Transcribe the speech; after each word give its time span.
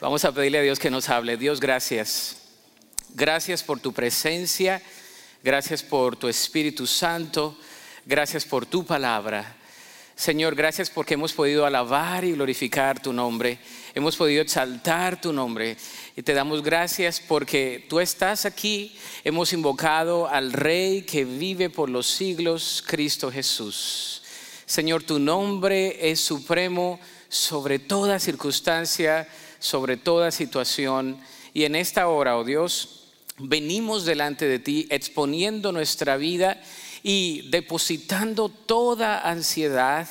Vamos 0.00 0.24
a 0.24 0.30
pedirle 0.30 0.58
a 0.58 0.62
Dios 0.62 0.78
que 0.78 0.90
nos 0.90 1.08
hable. 1.08 1.36
Dios, 1.36 1.58
gracias. 1.58 2.36
Gracias 3.14 3.64
por 3.64 3.80
tu 3.80 3.92
presencia, 3.92 4.80
gracias 5.42 5.82
por 5.82 6.14
tu 6.14 6.28
Espíritu 6.28 6.86
Santo, 6.86 7.58
gracias 8.06 8.44
por 8.44 8.64
tu 8.64 8.86
palabra. 8.86 9.56
Señor, 10.14 10.54
gracias 10.54 10.88
porque 10.88 11.14
hemos 11.14 11.32
podido 11.32 11.66
alabar 11.66 12.24
y 12.24 12.30
glorificar 12.30 13.02
tu 13.02 13.12
nombre, 13.12 13.58
hemos 13.92 14.14
podido 14.14 14.40
exaltar 14.40 15.20
tu 15.20 15.32
nombre 15.32 15.76
y 16.14 16.22
te 16.22 16.32
damos 16.32 16.62
gracias 16.62 17.18
porque 17.18 17.84
tú 17.88 17.98
estás 17.98 18.44
aquí, 18.44 18.96
hemos 19.24 19.52
invocado 19.52 20.28
al 20.28 20.52
Rey 20.52 21.02
que 21.02 21.24
vive 21.24 21.70
por 21.70 21.90
los 21.90 22.06
siglos, 22.06 22.84
Cristo 22.86 23.32
Jesús. 23.32 24.22
Señor, 24.64 25.02
tu 25.02 25.18
nombre 25.18 26.08
es 26.08 26.20
supremo 26.20 27.00
sobre 27.28 27.80
toda 27.80 28.20
circunstancia 28.20 29.26
sobre 29.58 29.96
toda 29.96 30.30
situación. 30.30 31.18
Y 31.52 31.64
en 31.64 31.74
esta 31.76 32.08
hora, 32.08 32.36
oh 32.38 32.44
Dios, 32.44 33.06
venimos 33.38 34.04
delante 34.04 34.46
de 34.46 34.58
ti 34.58 34.86
exponiendo 34.90 35.72
nuestra 35.72 36.16
vida 36.16 36.60
y 37.02 37.48
depositando 37.50 38.48
toda 38.48 39.20
ansiedad, 39.20 40.08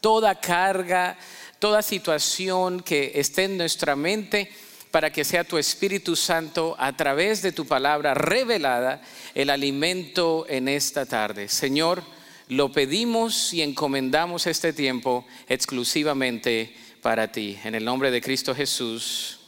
toda 0.00 0.40
carga, 0.40 1.18
toda 1.58 1.82
situación 1.82 2.80
que 2.80 3.12
esté 3.14 3.44
en 3.44 3.58
nuestra 3.58 3.96
mente 3.96 4.50
para 4.90 5.12
que 5.12 5.24
sea 5.24 5.44
tu 5.44 5.58
Espíritu 5.58 6.16
Santo 6.16 6.74
a 6.78 6.96
través 6.96 7.42
de 7.42 7.52
tu 7.52 7.66
palabra 7.66 8.14
revelada 8.14 9.02
el 9.34 9.50
alimento 9.50 10.46
en 10.48 10.68
esta 10.68 11.06
tarde. 11.06 11.48
Señor, 11.48 12.02
lo 12.48 12.72
pedimos 12.72 13.54
y 13.54 13.62
encomendamos 13.62 14.46
este 14.48 14.72
tiempo 14.72 15.24
exclusivamente 15.48 16.74
para 17.02 17.32
ti. 17.32 17.58
En 17.64 17.74
el 17.74 17.84
nombre 17.84 18.10
de 18.10 18.20
Cristo 18.20 18.54
Jesús. 18.54 19.38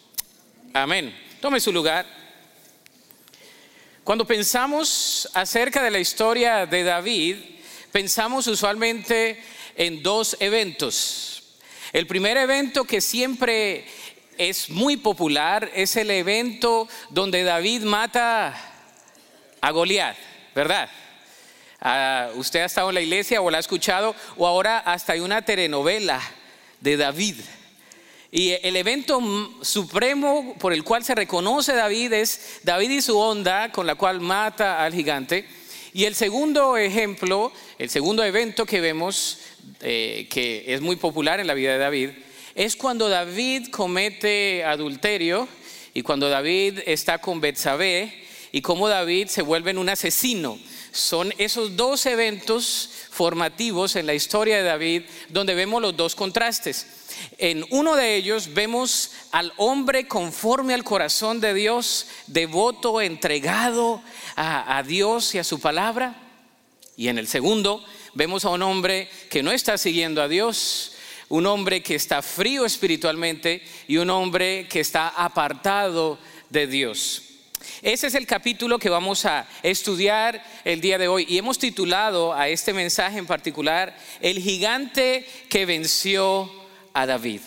Amén. 0.73 1.15
Tome 1.41 1.61
su 1.61 1.73
lugar. 1.73 2.06
Cuando 4.05 4.27
pensamos 4.27 5.28
acerca 5.34 5.83
de 5.83 5.91
la 5.91 5.98
historia 5.98 6.67
de 6.67 6.83
David, 6.83 7.36
pensamos 7.92 8.47
usualmente 8.47 9.42
en 9.77 10.03
dos 10.03 10.36
eventos. 10.41 11.59
El 11.92 12.06
primer 12.06 12.36
evento 12.36 12.84
que 12.84 13.00
siempre 13.00 13.84
es 14.39 14.70
muy 14.70 14.97
popular 14.97 15.70
es 15.75 15.97
el 15.97 16.11
evento 16.11 16.89
donde 17.11 17.44
David 17.44 17.83
mata 17.83 18.56
a 19.61 19.70
Goliat, 19.70 20.16
¿verdad? 20.55 20.89
Ah, 21.81 22.31
usted 22.34 22.61
ha 22.61 22.64
estado 22.66 22.89
en 22.89 22.94
la 22.94 23.00
iglesia 23.03 23.42
o 23.42 23.50
la 23.50 23.59
ha 23.59 23.61
escuchado, 23.61 24.16
o 24.37 24.47
ahora 24.47 24.78
hasta 24.78 25.12
hay 25.12 25.20
una 25.20 25.42
telenovela 25.42 26.20
de 26.83 26.97
David. 26.97 27.36
Y 28.30 28.50
el 28.62 28.77
evento 28.77 29.20
supremo 29.62 30.56
por 30.58 30.72
el 30.72 30.84
cual 30.84 31.05
se 31.05 31.14
reconoce 31.14 31.75
David 31.75 32.12
es 32.14 32.61
David 32.62 32.91
y 32.91 33.02
su 33.02 33.19
onda 33.19 33.70
con 33.70 33.86
la 33.86 33.94
cual 33.94 34.20
mata 34.20 34.83
al 34.83 34.92
gigante. 34.92 35.47
Y 35.92 36.05
el 36.05 36.14
segundo 36.14 36.77
ejemplo, 36.78 37.53
el 37.78 37.91
segundo 37.91 38.25
evento 38.25 38.64
que 38.64 38.80
vemos, 38.80 39.38
eh, 39.80 40.27
que 40.30 40.64
es 40.66 40.80
muy 40.80 40.97
popular 40.97 41.41
en 41.41 41.47
la 41.47 41.55
vida 41.55 41.72
de 41.72 41.78
David, 41.78 42.10
es 42.55 42.75
cuando 42.75 43.08
David 43.08 43.69
comete 43.69 44.64
adulterio 44.64 45.47
y 45.92 46.03
cuando 46.03 46.30
David 46.30 46.80
está 46.86 47.19
con 47.19 47.41
Betsabé 47.41 48.25
y 48.50 48.62
cómo 48.62 48.88
David 48.88 49.28
se 49.28 49.42
vuelve 49.42 49.77
un 49.77 49.91
asesino. 49.91 50.58
Son 50.91 51.33
esos 51.38 51.77
dos 51.77 52.05
eventos 52.06 52.91
formativos 53.12 53.94
en 53.96 54.06
la 54.06 54.14
historia 54.14 54.56
de 54.56 54.62
David 54.62 55.02
donde 55.28 55.55
vemos 55.55 55.82
los 55.82 55.94
dos 55.94 56.14
contrastes. 56.14 56.86
En 57.36 57.64
uno 57.69 57.94
de 57.94 58.16
ellos 58.16 58.54
vemos 58.54 59.10
al 59.32 59.52
hombre 59.58 60.08
conforme 60.08 60.72
al 60.72 60.82
corazón 60.82 61.38
de 61.38 61.52
Dios, 61.52 62.06
devoto, 62.27 63.02
entregado 63.02 64.02
a, 64.34 64.82
Dios 64.86 65.34
y 65.34 65.38
a 65.38 65.44
su 65.44 65.60
palabra. 65.60 66.16
Y 66.96 67.08
en 67.08 67.19
el 67.19 67.28
segundo 67.28 67.84
vemos 68.14 68.47
a 68.47 68.50
un 68.50 68.62
hombre 68.62 69.10
que 69.28 69.42
no 69.42 69.53
está 69.53 69.76
siguiendo 69.76 70.22
a 70.22 70.28
Dios, 70.28 70.94
un 71.28 71.47
hombre 71.47 71.82
que 71.82 71.94
está 71.94 72.22
frío 72.22 72.64
espiritualmente 72.64 73.62
y 73.88 73.98
un 73.98 74.08
hombre 74.08 74.66
que 74.70 74.81
está 74.81 75.08
apartado 75.08 76.19
de 76.48 76.66
Dios. 76.66 77.31
Ese 77.83 78.06
es 78.06 78.15
el 78.15 78.27
capítulo 78.27 78.78
que 78.78 78.89
vamos 78.89 79.25
a 79.25 79.47
estudiar 79.62 80.43
el 80.65 80.81
día 80.81 80.99
de 80.99 81.09
hoy 81.09 81.27
y 81.28 81.39
hemos 81.39 81.59
titulado 81.59 82.33
a 82.34 82.49
este 82.49 82.73
mensaje 82.73 83.19
en 83.19 83.27
particular 83.27 83.97
El 84.21 84.39
gigante 84.39 85.27
que 85.49 85.67
venció 85.67 86.50
a 86.93 87.06
David. 87.06 87.41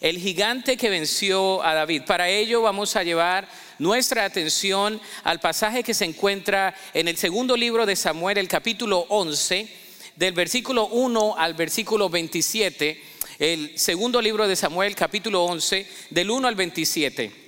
El 0.00 0.18
gigante 0.18 0.76
que 0.76 0.88
venció 0.88 1.62
a 1.62 1.74
David. 1.74 2.02
Para 2.06 2.28
ello 2.28 2.62
vamos 2.62 2.96
a 2.96 3.02
llevar 3.02 3.48
nuestra 3.78 4.24
atención 4.24 5.00
al 5.24 5.40
pasaje 5.40 5.82
que 5.82 5.94
se 5.94 6.04
encuentra 6.04 6.74
en 6.94 7.08
el 7.08 7.16
segundo 7.16 7.56
libro 7.56 7.86
de 7.86 7.96
Samuel, 7.96 8.38
el 8.38 8.48
capítulo 8.48 9.06
11, 9.08 9.68
del 10.16 10.32
versículo 10.32 10.86
1 10.86 11.34
al 11.36 11.54
versículo 11.54 12.08
27. 12.08 13.02
El 13.38 13.78
segundo 13.78 14.20
libro 14.20 14.46
de 14.46 14.56
Samuel, 14.56 14.94
capítulo 14.94 15.44
11, 15.44 15.86
del 16.10 16.30
1 16.30 16.46
al 16.46 16.54
27. 16.54 17.39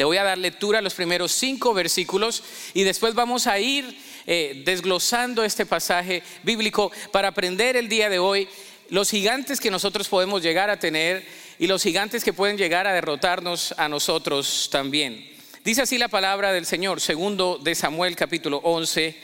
Le 0.00 0.04
voy 0.06 0.16
a 0.16 0.24
dar 0.24 0.38
lectura 0.38 0.78
a 0.78 0.82
los 0.82 0.94
primeros 0.94 1.30
cinco 1.30 1.74
versículos 1.74 2.42
y 2.72 2.84
después 2.84 3.12
vamos 3.12 3.46
a 3.46 3.58
ir 3.58 4.00
eh, 4.26 4.62
desglosando 4.64 5.44
este 5.44 5.66
pasaje 5.66 6.22
bíblico 6.42 6.90
para 7.12 7.28
aprender 7.28 7.76
el 7.76 7.90
día 7.90 8.08
de 8.08 8.18
hoy 8.18 8.48
los 8.88 9.10
gigantes 9.10 9.60
que 9.60 9.70
nosotros 9.70 10.08
podemos 10.08 10.42
llegar 10.42 10.70
a 10.70 10.78
tener 10.78 11.22
y 11.58 11.66
los 11.66 11.82
gigantes 11.82 12.24
que 12.24 12.32
pueden 12.32 12.56
llegar 12.56 12.86
a 12.86 12.94
derrotarnos 12.94 13.74
a 13.76 13.90
nosotros 13.90 14.70
también. 14.72 15.22
Dice 15.64 15.82
así 15.82 15.98
la 15.98 16.08
palabra 16.08 16.50
del 16.50 16.64
Señor, 16.64 17.02
segundo 17.02 17.58
de 17.62 17.74
Samuel 17.74 18.16
capítulo 18.16 18.56
11, 18.64 19.14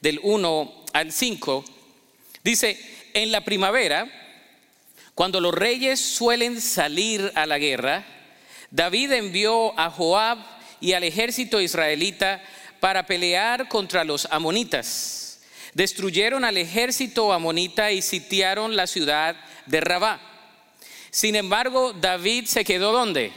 del 0.00 0.18
1 0.22 0.84
al 0.94 1.12
5. 1.12 1.62
Dice, 2.42 2.80
en 3.12 3.30
la 3.32 3.44
primavera, 3.44 4.10
cuando 5.14 5.42
los 5.42 5.52
reyes 5.52 6.00
suelen 6.00 6.62
salir 6.62 7.30
a 7.34 7.44
la 7.44 7.58
guerra, 7.58 8.15
David 8.76 9.12
envió 9.12 9.72
a 9.80 9.88
Joab 9.88 10.36
y 10.82 10.92
al 10.92 11.02
ejército 11.02 11.62
israelita 11.62 12.42
para 12.78 13.06
pelear 13.06 13.68
contra 13.68 14.04
los 14.04 14.28
amonitas. 14.30 15.40
Destruyeron 15.72 16.44
al 16.44 16.58
ejército 16.58 17.32
amonita 17.32 17.90
y 17.90 18.02
sitiaron 18.02 18.76
la 18.76 18.86
ciudad 18.86 19.34
de 19.64 19.80
Rabá. 19.80 20.20
Sin 21.10 21.36
embargo, 21.36 21.94
David 21.94 22.44
se 22.44 22.66
quedó 22.66 22.92
donde? 22.92 23.32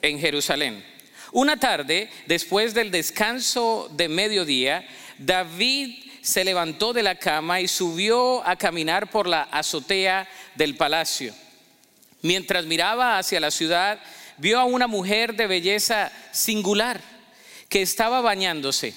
En 0.00 0.20
Jerusalén. 0.20 0.84
Una 1.32 1.58
tarde, 1.58 2.08
después 2.26 2.72
del 2.72 2.92
descanso 2.92 3.90
de 3.96 4.08
mediodía, 4.08 4.86
David 5.18 6.04
se 6.22 6.44
levantó 6.44 6.92
de 6.92 7.02
la 7.02 7.16
cama 7.16 7.60
y 7.60 7.66
subió 7.66 8.46
a 8.46 8.54
caminar 8.54 9.10
por 9.10 9.26
la 9.26 9.42
azotea 9.42 10.28
del 10.54 10.76
palacio. 10.76 11.34
Mientras 12.22 12.66
miraba 12.66 13.18
hacia 13.18 13.40
la 13.40 13.50
ciudad, 13.50 13.98
vio 14.40 14.58
a 14.58 14.64
una 14.64 14.86
mujer 14.86 15.34
de 15.34 15.46
belleza 15.46 16.10
singular 16.32 17.00
que 17.68 17.82
estaba 17.82 18.22
bañándose. 18.22 18.94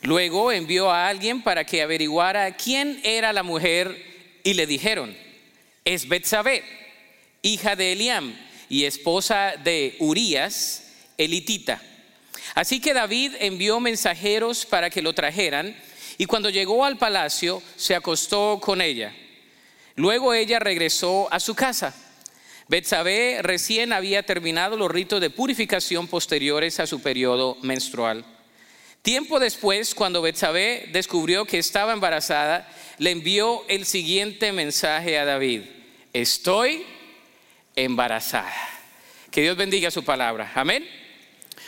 Luego 0.00 0.52
envió 0.52 0.90
a 0.90 1.08
alguien 1.08 1.42
para 1.42 1.64
que 1.64 1.82
averiguara 1.82 2.56
quién 2.56 2.98
era 3.04 3.32
la 3.32 3.42
mujer 3.42 4.40
y 4.42 4.54
le 4.54 4.66
dijeron, 4.66 5.14
es 5.84 6.08
Betsabé, 6.08 6.64
hija 7.42 7.76
de 7.76 7.92
Eliam 7.92 8.34
y 8.70 8.84
esposa 8.84 9.54
de 9.62 9.96
Urías, 9.98 10.92
elitita. 11.18 11.80
Así 12.54 12.80
que 12.80 12.94
David 12.94 13.32
envió 13.40 13.80
mensajeros 13.80 14.64
para 14.64 14.88
que 14.88 15.02
lo 15.02 15.12
trajeran 15.12 15.76
y 16.16 16.24
cuando 16.24 16.48
llegó 16.48 16.84
al 16.84 16.96
palacio 16.96 17.62
se 17.76 17.94
acostó 17.94 18.60
con 18.62 18.80
ella. 18.80 19.14
Luego 19.96 20.32
ella 20.32 20.58
regresó 20.58 21.28
a 21.30 21.38
su 21.38 21.54
casa. 21.54 21.94
Betsabé 22.66 23.40
recién 23.42 23.92
había 23.92 24.22
terminado 24.22 24.76
los 24.76 24.90
ritos 24.90 25.20
de 25.20 25.30
purificación 25.30 26.08
posteriores 26.08 26.80
a 26.80 26.86
su 26.86 27.02
periodo 27.02 27.58
menstrual. 27.62 28.24
Tiempo 29.02 29.38
después, 29.38 29.94
cuando 29.94 30.22
Betsabé 30.22 30.88
descubrió 30.90 31.44
que 31.44 31.58
estaba 31.58 31.92
embarazada, 31.92 32.66
le 32.96 33.10
envió 33.10 33.62
el 33.68 33.84
siguiente 33.84 34.50
mensaje 34.52 35.18
a 35.18 35.26
David: 35.26 35.62
Estoy 36.14 36.86
embarazada. 37.76 38.54
Que 39.30 39.42
Dios 39.42 39.58
bendiga 39.58 39.90
su 39.90 40.02
palabra. 40.02 40.50
Amén. 40.54 40.88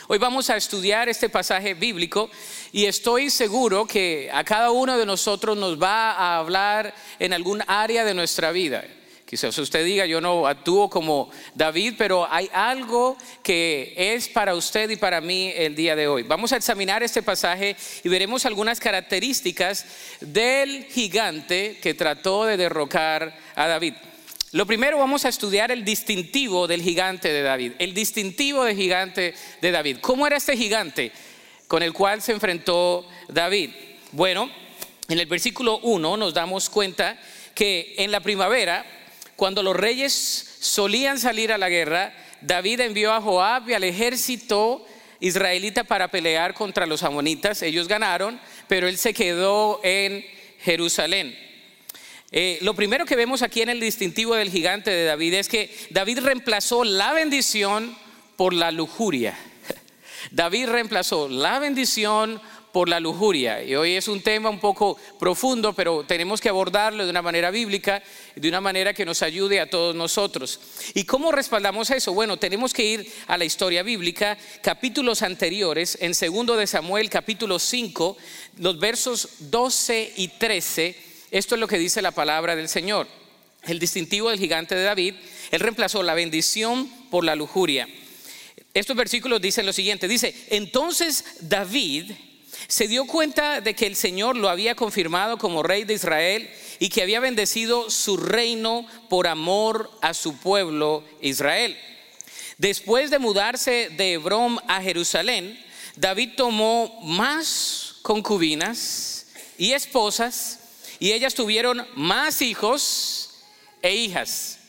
Hoy 0.07 0.17
vamos 0.17 0.49
a 0.49 0.55
estudiar 0.55 1.09
este 1.09 1.29
pasaje 1.29 1.73
bíblico 1.73 2.31
y 2.71 2.85
estoy 2.85 3.29
seguro 3.29 3.85
que 3.85 4.29
a 4.33 4.43
cada 4.43 4.71
uno 4.71 4.97
de 4.97 5.05
nosotros 5.05 5.57
nos 5.57 5.79
va 5.79 6.13
a 6.13 6.37
hablar 6.37 6.95
en 7.19 7.33
algún 7.33 7.61
área 7.67 8.05
de 8.05 8.13
nuestra 8.13 8.51
vida. 8.51 8.85
Quizás 9.27 9.57
usted 9.57 9.83
diga, 9.83 10.05
yo 10.05 10.21
no 10.21 10.47
actúo 10.47 10.89
como 10.89 11.29
David, 11.53 11.95
pero 11.97 12.25
hay 12.31 12.49
algo 12.53 13.17
que 13.43 13.93
es 13.97 14.29
para 14.29 14.55
usted 14.55 14.89
y 14.89 14.95
para 14.95 15.19
mí 15.19 15.51
el 15.53 15.75
día 15.75 15.97
de 15.97 16.07
hoy. 16.07 16.23
Vamos 16.23 16.53
a 16.53 16.55
examinar 16.55 17.03
este 17.03 17.21
pasaje 17.21 17.75
y 18.05 18.07
veremos 18.07 18.45
algunas 18.45 18.79
características 18.79 19.85
del 20.21 20.85
gigante 20.85 21.77
que 21.81 21.93
trató 21.93 22.45
de 22.45 22.55
derrocar 22.55 23.37
a 23.55 23.67
David. 23.67 23.95
Lo 24.53 24.65
primero 24.65 24.97
vamos 24.97 25.25
a 25.25 25.29
estudiar 25.29 25.71
el 25.71 25.83
distintivo 25.83 26.65
del 26.65 26.81
gigante 26.81 27.27
de 27.27 27.41
David, 27.41 27.73
el 27.79 27.93
distintivo 27.93 28.63
del 28.63 28.77
gigante 28.77 29.33
de 29.59 29.71
David. 29.71 29.97
¿Cómo 29.99 30.25
era 30.25 30.37
este 30.37 30.55
gigante 30.55 31.11
con 31.67 31.83
el 31.83 31.91
cual 31.91 32.21
se 32.21 32.31
enfrentó 32.31 33.05
David? 33.27 33.71
Bueno, 34.13 34.49
en 35.09 35.19
el 35.19 35.25
versículo 35.25 35.79
1 35.79 36.15
nos 36.15 36.33
damos 36.33 36.69
cuenta 36.69 37.19
que 37.53 37.95
en 37.97 38.09
la 38.09 38.21
primavera, 38.21 38.85
cuando 39.37 39.61
los 39.61 39.75
reyes 39.75 40.57
solían 40.59 41.19
salir 41.19 41.53
a 41.53 41.59
la 41.59 41.69
guerra, 41.69 42.11
David 42.41 42.81
envió 42.81 43.13
a 43.13 43.21
Joab 43.21 43.69
y 43.69 43.73
al 43.73 43.83
ejército 43.83 44.83
israelita 45.19 45.83
para 45.83 46.09
pelear 46.09 46.55
contra 46.55 46.87
los 46.87 47.03
amonitas. 47.03 47.61
Ellos 47.61 47.87
ganaron, 47.87 48.41
pero 48.67 48.87
él 48.87 48.97
se 48.97 49.13
quedó 49.13 49.79
en 49.83 50.25
Jerusalén. 50.59 51.37
Eh, 52.31 52.57
lo 52.61 52.73
primero 52.73 53.05
que 53.05 53.15
vemos 53.15 53.43
aquí 53.43 53.61
en 53.61 53.69
el 53.69 53.79
distintivo 53.79 54.33
del 54.33 54.49
gigante 54.49 54.89
de 54.89 55.05
David 55.05 55.35
es 55.35 55.47
que 55.47 55.71
David 55.91 56.19
reemplazó 56.19 56.83
la 56.83 57.13
bendición 57.13 57.95
por 58.37 58.55
la 58.55 58.71
lujuria. 58.71 59.37
David 60.31 60.69
reemplazó 60.69 61.29
la 61.29 61.59
bendición 61.59 62.41
por 62.77 62.89
la 62.89 62.99
lujuria. 62.99 63.63
Y 63.63 63.73
hoy 63.73 63.95
es 63.95 64.07
un 64.07 64.21
tema 64.21 64.51
un 64.51 64.59
poco 64.59 64.99
profundo, 65.19 65.73
pero 65.73 66.03
tenemos 66.03 66.39
que 66.39 66.49
abordarlo 66.49 67.05
de 67.05 67.09
una 67.09 67.23
manera 67.23 67.49
bíblica, 67.49 68.03
de 68.35 68.47
una 68.47 68.61
manera 68.61 68.93
que 68.93 69.03
nos 69.03 69.23
ayude 69.23 69.59
a 69.59 69.67
todos 69.67 69.95
nosotros. 69.95 70.59
¿Y 70.93 71.03
cómo 71.03 71.31
respaldamos 71.31 71.89
eso? 71.89 72.13
Bueno, 72.13 72.37
tenemos 72.37 72.75
que 72.75 72.85
ir 72.85 73.11
a 73.25 73.35
la 73.35 73.45
historia 73.45 73.81
bíblica, 73.81 74.37
capítulos 74.61 75.23
anteriores, 75.23 75.97
en 76.01 76.13
segundo 76.13 76.55
de 76.55 76.67
Samuel, 76.67 77.09
capítulo 77.09 77.57
5, 77.57 78.15
los 78.57 78.77
versos 78.77 79.27
12 79.39 80.13
y 80.15 80.27
13 80.27 80.95
esto 81.31 81.55
es 81.55 81.59
lo 81.59 81.67
que 81.67 81.79
dice 81.79 82.03
la 82.03 82.11
palabra 82.11 82.55
del 82.55 82.69
Señor. 82.69 83.07
El 83.63 83.79
distintivo 83.79 84.29
del 84.29 84.37
gigante 84.37 84.75
de 84.75 84.83
David, 84.83 85.15
él 85.49 85.59
reemplazó 85.61 86.03
la 86.03 86.13
bendición 86.13 86.87
por 87.09 87.23
la 87.23 87.35
lujuria. 87.35 87.89
Estos 88.75 88.95
versículos 88.95 89.41
dicen 89.41 89.65
lo 89.65 89.73
siguiente, 89.73 90.07
dice, 90.07 90.35
entonces 90.51 91.25
David 91.41 92.11
se 92.67 92.87
dio 92.87 93.05
cuenta 93.05 93.61
de 93.61 93.75
que 93.75 93.87
el 93.87 93.95
Señor 93.95 94.35
lo 94.35 94.49
había 94.49 94.75
confirmado 94.75 95.37
como 95.37 95.63
rey 95.63 95.85
de 95.85 95.93
Israel 95.93 96.49
y 96.79 96.89
que 96.89 97.01
había 97.01 97.19
bendecido 97.19 97.89
su 97.89 98.17
reino 98.17 98.85
por 99.09 99.27
amor 99.27 99.89
a 100.01 100.13
su 100.13 100.37
pueblo 100.37 101.03
Israel. 101.21 101.77
Después 102.57 103.09
de 103.09 103.19
mudarse 103.19 103.89
de 103.95 104.13
Hebrón 104.13 104.59
a 104.67 104.81
Jerusalén, 104.81 105.63
David 105.95 106.31
tomó 106.35 106.99
más 107.03 107.95
concubinas 108.01 109.27
y 109.57 109.71
esposas 109.71 110.59
y 110.99 111.11
ellas 111.11 111.33
tuvieron 111.33 111.87
más 111.95 112.41
hijos 112.41 113.29
e 113.81 113.95
hijas. 113.95 114.59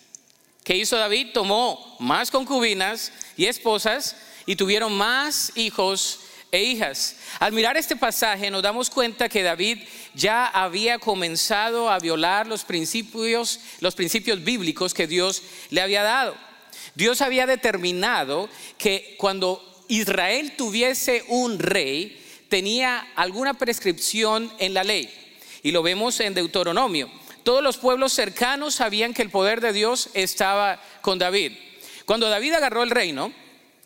¿Qué 0.64 0.76
hizo 0.76 0.96
David? 0.96 1.28
Tomó 1.32 1.96
más 1.98 2.30
concubinas 2.30 3.12
y 3.36 3.46
esposas 3.46 4.16
y 4.46 4.56
tuvieron 4.56 4.92
más 4.92 5.52
hijos 5.54 6.20
e 6.50 6.62
hijas. 6.62 7.16
Al 7.38 7.52
mirar 7.52 7.76
este 7.76 7.96
pasaje 7.96 8.50
nos 8.50 8.62
damos 8.62 8.90
cuenta 8.90 9.28
que 9.28 9.42
David 9.42 9.78
ya 10.14 10.46
había 10.46 10.98
comenzado 10.98 11.90
a 11.90 11.98
violar 11.98 12.46
los 12.46 12.64
principios, 12.64 13.60
los 13.80 13.94
principios 13.94 14.42
bíblicos 14.42 14.94
que 14.94 15.06
Dios 15.06 15.42
le 15.70 15.80
había 15.80 16.02
dado. 16.02 16.36
Dios 16.94 17.20
había 17.20 17.46
determinado 17.46 18.48
que 18.76 19.14
cuando 19.18 19.84
Israel 19.88 20.54
tuviese 20.56 21.24
un 21.28 21.58
rey, 21.58 22.24
tenía 22.48 23.06
alguna 23.14 23.54
prescripción 23.54 24.52
en 24.58 24.74
la 24.74 24.84
ley 24.84 25.12
y 25.62 25.70
lo 25.70 25.82
vemos 25.82 26.18
en 26.20 26.34
Deuteronomio. 26.34 27.10
Todos 27.42 27.62
los 27.62 27.78
pueblos 27.78 28.12
cercanos 28.12 28.74
sabían 28.74 29.14
que 29.14 29.22
el 29.22 29.30
poder 29.30 29.60
de 29.60 29.72
Dios 29.72 30.10
estaba 30.14 30.82
con 31.02 31.18
David. 31.18 31.52
Cuando 32.04 32.28
David 32.28 32.54
agarró 32.54 32.82
el 32.82 32.90
reino, 32.90 33.32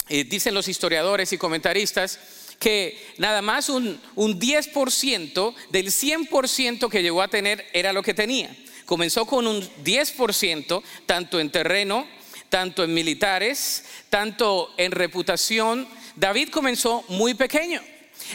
eh, 0.09 0.25
dicen 0.25 0.55
los 0.55 0.69
historiadores 0.69 1.33
y 1.33 1.39
comentaristas, 1.39 2.19
que 2.63 2.97
nada 3.19 3.43
más 3.43 3.69
un, 3.69 4.01
un 4.15 4.39
10% 4.39 5.55
del 5.71 5.87
100% 5.89 6.89
que 6.89 7.03
llegó 7.03 7.21
a 7.21 7.27
tener 7.27 7.67
era 7.73 7.93
lo 7.93 8.05
que 8.05 8.15
tenía. 8.15 8.57
Comenzó 8.87 9.27
con 9.27 9.49
un 9.49 9.61
10%, 9.83 10.81
tanto 11.05 11.41
en 11.41 11.51
terreno, 11.51 12.07
tanto 12.49 12.85
en 12.85 12.95
militares, 12.95 13.85
tanto 14.09 14.73
en 14.77 14.93
reputación. 14.93 15.89
David 16.15 16.51
comenzó 16.51 17.05
muy 17.09 17.35
pequeño. 17.35 17.83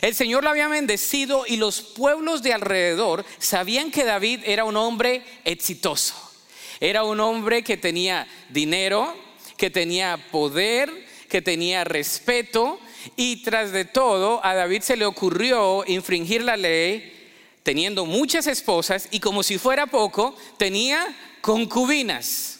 El 0.01 0.13
Señor 0.13 0.43
lo 0.43 0.49
había 0.49 0.67
bendecido 0.67 1.45
y 1.47 1.55
los 1.55 1.79
pueblos 1.79 2.43
de 2.43 2.51
alrededor 2.51 3.23
sabían 3.39 3.91
que 3.91 4.03
David 4.03 4.41
era 4.43 4.65
un 4.65 4.75
hombre 4.75 5.23
exitoso. 5.45 6.15
Era 6.81 7.05
un 7.05 7.21
hombre 7.21 7.63
que 7.63 7.77
tenía 7.77 8.27
dinero, 8.49 9.15
que 9.55 9.69
tenía 9.69 10.17
poder, 10.31 10.91
que 11.29 11.41
tenía 11.41 11.85
respeto 11.85 12.81
y 13.15 13.43
tras 13.43 13.71
de 13.71 13.85
todo 13.85 14.43
a 14.45 14.53
David 14.53 14.81
se 14.81 14.97
le 14.97 15.05
ocurrió 15.05 15.83
infringir 15.87 16.43
la 16.43 16.57
ley 16.57 17.13
teniendo 17.63 18.05
muchas 18.05 18.47
esposas 18.47 19.09
y 19.11 19.19
como 19.19 19.43
si 19.43 19.57
fuera 19.57 19.87
poco 19.87 20.35
tenía 20.57 21.13
concubinas. 21.41 22.59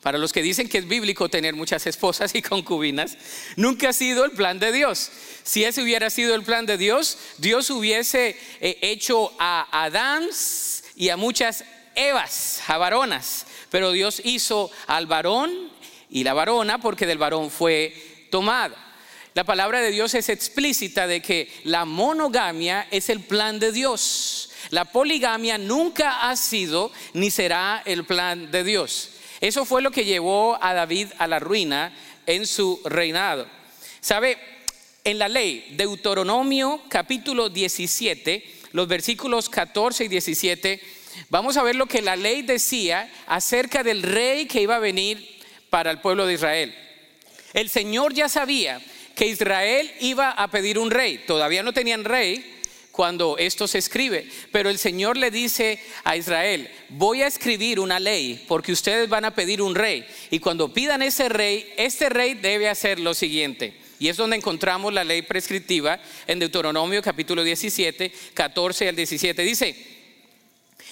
Para 0.00 0.18
los 0.18 0.32
que 0.32 0.42
dicen 0.42 0.68
que 0.68 0.78
es 0.78 0.88
bíblico 0.88 1.28
tener 1.28 1.54
muchas 1.54 1.86
esposas 1.86 2.34
y 2.34 2.42
concubinas, 2.42 3.16
nunca 3.56 3.90
ha 3.90 3.92
sido 3.92 4.24
el 4.24 4.32
plan 4.32 4.58
de 4.58 4.72
Dios. 4.72 5.10
Si 5.44 5.62
ese 5.62 5.82
hubiera 5.82 6.10
sido 6.10 6.34
el 6.34 6.42
plan 6.42 6.66
de 6.66 6.76
Dios, 6.76 7.18
Dios 7.38 7.70
hubiese 7.70 8.36
eh, 8.60 8.78
hecho 8.82 9.32
a 9.38 9.84
Adán 9.84 10.28
y 10.96 11.10
a 11.10 11.16
muchas 11.16 11.64
Evas, 11.94 12.62
a 12.66 12.78
varonas. 12.78 13.46
Pero 13.70 13.92
Dios 13.92 14.22
hizo 14.24 14.70
al 14.86 15.06
varón 15.06 15.70
y 16.10 16.24
la 16.24 16.34
varona 16.34 16.80
porque 16.80 17.06
del 17.06 17.18
varón 17.18 17.50
fue 17.50 18.26
tomado. 18.30 18.74
La 19.34 19.44
palabra 19.44 19.80
de 19.80 19.90
Dios 19.90 20.12
es 20.14 20.28
explícita 20.28 21.06
de 21.06 21.22
que 21.22 21.50
la 21.64 21.86
monogamia 21.86 22.86
es 22.90 23.08
el 23.08 23.20
plan 23.20 23.58
de 23.58 23.72
Dios. 23.72 24.50
La 24.68 24.84
poligamia 24.84 25.56
nunca 25.56 26.28
ha 26.28 26.36
sido 26.36 26.92
ni 27.14 27.30
será 27.30 27.82
el 27.86 28.04
plan 28.04 28.50
de 28.50 28.62
Dios. 28.62 29.08
Eso 29.40 29.64
fue 29.64 29.80
lo 29.80 29.90
que 29.90 30.04
llevó 30.04 30.62
a 30.62 30.74
David 30.74 31.08
a 31.18 31.26
la 31.26 31.38
ruina 31.38 31.96
en 32.26 32.46
su 32.46 32.80
reinado. 32.84 33.46
¿Sabe? 34.00 34.38
En 35.02 35.18
la 35.18 35.28
ley, 35.28 35.66
Deuteronomio 35.76 36.82
capítulo 36.88 37.48
17, 37.48 38.44
los 38.72 38.86
versículos 38.86 39.48
14 39.48 40.04
y 40.04 40.08
17, 40.08 40.80
vamos 41.30 41.56
a 41.56 41.62
ver 41.62 41.74
lo 41.74 41.86
que 41.86 42.02
la 42.02 42.16
ley 42.16 42.42
decía 42.42 43.10
acerca 43.26 43.82
del 43.82 44.02
rey 44.02 44.46
que 44.46 44.60
iba 44.60 44.76
a 44.76 44.80
venir 44.80 45.40
para 45.70 45.90
el 45.90 46.00
pueblo 46.00 46.26
de 46.26 46.34
Israel. 46.34 46.74
El 47.52 47.68
Señor 47.68 48.14
ya 48.14 48.28
sabía 48.28 48.80
que 49.14 49.26
Israel 49.26 49.90
iba 50.00 50.30
a 50.30 50.50
pedir 50.50 50.78
un 50.78 50.90
rey. 50.90 51.18
Todavía 51.26 51.62
no 51.62 51.72
tenían 51.72 52.04
rey, 52.04 52.62
cuando 52.92 53.38
esto 53.38 53.66
se 53.66 53.78
escribe. 53.78 54.28
Pero 54.52 54.70
el 54.70 54.78
Señor 54.78 55.16
le 55.16 55.30
dice 55.32 55.80
a 56.04 56.16
Israel, 56.16 56.70
voy 56.90 57.22
a 57.22 57.26
escribir 57.26 57.80
una 57.80 57.98
ley 57.98 58.44
porque 58.46 58.70
ustedes 58.70 59.08
van 59.08 59.24
a 59.24 59.34
pedir 59.34 59.60
un 59.60 59.74
rey. 59.74 60.04
Y 60.30 60.38
cuando 60.38 60.72
pidan 60.72 61.02
ese 61.02 61.28
rey, 61.28 61.72
este 61.76 62.08
rey 62.08 62.34
debe 62.34 62.68
hacer 62.68 63.00
lo 63.00 63.14
siguiente. 63.14 63.74
Y 63.98 64.08
es 64.08 64.16
donde 64.16 64.36
encontramos 64.36 64.92
la 64.92 65.04
ley 65.04 65.22
prescriptiva 65.22 65.98
en 66.26 66.38
Deuteronomio 66.38 67.02
capítulo 67.02 67.42
17, 67.42 68.12
14 68.34 68.88
al 68.88 68.96
17. 68.96 69.42
Dice, 69.42 69.76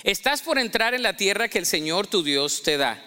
estás 0.02 0.42
por 0.42 0.58
entrar 0.58 0.94
en 0.94 1.02
la 1.02 1.16
tierra 1.16 1.48
que 1.48 1.58
el 1.58 1.66
Señor 1.66 2.06
tu 2.06 2.22
Dios 2.22 2.62
te 2.62 2.76
da. 2.76 3.02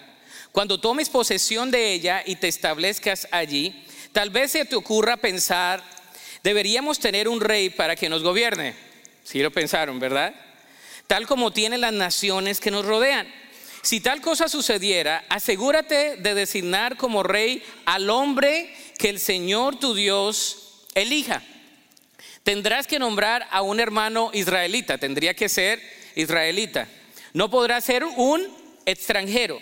Cuando 0.52 0.80
tomes 0.80 1.10
posesión 1.10 1.72
de 1.72 1.94
ella 1.94 2.22
y 2.26 2.36
te 2.36 2.48
establezcas 2.48 3.28
allí, 3.32 3.86
tal 4.14 4.30
vez 4.30 4.52
se 4.52 4.64
te 4.64 4.76
ocurra 4.76 5.18
pensar, 5.18 5.84
Deberíamos 6.44 7.00
tener 7.00 7.30
un 7.30 7.40
rey 7.40 7.70
para 7.70 7.96
que 7.96 8.10
nos 8.10 8.22
gobierne. 8.22 8.76
Si 9.24 9.42
lo 9.42 9.50
pensaron, 9.52 9.98
¿verdad? 10.00 10.36
Tal 11.08 11.26
como 11.26 11.54
tienen 11.54 11.80
las 11.80 11.94
naciones 11.94 12.60
que 12.60 12.70
nos 12.70 12.86
rodean. 12.86 13.34
Si 13.82 14.02
tal 14.02 14.20
cosa 14.20 14.50
sucediera, 14.50 15.24
asegúrate 15.30 16.18
de 16.18 16.34
designar 16.34 16.98
como 16.98 17.24
rey 17.24 17.64
al 17.86 18.10
hombre 18.10 18.74
que 18.98 19.10
el 19.10 19.22
Señor 19.22 19.80
tu 19.80 19.94
Dios 19.94 20.86
elija. 20.96 21.42
Tendrás 22.44 22.88
que 22.88 23.00
nombrar 23.00 23.48
a 23.50 23.62
un 23.62 23.80
hermano 23.80 24.30
israelita, 24.34 24.98
tendría 24.98 25.34
que 25.34 25.48
ser 25.48 25.82
israelita. 26.16 26.90
No 27.32 27.50
podrá 27.50 27.80
ser 27.80 28.04
un 28.04 28.46
extranjero. 28.86 29.60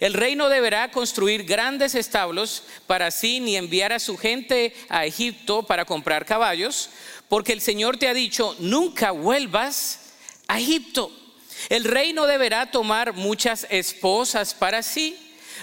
El 0.00 0.14
rey 0.14 0.36
no 0.36 0.48
deberá 0.48 0.90
construir 0.90 1.44
grandes 1.44 1.94
establos 1.94 2.62
para 2.86 3.10
sí 3.10 3.40
ni 3.40 3.56
enviar 3.56 3.92
a 3.92 3.98
su 3.98 4.16
gente 4.16 4.74
a 4.88 5.06
Egipto 5.06 5.64
para 5.64 5.84
comprar 5.84 6.24
caballos, 6.24 6.90
porque 7.28 7.52
el 7.52 7.60
Señor 7.60 7.96
te 7.96 8.08
ha 8.08 8.14
dicho, 8.14 8.54
nunca 8.58 9.10
vuelvas 9.10 10.12
a 10.46 10.58
Egipto. 10.58 11.10
El 11.68 11.84
rey 11.84 12.12
no 12.12 12.26
deberá 12.26 12.70
tomar 12.70 13.12
muchas 13.12 13.66
esposas 13.70 14.54
para 14.54 14.82
sí, 14.82 15.18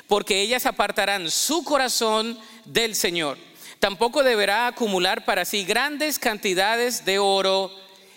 porque 0.08 0.42
ellas 0.42 0.66
apartarán 0.66 1.32
su 1.32 1.64
corazón 1.64 2.38
del 2.66 2.96
Señor. 2.96 3.38
Tampoco 3.80 4.24
deberá 4.24 4.68
acumular 4.68 5.26
para 5.26 5.46
sí 5.46 5.64
grandes 5.64 6.20
cantidades 6.20 7.06
de 7.06 7.20
oro 7.20 7.72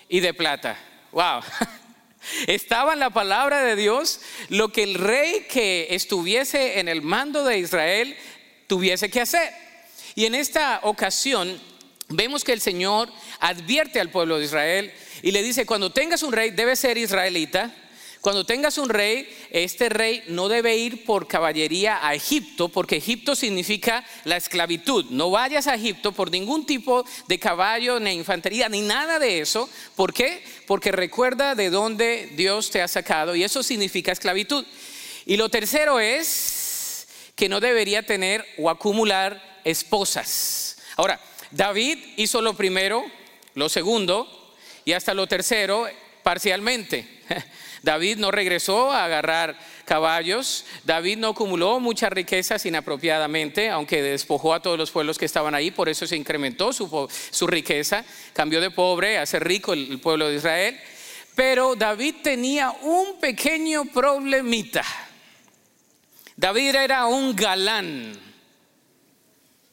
y 0.09 0.19
de 0.19 0.33
plata. 0.33 0.77
Wow. 1.11 1.41
Estaba 2.47 2.93
en 2.93 2.99
la 2.99 3.09
palabra 3.09 3.63
de 3.63 3.75
Dios 3.75 4.21
lo 4.49 4.71
que 4.71 4.83
el 4.83 4.95
rey 4.95 5.45
que 5.49 5.87
estuviese 5.91 6.79
en 6.79 6.87
el 6.87 7.01
mando 7.01 7.43
de 7.43 7.59
Israel 7.59 8.15
tuviese 8.67 9.09
que 9.09 9.21
hacer. 9.21 9.51
Y 10.15 10.25
en 10.25 10.35
esta 10.35 10.81
ocasión 10.83 11.59
vemos 12.09 12.43
que 12.43 12.53
el 12.53 12.61
Señor 12.61 13.09
advierte 13.39 13.99
al 13.99 14.09
pueblo 14.09 14.39
de 14.39 14.45
Israel 14.45 14.93
y 15.21 15.31
le 15.31 15.43
dice, 15.43 15.65
cuando 15.65 15.91
tengas 15.91 16.23
un 16.23 16.33
rey 16.33 16.51
debe 16.51 16.75
ser 16.75 16.97
israelita, 16.97 17.73
cuando 18.21 18.45
tengas 18.45 18.77
un 18.77 18.89
rey, 18.89 19.29
este 19.49 19.87
rey 19.87 20.23
no 20.27 20.49
debe 20.49 20.75
ir 20.75 21.05
por 21.05 21.25
caballería 21.25 22.05
a 22.05 22.13
Egipto, 22.13 22.67
porque 22.67 22.97
Egipto 22.97 23.33
significa 23.33 24.05
la 24.25 24.35
esclavitud. 24.35 25.05
No 25.09 25.31
vayas 25.31 25.67
a 25.67 25.75
Egipto 25.75 26.11
por 26.11 26.29
ningún 26.29 26.65
tipo 26.65 27.05
de 27.27 27.39
caballo, 27.39 27.97
ni 28.01 28.11
infantería, 28.11 28.67
ni 28.67 28.81
nada 28.81 29.19
de 29.19 29.39
eso. 29.39 29.69
¿Por 29.95 30.13
qué? 30.13 30.43
Porque 30.67 30.91
recuerda 30.91 31.55
de 31.55 31.69
dónde 31.69 32.29
Dios 32.35 32.71
te 32.71 32.81
ha 32.81 32.89
sacado 32.89 33.37
y 33.37 33.43
eso 33.45 33.63
significa 33.63 34.11
esclavitud. 34.11 34.65
Y 35.25 35.37
lo 35.37 35.47
tercero 35.47 36.01
es 36.01 37.07
que 37.35 37.47
no 37.47 37.61
debería 37.61 38.05
tener 38.05 38.45
o 38.57 38.69
acumular 38.69 39.61
esposas. 39.63 40.77
Ahora, 40.97 41.21
David 41.51 41.97
hizo 42.17 42.41
lo 42.41 42.53
primero, 42.53 43.05
lo 43.53 43.69
segundo 43.69 44.55
y 44.83 44.91
hasta 44.91 45.13
lo 45.13 45.25
tercero 45.25 45.87
parcialmente. 46.21 47.07
David 47.81 48.17
no 48.17 48.31
regresó 48.31 48.91
a 48.91 49.05
agarrar 49.05 49.57
caballos, 49.85 50.65
David 50.83 51.17
no 51.17 51.29
acumuló 51.29 51.79
muchas 51.79 52.11
riquezas 52.11 52.65
inapropiadamente, 52.65 53.69
aunque 53.69 54.01
despojó 54.01 54.53
a 54.53 54.61
todos 54.61 54.77
los 54.77 54.91
pueblos 54.91 55.17
que 55.17 55.25
estaban 55.25 55.55
ahí, 55.55 55.71
por 55.71 55.89
eso 55.89 56.05
se 56.05 56.15
incrementó 56.15 56.73
su, 56.73 57.47
riqueza, 57.47 58.03
cambió 58.33 58.61
de 58.61 58.71
pobre 58.71 59.17
a 59.17 59.25
ser 59.25 59.43
rico 59.43 59.73
el, 59.73 59.91
el 59.91 59.99
pueblo 59.99 60.29
de 60.29 60.35
Israel. 60.35 60.79
Pero 61.35 61.75
David 61.75 62.15
tenía 62.21 62.71
un 62.81 63.19
pequeño 63.19 63.85
problemita. 63.85 64.83
David 66.35 66.75
era 66.75 67.05
un 67.05 67.35
galán. 67.35 68.19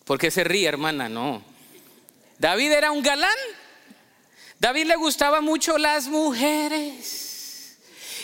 ¿Por 0.05 0.19
qué 0.19 0.31
se 0.31 0.45
ríe, 0.45 0.69
hermana? 0.69 1.09
No. 1.09 1.43
David 2.39 2.73
era 2.73 2.93
un 2.93 3.03
galán. 3.03 3.37
David 4.59 4.87
le 4.87 4.97
gustaba 4.97 5.41
mucho 5.41 5.77
las 5.77 6.07
mujeres. 6.07 7.26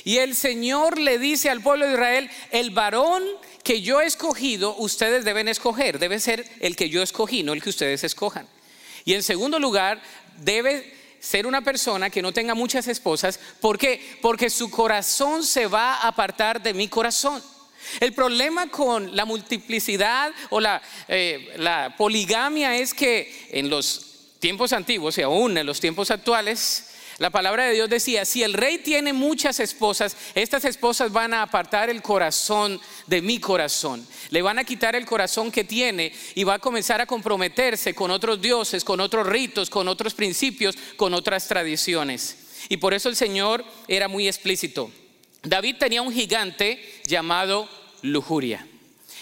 Y 0.05 0.19
el 0.19 0.35
Señor 0.35 0.99
le 0.99 1.19
dice 1.19 1.51
al 1.51 1.61
pueblo 1.61 1.87
de 1.87 1.93
Israel, 1.93 2.31
el 2.51 2.71
varón 2.71 3.23
que 3.63 3.83
yo 3.83 4.01
he 4.01 4.07
escogido, 4.07 4.77
ustedes 4.77 5.25
deben 5.25 5.49
escoger, 5.49 5.99
debe 5.99 6.19
ser 6.19 6.45
el 6.61 6.77
que 6.77 6.89
yo 6.89 7.03
escogí, 7.03 7.43
no 7.43 7.53
el 7.53 7.63
que 7.63 7.71
ustedes 7.71 8.03
escojan. 8.05 8.49
Y 9.05 9.15
en 9.15 9.23
segundo 9.23 9.59
lugar, 9.59 10.03
debe 10.39 10.93
ser 11.21 11.47
una 11.47 11.63
persona 11.63 12.11
que 12.11 12.23
no 12.23 12.33
tenga 12.33 12.55
muchas 12.55 12.89
esposas. 12.89 13.39
¿Por 13.61 13.79
qué? 13.79 14.19
Porque 14.21 14.51
su 14.51 14.71
corazón 14.71 15.45
se 15.45 15.67
va 15.67 15.95
a 15.95 16.09
apartar 16.09 16.61
de 16.61 16.75
mi 16.75 16.89
corazón. 16.89 17.43
El 18.01 18.13
problema 18.13 18.69
con 18.69 19.15
la 19.15 19.25
multiplicidad 19.25 20.33
o 20.51 20.61
la, 20.61 20.83
eh, 21.09 21.55
la 21.59 21.95
poligamia 21.97 22.77
es 22.77 22.95
que 22.95 23.49
en 23.51 23.71
los 23.71 24.07
tiempos 24.39 24.73
antiguos 24.73 25.19
y 25.19 25.23
aún 25.23 25.57
en 25.59 25.67
los 25.67 25.79
tiempos 25.79 26.11
actuales, 26.11 26.92
la 27.23 27.31
palabra 27.31 27.67
de 27.67 27.75
Dios 27.75 27.89
decía, 27.89 28.25
si 28.25 28.43
el 28.43 28.53
rey 28.53 28.79
tiene 28.79 29.13
muchas 29.13 29.61
esposas, 29.61 30.17
estas 30.35 30.65
esposas 30.65 31.13
van 31.13 31.33
a 31.33 31.43
apartar 31.43 31.89
el 31.89 32.03
corazón 32.03 32.81
de 33.07 33.23
mi 33.23 33.39
corazón. 33.39 34.05
Le 34.31 34.43
van 34.43 34.59
a 34.59 34.65
quitar 34.65 34.97
el 34.97 35.07
corazón 35.07 35.53
que 35.53 35.63
tiene 35.63 36.13
y 36.35 36.43
va 36.43 36.55
a 36.55 36.59
comenzar 36.59 37.01
a 37.01 37.07
comprometerse 37.07 37.95
con 37.95 38.11
otros 38.11 38.43
dioses, 38.43 38.83
con 38.83 38.99
otros 38.99 39.25
ritos, 39.25 39.71
con 39.71 39.87
otros 39.87 40.15
principios, 40.15 40.75
con 40.97 41.15
otras 41.15 41.47
tradiciones. 41.47 42.39
Y 42.69 42.79
por 42.79 42.93
eso 42.93 43.09
el 43.09 43.15
Señor 43.15 43.65
era 43.87 44.09
muy 44.09 44.27
explícito. 44.27 44.91
David 45.45 45.77
tenía 45.79 46.03
un 46.03 46.13
gigante 46.13 46.83
llamado 47.07 47.69
lujuria. 48.03 48.67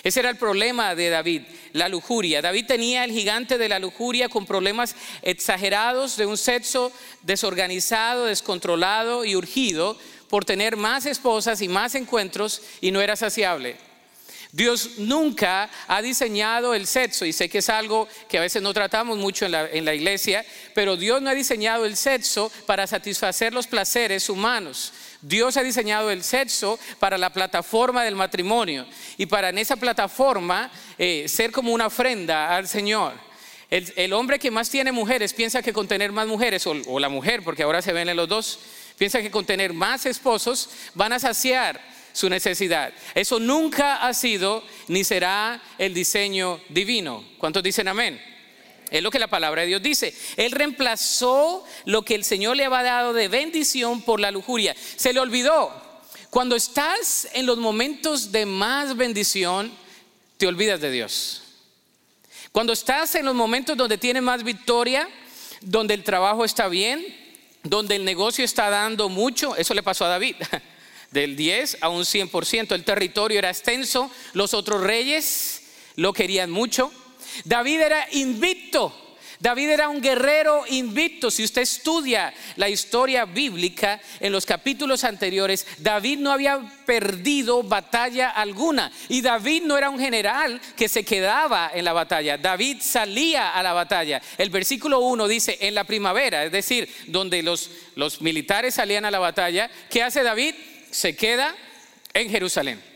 Ese 0.03 0.21
era 0.21 0.31
el 0.31 0.37
problema 0.37 0.95
de 0.95 1.11
David, 1.11 1.43
la 1.73 1.89
lujuria. 1.89 2.41
David 2.41 2.67
tenía 2.67 3.05
el 3.05 3.13
gigante 3.13 3.59
de 3.59 3.69
la 3.69 3.79
lujuria 3.79 4.29
con 4.29 4.47
problemas 4.47 4.97
exagerados 5.23 6.17
de 6.17 6.27
un 6.27 6.39
sexo 6.39 6.91
desorganizado, 7.23 8.25
descontrolado 8.25 9.25
y 9.25 9.37
urgido 9.37 9.99
por 10.31 10.45
tener 10.45 10.77
más 10.77 11.05
esposas 11.05 11.61
y 11.61 11.69
más 11.69 11.95
encuentros 11.95 12.63
y 12.81 12.93
no 12.93 13.01
era 13.01 13.17
saciable. 13.17 13.77
Dios 14.53 14.99
nunca 14.99 15.71
ha 15.87 16.03
diseñado 16.03 16.75
el 16.75 16.87
sexo, 16.87 17.25
y 17.25 17.33
sé 17.33 17.49
que 17.49 17.59
es 17.59 17.69
algo 17.69 18.09
que 18.29 18.39
a 18.39 18.41
veces 18.41 18.61
no 18.63 18.75
tratamos 18.75 19.17
mucho 19.17 19.47
en 19.47 19.85
la, 19.85 19.95
iglesia, 19.95 20.45
pero 20.75 20.97
Dios 20.97 21.23
no 21.23 21.31
ha 21.31 21.35
diseñado 21.35 21.85
el 21.85 21.97
sexo 21.97 22.51
para 22.67 22.87
satisfacer 22.87 23.55
los 23.55 23.69
placeres 23.69 24.29
humanos. 24.29 24.93
Dios 25.23 25.57
ha 25.57 25.63
diseñado 25.63 26.11
el 26.11 26.23
sexo 26.23 26.79
para 26.99 27.19
la 27.19 27.33
plataforma 27.33 28.05
del 28.05 28.17
matrimonio 28.17 28.87
y 29.19 29.27
para 29.27 29.51
en 29.51 29.59
esa 29.59 29.77
plataforma 29.77 30.71
eh, 30.99 31.27
ser 31.29 31.53
como 31.53 31.73
una 31.73 31.87
ofrenda 31.87 32.57
al 32.57 32.69
Señor. 32.69 33.13
El, 33.69 34.13
hombre 34.13 34.41
que 34.41 34.51
más 34.51 34.69
tiene 34.69 34.91
mujeres 34.91 35.33
piensa 35.33 35.63
que 35.63 35.73
con 35.73 35.87
tener 35.87 36.11
más 36.11 36.27
mujeres, 36.27 36.67
o, 36.67 36.75
o 36.89 36.99
la 36.99 37.09
mujer, 37.09 37.43
porque 37.45 37.63
ahora 37.63 37.81
se 37.81 37.93
ven 37.93 38.09
en 38.09 38.17
los 38.17 38.29
dos, 38.29 38.59
piensa 38.99 39.23
que 39.23 39.31
con 39.31 39.45
tener 39.45 39.73
más 39.73 40.07
esposos 40.07 40.71
van 40.95 41.13
a 41.13 41.21
saciar 41.21 41.81
su 42.13 42.29
necesidad. 42.29 42.93
Eso 43.15 43.39
nunca 43.39 43.97
ha 43.97 44.13
sido 44.13 44.65
ni 44.89 45.05
será 45.05 45.63
el 45.79 45.95
diseño 45.95 46.61
divino. 46.69 47.25
¿Cuántos 47.39 47.63
dicen 47.63 47.87
amén? 47.87 48.21
Es 48.91 49.03
lo 49.03 49.11
que 49.11 49.19
la 49.19 49.29
palabra 49.29 49.63
de 49.63 49.69
Dios 49.69 49.83
dice. 49.83 50.15
Él 50.37 50.53
reemplazó 50.53 51.65
lo 51.85 52.03
que 52.03 52.15
el 52.15 52.25
Señor 52.25 52.57
le 52.57 52.65
había 52.65 52.83
dado 52.83 53.13
de 53.13 53.29
bendición 53.29 54.03
por 54.03 54.21
la 54.21 54.31
lujuria. 54.31 54.75
Se 54.97 55.13
le 55.13 55.21
olvidó. 55.21 55.71
Cuando 56.29 56.57
estás 56.57 57.29
en 57.33 57.47
los 57.47 57.59
momentos 57.59 58.33
de 58.33 58.47
más 58.47 58.97
bendición, 58.97 59.73
te 60.37 60.47
olvidas 60.47 60.81
de 60.81 60.91
Dios. 60.91 61.43
Cuando 62.53 62.73
estás 62.73 63.15
en 63.15 63.25
los 63.25 63.35
momentos 63.35 63.77
donde 63.77 63.99
tienes 63.99 64.23
más 64.23 64.43
victoria, 64.43 65.09
donde 65.61 65.95
el 65.95 66.03
trabajo 66.03 66.45
está 66.45 66.69
bien, 66.69 67.05
donde 67.63 67.97
el 67.97 68.05
negocio 68.05 68.45
está 68.45 68.71
dando 68.71 69.09
mucho, 69.09 69.55
eso 69.57 69.75
le 69.75 69.83
pasó 69.83 70.05
a 70.05 70.09
David, 70.09 70.37
del 71.11 71.37
10 71.37 71.79
a 71.81 71.89
un 71.89 72.03
100%, 72.03 72.73
el 72.73 72.85
territorio 72.85 73.39
era 73.39 73.51
extenso, 73.51 74.11
los 74.33 74.55
otros 74.55 74.83
reyes 74.83 75.63
lo 75.97 76.13
querían 76.13 76.51
mucho, 76.51 76.93
David 77.45 77.81
era 77.81 78.07
invicto. 78.13 79.11
David 79.41 79.71
era 79.71 79.89
un 79.89 80.03
guerrero 80.03 80.65
invicto. 80.69 81.31
Si 81.31 81.43
usted 81.43 81.63
estudia 81.63 82.33
la 82.57 82.69
historia 82.69 83.25
bíblica 83.25 83.99
en 84.21 84.33
los 84.33 84.45
capítulos 84.45 85.03
anteriores, 85.03 85.67
David 85.79 86.19
no 86.19 86.31
había 86.31 86.61
perdido 86.85 87.63
batalla 87.63 88.29
alguna. 88.29 88.93
Y 89.09 89.23
David 89.23 89.63
no 89.63 89.79
era 89.79 89.89
un 89.89 89.99
general 89.99 90.61
que 90.77 90.91
se 90.91 91.05
quedaba 91.05 91.71
en 91.73 91.87
la 91.87 91.95
batalla. 91.95 92.37
David 92.37 92.83
salía 92.83 93.51
a 93.51 93.63
la 93.63 93.73
batalla. 93.73 94.21
El 94.37 94.51
versículo 94.51 95.01
1 95.01 95.27
dice, 95.27 95.57
en 95.63 95.75
la 95.75 95.85
primavera, 95.85 96.45
es 96.45 96.53
decir, 96.53 96.95
donde 97.07 97.43
los, 97.43 97.71
los 97.95 98.21
militares 98.21 98.75
salían 98.75 99.07
a 99.07 99.11
la 99.11 99.21
batalla, 99.21 99.71
¿qué 99.89 100.03
hace 100.03 100.23
David? 100.23 100.55
Se 100.91 101.17
queda 101.17 101.55
en 102.13 102.29
Jerusalén. 102.29 102.90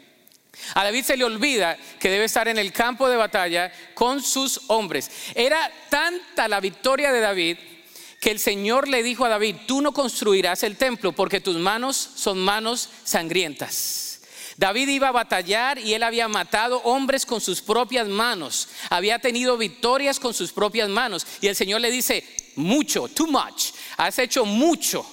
A 0.74 0.84
David 0.84 1.04
se 1.04 1.16
le 1.16 1.24
olvida 1.24 1.76
que 1.98 2.08
debe 2.10 2.24
estar 2.24 2.48
en 2.48 2.58
el 2.58 2.72
campo 2.72 3.08
de 3.08 3.16
batalla 3.16 3.72
con 3.94 4.22
sus 4.22 4.62
hombres. 4.68 5.10
Era 5.34 5.70
tanta 5.90 6.48
la 6.48 6.60
victoria 6.60 7.12
de 7.12 7.20
David 7.20 7.58
que 8.20 8.30
el 8.30 8.38
Señor 8.38 8.88
le 8.88 9.02
dijo 9.02 9.26
a 9.26 9.28
David, 9.28 9.56
tú 9.66 9.82
no 9.82 9.92
construirás 9.92 10.62
el 10.62 10.76
templo 10.78 11.12
porque 11.12 11.40
tus 11.40 11.56
manos 11.56 11.96
son 12.14 12.38
manos 12.38 12.88
sangrientas. 13.04 14.20
David 14.56 14.88
iba 14.88 15.08
a 15.08 15.12
batallar 15.12 15.78
y 15.78 15.94
él 15.94 16.02
había 16.02 16.28
matado 16.28 16.78
hombres 16.84 17.26
con 17.26 17.40
sus 17.40 17.60
propias 17.60 18.08
manos, 18.08 18.68
había 18.88 19.18
tenido 19.18 19.58
victorias 19.58 20.20
con 20.20 20.32
sus 20.32 20.52
propias 20.52 20.88
manos. 20.88 21.26
Y 21.40 21.48
el 21.48 21.56
Señor 21.56 21.80
le 21.80 21.90
dice, 21.90 22.24
mucho, 22.56 23.08
too 23.08 23.26
much, 23.26 23.72
has 23.96 24.18
hecho 24.18 24.44
mucho 24.44 25.04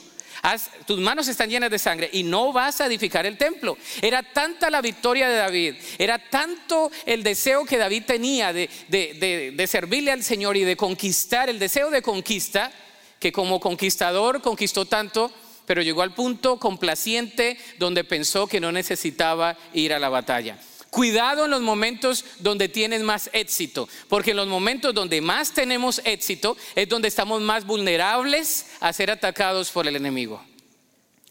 tus 0.86 1.00
manos 1.00 1.28
están 1.28 1.50
llenas 1.50 1.72
de 1.72 1.80
sangre 1.80 2.10
y 2.12 2.24
no 2.24 2.52
vas 2.52 2.82
a 2.82 2.86
edificar 2.86 3.26
el 3.26 3.38
templo. 3.38 3.78
Era 4.02 4.24
tanta 4.24 4.70
la 4.70 4.82
victoria 4.82 5.30
de 5.30 5.36
David, 5.36 5.76
era 5.98 6.18
tanto 6.18 6.92
el 7.06 7.24
deseo 7.24 7.66
que 7.66 7.78
David 7.78 8.04
tenía 8.06 8.54
de, 8.54 8.70
de 8.90 9.68
servirle 9.68 10.12
al 10.12 10.24
Señor 10.24 10.58
y 10.58 10.64
de 10.64 10.76
conquistar, 10.76 11.50
el 11.50 11.60
deseo 11.60 11.90
de 11.90 12.02
conquista, 12.02 12.72
que 13.20 13.32
como 13.32 13.60
conquistador 13.60 14.42
conquistó 14.42 14.86
tanto 14.86 15.32
pero 15.66 15.84
llegó 15.84 16.02
al 16.02 16.14
punto 16.14 16.60
complaciente 16.60 17.58
donde 17.80 18.04
pensó 18.04 18.46
que 18.46 18.60
no 18.60 18.74
necesitaba 18.74 19.56
ir 19.74 19.94
a 19.94 20.00
la 20.00 20.10
batalla. 20.10 20.58
Cuidado 20.92 21.46
en 21.46 21.52
los 21.52 21.62
momentos 21.62 22.26
donde 22.40 22.68
tienes 22.68 23.02
más 23.02 23.30
éxito, 23.32 23.88
porque 24.10 24.32
en 24.32 24.38
los 24.38 24.48
momentos 24.48 24.94
donde 24.94 25.22
más 25.22 25.54
tenemos 25.54 26.02
éxito 26.04 26.58
es 26.76 26.90
donde 26.90 27.08
estamos 27.08 27.40
más 27.42 27.66
vulnerables 27.66 28.68
a 28.82 28.92
ser 28.92 29.10
atacados 29.10 29.72
por 29.72 29.88
el 29.88 29.96
enemigo. 29.96 30.44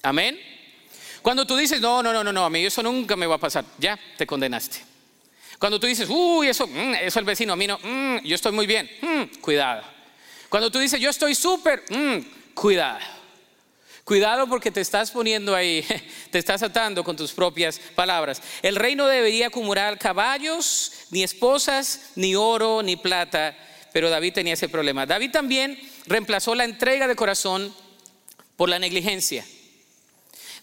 Amén. 0.02 0.40
Cuando 1.20 1.46
tú 1.46 1.58
dices, 1.58 1.78
no, 1.78 2.02
no, 2.02 2.10
no, 2.10 2.24
no, 2.24 2.32
no, 2.32 2.46
a 2.46 2.48
mí 2.48 2.64
eso 2.64 2.82
nunca 2.82 3.16
me 3.16 3.26
va 3.26 3.34
a 3.34 3.38
pasar, 3.38 3.66
ya 3.76 4.00
te 4.16 4.26
condenaste. 4.26 4.78
Cuando 5.58 5.78
tú 5.78 5.86
dices, 5.86 6.08
uy, 6.08 6.48
eso, 6.48 6.66
mm, 6.66 6.94
eso 6.94 7.18
el 7.18 7.26
vecino, 7.26 7.52
a 7.52 7.56
mí 7.56 7.66
no, 7.66 7.78
mm, 7.82 8.24
yo 8.24 8.34
estoy 8.34 8.52
muy 8.52 8.66
bien, 8.66 8.90
mm, 9.02 9.40
cuidado. 9.42 9.82
Cuando 10.48 10.70
tú 10.70 10.78
dices, 10.78 10.98
yo 10.98 11.10
estoy 11.10 11.34
súper, 11.34 11.84
cuidado. 12.54 13.19
Cuidado 14.10 14.48
porque 14.48 14.72
te 14.72 14.80
estás 14.80 15.12
poniendo 15.12 15.54
ahí, 15.54 15.86
te 16.32 16.40
estás 16.40 16.64
atando 16.64 17.04
con 17.04 17.14
tus 17.16 17.30
propias 17.30 17.78
palabras. 17.94 18.42
El 18.60 18.74
rey 18.74 18.96
no 18.96 19.06
debería 19.06 19.46
acumular 19.46 20.00
caballos, 20.00 20.90
ni 21.12 21.22
esposas, 21.22 22.10
ni 22.16 22.34
oro, 22.34 22.82
ni 22.82 22.96
plata, 22.96 23.56
pero 23.92 24.10
David 24.10 24.32
tenía 24.32 24.54
ese 24.54 24.68
problema. 24.68 25.06
David 25.06 25.30
también 25.30 25.78
reemplazó 26.06 26.56
la 26.56 26.64
entrega 26.64 27.06
de 27.06 27.14
corazón 27.14 27.72
por 28.56 28.68
la 28.68 28.80
negligencia. 28.80 29.46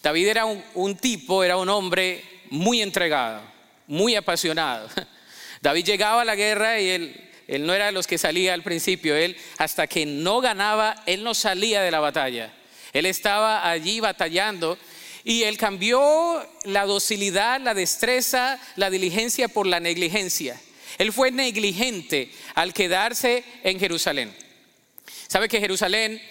David 0.04 0.28
era 0.28 0.44
un, 0.44 0.98
tipo, 0.98 1.42
era 1.42 1.56
un 1.56 1.70
hombre 1.70 2.26
muy 2.50 2.82
entregado, 2.82 3.44
muy 3.88 4.16
apasionado. 4.16 4.90
David 5.62 5.86
llegaba 5.86 6.24
a 6.24 6.26
la 6.26 6.36
guerra 6.36 6.82
y 6.82 6.90
él, 6.90 7.30
él 7.48 7.66
no 7.66 7.74
era 7.74 7.86
de 7.86 7.94
los 7.94 8.08
que 8.08 8.18
salía 8.18 8.54
al 8.54 8.64
principio, 8.64 9.16
él 9.16 9.38
hasta 9.58 9.88
que 9.88 10.06
no 10.06 10.42
ganaba, 10.42 11.02
él 11.06 11.24
no 11.24 11.34
salía 11.34 11.82
de 11.82 11.92
la 11.92 12.02
batalla. 12.02 12.52
Él 12.98 13.06
estaba 13.06 13.70
allí 13.70 14.00
batallando 14.00 14.78
y 15.24 15.44
él 15.44 15.58
cambió 15.58 16.42
la 16.64 16.86
docilidad, 16.86 17.60
la 17.60 17.74
destreza, 17.74 18.60
la 18.76 18.90
diligencia 18.90 19.48
por 19.48 19.68
la 19.68 19.80
negligencia. 19.80 20.60
Él 20.98 21.12
fue 21.12 21.32
negligente 21.32 22.32
al 22.56 22.74
quedarse 22.74 23.44
en 23.64 23.80
Jerusalén. 23.80 24.34
¿Sabe 25.28 25.50
que 25.50 25.60
Jerusalén, 25.60 26.22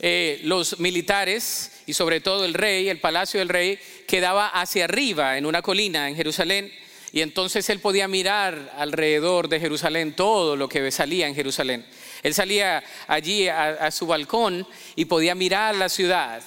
eh, 0.00 0.40
los 0.44 0.78
militares 0.78 1.72
y 1.86 1.94
sobre 1.94 2.20
todo 2.20 2.44
el 2.44 2.54
rey, 2.54 2.88
el 2.88 3.00
palacio 3.00 3.40
del 3.40 3.48
rey, 3.48 3.78
quedaba 4.06 4.48
hacia 4.48 4.84
arriba 4.84 5.36
en 5.36 5.46
una 5.46 5.60
colina 5.60 6.08
en 6.08 6.16
Jerusalén? 6.16 6.72
Y 7.12 7.20
entonces 7.20 7.68
él 7.68 7.80
podía 7.80 8.08
mirar 8.08 8.72
alrededor 8.76 9.48
de 9.48 9.60
Jerusalén 9.60 10.14
todo 10.16 10.56
lo 10.56 10.68
que 10.68 10.90
salía 10.90 11.28
en 11.28 11.34
Jerusalén. 11.34 11.84
Él 12.24 12.34
salía 12.34 12.82
allí 13.06 13.48
a, 13.48 13.90
su 13.90 14.06
balcón 14.06 14.66
y 14.96 15.04
podía 15.04 15.34
mirar 15.34 15.74
la 15.76 15.90
ciudad. 15.90 16.42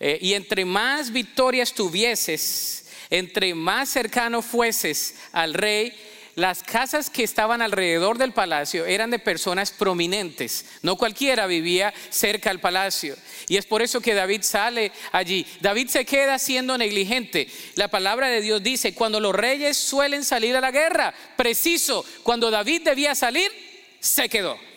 Eh, 0.00 0.18
y 0.20 0.34
entre 0.34 0.64
más 0.64 1.12
victorias 1.12 1.72
tuvieses, 1.72 2.86
entre 3.10 3.54
más 3.54 3.88
cercano 3.88 4.42
fueses 4.42 5.14
al 5.30 5.54
rey, 5.54 5.94
las 6.34 6.64
casas 6.64 7.10
que 7.10 7.22
estaban 7.22 7.62
alrededor 7.62 8.18
del 8.18 8.32
palacio 8.32 8.86
eran 8.86 9.10
de 9.10 9.20
personas 9.20 9.70
prominentes. 9.70 10.64
No 10.82 10.96
cualquiera 10.96 11.46
vivía 11.46 11.94
cerca 12.08 12.50
al 12.50 12.60
palacio. 12.60 13.16
Y 13.46 13.56
es 13.56 13.66
por 13.66 13.82
eso 13.82 14.00
que 14.00 14.14
David 14.14 14.42
sale 14.42 14.90
allí. 15.12 15.46
David 15.60 15.88
se 15.88 16.04
queda 16.04 16.40
siendo 16.40 16.76
negligente. 16.76 17.46
La 17.76 17.86
palabra 17.86 18.28
de 18.28 18.40
Dios 18.40 18.62
dice, 18.64 18.94
cuando 18.94 19.20
los 19.20 19.34
reyes 19.34 19.76
suelen 19.76 20.24
salir 20.24 20.56
a 20.56 20.60
la 20.60 20.72
guerra, 20.72 21.14
preciso, 21.36 22.04
cuando 22.24 22.50
David 22.50 22.82
debía 22.82 23.14
salir, 23.14 23.52
se 24.00 24.28
quedó. 24.28 24.69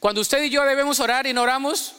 Cuando 0.00 0.20
usted 0.20 0.42
y 0.42 0.50
yo 0.50 0.64
debemos 0.64 1.00
orar 1.00 1.26
y 1.26 1.32
no 1.32 1.42
oramos, 1.42 1.94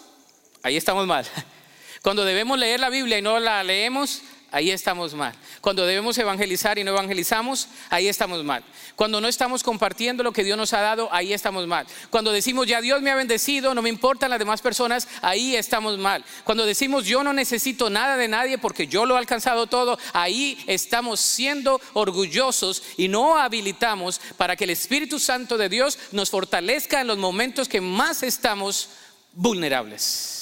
ahí 0.63 0.77
estamos 0.77 1.05
mal. 1.05 1.25
Cuando 2.01 2.23
debemos 2.23 2.57
leer 2.57 2.79
la 2.79 2.89
Biblia 2.89 3.17
y 3.17 3.21
no 3.21 3.39
la 3.39 3.61
leemos, 3.63 4.21
ahí 4.51 4.71
estamos 4.71 5.13
mal. 5.13 5.33
Cuando 5.61 5.85
debemos 5.85 6.17
evangelizar 6.17 6.77
y 6.77 6.83
no 6.83 6.91
evangelizamos, 6.91 7.67
ahí 7.89 8.07
estamos 8.07 8.43
mal. 8.43 8.63
Cuando 8.95 9.21
no 9.21 9.27
estamos 9.27 9.63
compartiendo 9.63 10.23
lo 10.23 10.31
que 10.31 10.43
Dios 10.43 10.57
nos 10.57 10.73
ha 10.73 10.81
dado, 10.81 11.09
ahí 11.11 11.33
estamos 11.33 11.67
mal. 11.67 11.85
Cuando 12.09 12.31
decimos, 12.31 12.67
ya 12.67 12.81
Dios 12.81 13.01
me 13.01 13.11
ha 13.11 13.15
bendecido, 13.15 13.73
no 13.73 13.81
me 13.81 13.89
importan 13.89 14.29
las 14.29 14.39
demás 14.39 14.61
personas, 14.61 15.07
ahí 15.21 15.55
estamos 15.55 15.97
mal. 15.97 16.23
Cuando 16.43 16.65
decimos, 16.65 17.05
yo 17.05 17.23
no 17.23 17.33
necesito 17.33 17.89
nada 17.89 18.17
de 18.17 18.27
nadie 18.27 18.57
porque 18.57 18.87
yo 18.87 19.05
lo 19.05 19.15
he 19.15 19.17
alcanzado 19.17 19.67
todo, 19.67 19.97
ahí 20.13 20.57
estamos 20.67 21.19
siendo 21.19 21.79
orgullosos 21.93 22.83
y 22.97 23.07
no 23.07 23.37
habilitamos 23.37 24.19
para 24.37 24.55
que 24.55 24.63
el 24.63 24.71
Espíritu 24.71 25.19
Santo 25.19 25.57
de 25.57 25.69
Dios 25.69 25.97
nos 26.11 26.29
fortalezca 26.29 27.01
en 27.01 27.07
los 27.07 27.17
momentos 27.17 27.67
que 27.67 27.81
más 27.81 28.23
estamos 28.23 28.89
vulnerables. 29.33 30.38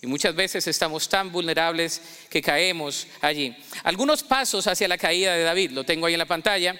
Y 0.00 0.06
muchas 0.06 0.34
veces 0.34 0.66
estamos 0.66 1.08
tan 1.08 1.32
vulnerables 1.32 2.00
que 2.30 2.40
caemos 2.40 3.06
allí. 3.20 3.56
Algunos 3.82 4.22
pasos 4.22 4.66
hacia 4.66 4.86
la 4.86 4.98
caída 4.98 5.34
de 5.34 5.42
David, 5.42 5.72
lo 5.72 5.84
tengo 5.84 6.06
ahí 6.06 6.14
en 6.14 6.18
la 6.18 6.26
pantalla. 6.26 6.78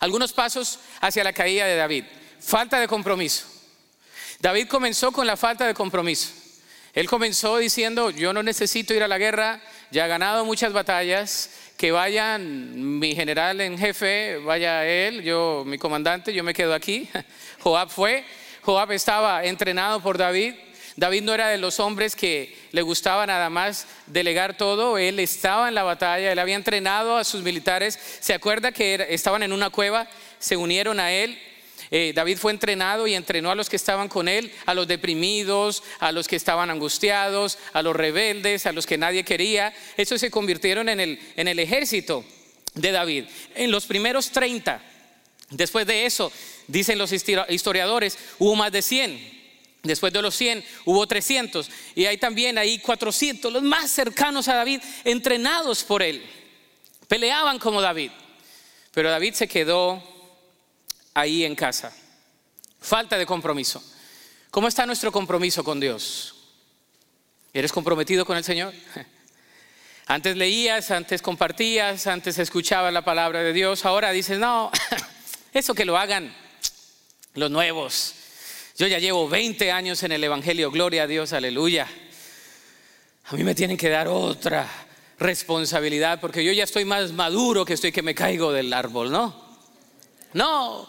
Algunos 0.00 0.32
pasos 0.32 0.78
hacia 1.00 1.24
la 1.24 1.32
caída 1.32 1.66
de 1.66 1.76
David. 1.76 2.04
Falta 2.40 2.78
de 2.78 2.86
compromiso. 2.86 3.46
David 4.40 4.68
comenzó 4.68 5.10
con 5.10 5.26
la 5.26 5.36
falta 5.36 5.66
de 5.66 5.74
compromiso. 5.74 6.32
Él 6.94 7.08
comenzó 7.08 7.58
diciendo, 7.58 8.10
yo 8.10 8.32
no 8.32 8.42
necesito 8.42 8.94
ir 8.94 9.02
a 9.02 9.08
la 9.08 9.18
guerra, 9.18 9.60
ya 9.90 10.06
he 10.06 10.08
ganado 10.08 10.44
muchas 10.44 10.72
batallas, 10.72 11.50
que 11.76 11.92
vayan 11.92 12.98
mi 12.98 13.14
general 13.14 13.60
en 13.60 13.78
jefe, 13.78 14.38
vaya 14.38 14.84
él, 14.84 15.22
yo 15.22 15.62
mi 15.66 15.78
comandante, 15.78 16.32
yo 16.32 16.42
me 16.42 16.54
quedo 16.54 16.74
aquí. 16.74 17.08
Joab 17.60 17.90
fue, 17.90 18.24
Joab 18.62 18.92
estaba 18.92 19.44
entrenado 19.44 20.00
por 20.00 20.18
David, 20.18 20.54
David 20.98 21.22
no 21.22 21.32
era 21.32 21.48
de 21.48 21.58
los 21.58 21.78
hombres 21.78 22.16
que 22.16 22.56
le 22.72 22.82
gustaba 22.82 23.24
nada 23.24 23.50
más 23.50 23.86
delegar 24.06 24.56
todo, 24.56 24.98
él 24.98 25.20
estaba 25.20 25.68
en 25.68 25.76
la 25.76 25.84
batalla, 25.84 26.32
él 26.32 26.38
había 26.40 26.56
entrenado 26.56 27.16
a 27.16 27.22
sus 27.22 27.40
militares, 27.44 27.96
se 28.18 28.34
acuerda 28.34 28.72
que 28.72 29.06
estaban 29.10 29.44
en 29.44 29.52
una 29.52 29.70
cueva, 29.70 30.08
se 30.40 30.56
unieron 30.56 30.98
a 30.98 31.12
él, 31.12 31.38
eh, 31.92 32.12
David 32.16 32.38
fue 32.38 32.50
entrenado 32.50 33.06
y 33.06 33.14
entrenó 33.14 33.52
a 33.52 33.54
los 33.54 33.68
que 33.68 33.76
estaban 33.76 34.08
con 34.08 34.26
él, 34.26 34.52
a 34.66 34.74
los 34.74 34.88
deprimidos, 34.88 35.84
a 36.00 36.10
los 36.10 36.26
que 36.26 36.34
estaban 36.34 36.68
angustiados, 36.68 37.58
a 37.72 37.80
los 37.80 37.94
rebeldes, 37.94 38.66
a 38.66 38.72
los 38.72 38.84
que 38.84 38.98
nadie 38.98 39.22
quería. 39.22 39.72
Esos 39.96 40.20
se 40.20 40.32
convirtieron 40.32 40.88
en 40.88 40.98
el, 40.98 41.20
en 41.36 41.46
el 41.46 41.60
ejército 41.60 42.24
de 42.74 42.90
David. 42.90 43.26
En 43.54 43.70
los 43.70 43.86
primeros 43.86 44.32
30, 44.32 44.82
después 45.50 45.86
de 45.86 46.06
eso, 46.06 46.32
dicen 46.66 46.98
los 46.98 47.12
historiadores, 47.12 48.18
hubo 48.40 48.56
más 48.56 48.72
de 48.72 48.82
100. 48.82 49.37
Después 49.88 50.12
de 50.12 50.22
los 50.22 50.34
100 50.36 50.64
hubo 50.84 51.06
300 51.06 51.68
y 51.94 52.04
hay 52.06 52.18
también 52.18 52.58
ahí 52.58 52.78
400, 52.78 53.52
los 53.52 53.62
más 53.62 53.90
cercanos 53.90 54.46
a 54.48 54.54
David, 54.54 54.80
entrenados 55.04 55.82
por 55.82 56.02
él. 56.02 56.24
Peleaban 57.08 57.58
como 57.58 57.80
David. 57.80 58.10
Pero 58.92 59.10
David 59.10 59.34
se 59.34 59.48
quedó 59.48 60.02
ahí 61.14 61.44
en 61.44 61.54
casa. 61.54 61.92
Falta 62.80 63.18
de 63.18 63.26
compromiso. 63.26 63.82
¿Cómo 64.50 64.68
está 64.68 64.86
nuestro 64.86 65.10
compromiso 65.10 65.64
con 65.64 65.80
Dios? 65.80 66.34
¿Eres 67.52 67.72
comprometido 67.72 68.24
con 68.24 68.36
el 68.36 68.44
Señor? 68.44 68.72
Antes 70.06 70.36
leías, 70.36 70.90
antes 70.90 71.20
compartías, 71.20 72.06
antes 72.06 72.38
escuchabas 72.38 72.94
la 72.94 73.04
palabra 73.04 73.42
de 73.42 73.52
Dios, 73.52 73.84
ahora 73.84 74.10
dices, 74.10 74.38
no, 74.38 74.70
eso 75.52 75.74
que 75.74 75.84
lo 75.84 75.98
hagan 75.98 76.34
los 77.34 77.50
nuevos, 77.50 78.14
yo 78.78 78.86
ya 78.86 79.00
llevo 79.00 79.28
20 79.28 79.72
años 79.72 80.04
en 80.04 80.12
el 80.12 80.22
Evangelio, 80.22 80.70
gloria 80.70 81.02
a 81.02 81.06
Dios, 81.08 81.32
aleluya. 81.32 81.88
A 83.24 83.34
mí 83.34 83.42
me 83.42 83.52
tienen 83.52 83.76
que 83.76 83.88
dar 83.88 84.06
otra 84.06 84.70
responsabilidad 85.18 86.20
porque 86.20 86.44
yo 86.44 86.52
ya 86.52 86.62
estoy 86.62 86.84
más 86.84 87.10
maduro 87.10 87.64
que 87.64 87.74
estoy 87.74 87.90
que 87.90 88.02
me 88.02 88.14
caigo 88.14 88.52
del 88.52 88.72
árbol, 88.72 89.10
¿no? 89.10 89.34
No. 90.32 90.88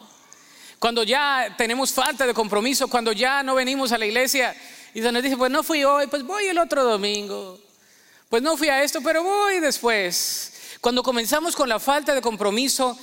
Cuando 0.77 1.01
ya 1.01 1.55
tenemos 1.57 1.91
falta 1.91 2.27
de 2.27 2.33
compromiso, 2.35 2.87
cuando 2.87 3.11
ya 3.11 3.41
no 3.41 3.55
venimos 3.55 3.91
a 3.91 3.97
la 3.97 4.05
iglesia 4.05 4.55
y 4.93 5.01
se 5.01 5.11
nos 5.11 5.23
dice, 5.23 5.35
pues 5.35 5.49
no 5.49 5.63
fui 5.63 5.83
hoy, 5.83 6.05
pues 6.05 6.21
voy 6.21 6.45
el 6.45 6.59
otro 6.59 6.83
domingo. 6.83 7.59
Pues 8.29 8.43
no 8.43 8.55
fui 8.55 8.69
a 8.69 8.83
esto, 8.83 9.01
pero 9.01 9.23
voy 9.23 9.59
después. 9.61 10.77
Cuando 10.79 11.01
comenzamos 11.01 11.55
con 11.55 11.67
la 11.67 11.79
falta 11.79 12.13
de 12.13 12.21
compromiso, 12.21 12.95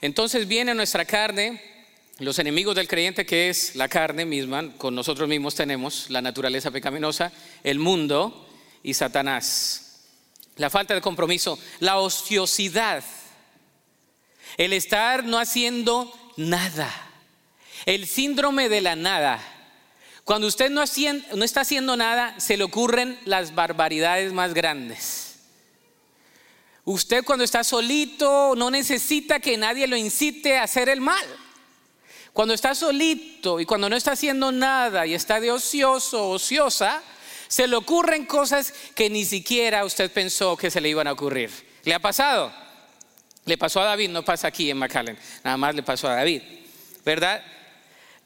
entonces 0.00 0.48
viene 0.48 0.74
nuestra 0.74 1.04
carne 1.04 1.71
los 2.22 2.38
enemigos 2.38 2.76
del 2.76 2.86
creyente, 2.86 3.26
que 3.26 3.48
es 3.48 3.74
la 3.74 3.88
carne 3.88 4.24
misma, 4.24 4.72
con 4.76 4.94
nosotros 4.94 5.28
mismos 5.28 5.56
tenemos 5.56 6.08
la 6.08 6.22
naturaleza 6.22 6.70
pecaminosa, 6.70 7.32
el 7.64 7.80
mundo 7.80 8.48
y 8.82 8.94
Satanás. 8.94 10.04
La 10.56 10.70
falta 10.70 10.94
de 10.94 11.00
compromiso, 11.00 11.58
la 11.80 11.98
ociosidad, 11.98 13.02
el 14.56 14.72
estar 14.72 15.24
no 15.24 15.38
haciendo 15.38 16.12
nada, 16.36 16.90
el 17.86 18.06
síndrome 18.06 18.68
de 18.68 18.82
la 18.82 18.94
nada. 18.94 19.40
Cuando 20.22 20.46
usted 20.46 20.70
no, 20.70 20.84
no 21.34 21.44
está 21.44 21.62
haciendo 21.62 21.96
nada, 21.96 22.38
se 22.38 22.56
le 22.56 22.62
ocurren 22.62 23.18
las 23.24 23.54
barbaridades 23.54 24.32
más 24.32 24.54
grandes. 24.54 25.40
Usted 26.84 27.24
cuando 27.24 27.44
está 27.44 27.64
solito 27.64 28.54
no 28.56 28.70
necesita 28.70 29.40
que 29.40 29.56
nadie 29.56 29.88
lo 29.88 29.96
incite 29.96 30.58
a 30.58 30.64
hacer 30.64 30.88
el 30.88 31.00
mal. 31.00 31.24
Cuando 32.32 32.54
está 32.54 32.74
solito 32.74 33.60
y 33.60 33.66
cuando 33.66 33.88
no 33.88 33.96
está 33.96 34.12
haciendo 34.12 34.50
nada 34.52 35.06
y 35.06 35.14
está 35.14 35.38
de 35.40 35.50
ocioso, 35.50 36.30
ociosa, 36.30 37.02
se 37.46 37.66
le 37.66 37.76
ocurren 37.76 38.24
cosas 38.24 38.72
que 38.94 39.10
ni 39.10 39.26
siquiera 39.26 39.84
usted 39.84 40.10
pensó 40.10 40.56
que 40.56 40.70
se 40.70 40.80
le 40.80 40.88
iban 40.88 41.06
a 41.06 41.12
ocurrir. 41.12 41.50
¿Le 41.84 41.92
ha 41.92 41.98
pasado? 41.98 42.50
Le 43.44 43.58
pasó 43.58 43.80
a 43.80 43.84
David, 43.84 44.08
no 44.10 44.24
pasa 44.24 44.48
aquí 44.48 44.70
en 44.70 44.78
McAllen, 44.78 45.18
nada 45.44 45.56
más 45.56 45.74
le 45.74 45.82
pasó 45.82 46.08
a 46.08 46.14
David, 46.14 46.42
¿verdad? 47.04 47.42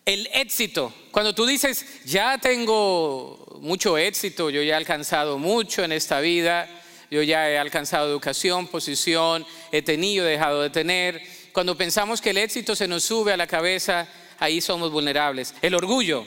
El 0.04 0.28
éxito, 0.32 0.94
cuando 1.10 1.34
tú 1.34 1.46
dices, 1.46 2.04
ya 2.04 2.38
tengo 2.38 3.58
mucho 3.60 3.98
éxito, 3.98 4.50
yo 4.50 4.62
ya 4.62 4.74
he 4.74 4.76
alcanzado 4.76 5.38
mucho 5.38 5.82
en 5.82 5.90
esta 5.90 6.20
vida, 6.20 6.68
yo 7.10 7.22
ya 7.22 7.50
he 7.50 7.58
alcanzado 7.58 8.08
educación, 8.08 8.68
posición, 8.68 9.44
he 9.72 9.82
tenido, 9.82 10.26
he 10.26 10.32
dejado 10.32 10.62
de 10.62 10.70
tener, 10.70 11.22
cuando 11.56 11.74
pensamos 11.74 12.20
que 12.20 12.28
el 12.28 12.36
éxito 12.36 12.76
se 12.76 12.86
nos 12.86 13.02
sube 13.02 13.32
a 13.32 13.36
la 13.38 13.46
cabeza, 13.46 14.06
ahí 14.38 14.60
somos 14.60 14.92
vulnerables. 14.92 15.54
El 15.62 15.74
orgullo. 15.74 16.26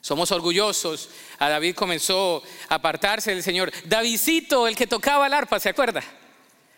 Somos 0.00 0.32
orgullosos. 0.32 1.08
A 1.38 1.48
David 1.48 1.76
comenzó 1.76 2.42
a 2.68 2.74
apartarse 2.74 3.30
del 3.30 3.44
Señor. 3.44 3.72
Davidcito, 3.84 4.66
el 4.66 4.74
que 4.74 4.88
tocaba 4.88 5.28
el 5.28 5.34
arpa, 5.34 5.60
¿se 5.60 5.68
acuerda? 5.68 6.02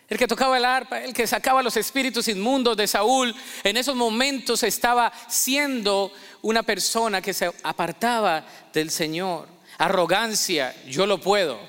El 0.07 0.19
que 0.19 0.27
tocaba 0.27 0.55
el 0.55 0.65
arpa, 0.65 1.03
el 1.03 1.15
que 1.15 1.25
sacaba 1.25 1.63
los 1.63 1.77
espíritus 1.77 2.27
inmundos 2.27 2.77
de 2.77 2.85
Saúl, 2.85 3.35
en 3.63 3.75
esos 3.75 3.95
momentos 3.95 4.61
estaba 4.61 5.11
siendo 5.27 6.13
una 6.43 6.61
persona 6.61 7.23
que 7.23 7.33
se 7.33 7.51
apartaba 7.63 8.45
del 8.71 8.91
Señor. 8.91 9.47
Arrogancia, 9.79 10.75
yo 10.85 11.07
lo 11.07 11.19
puedo. 11.19 11.59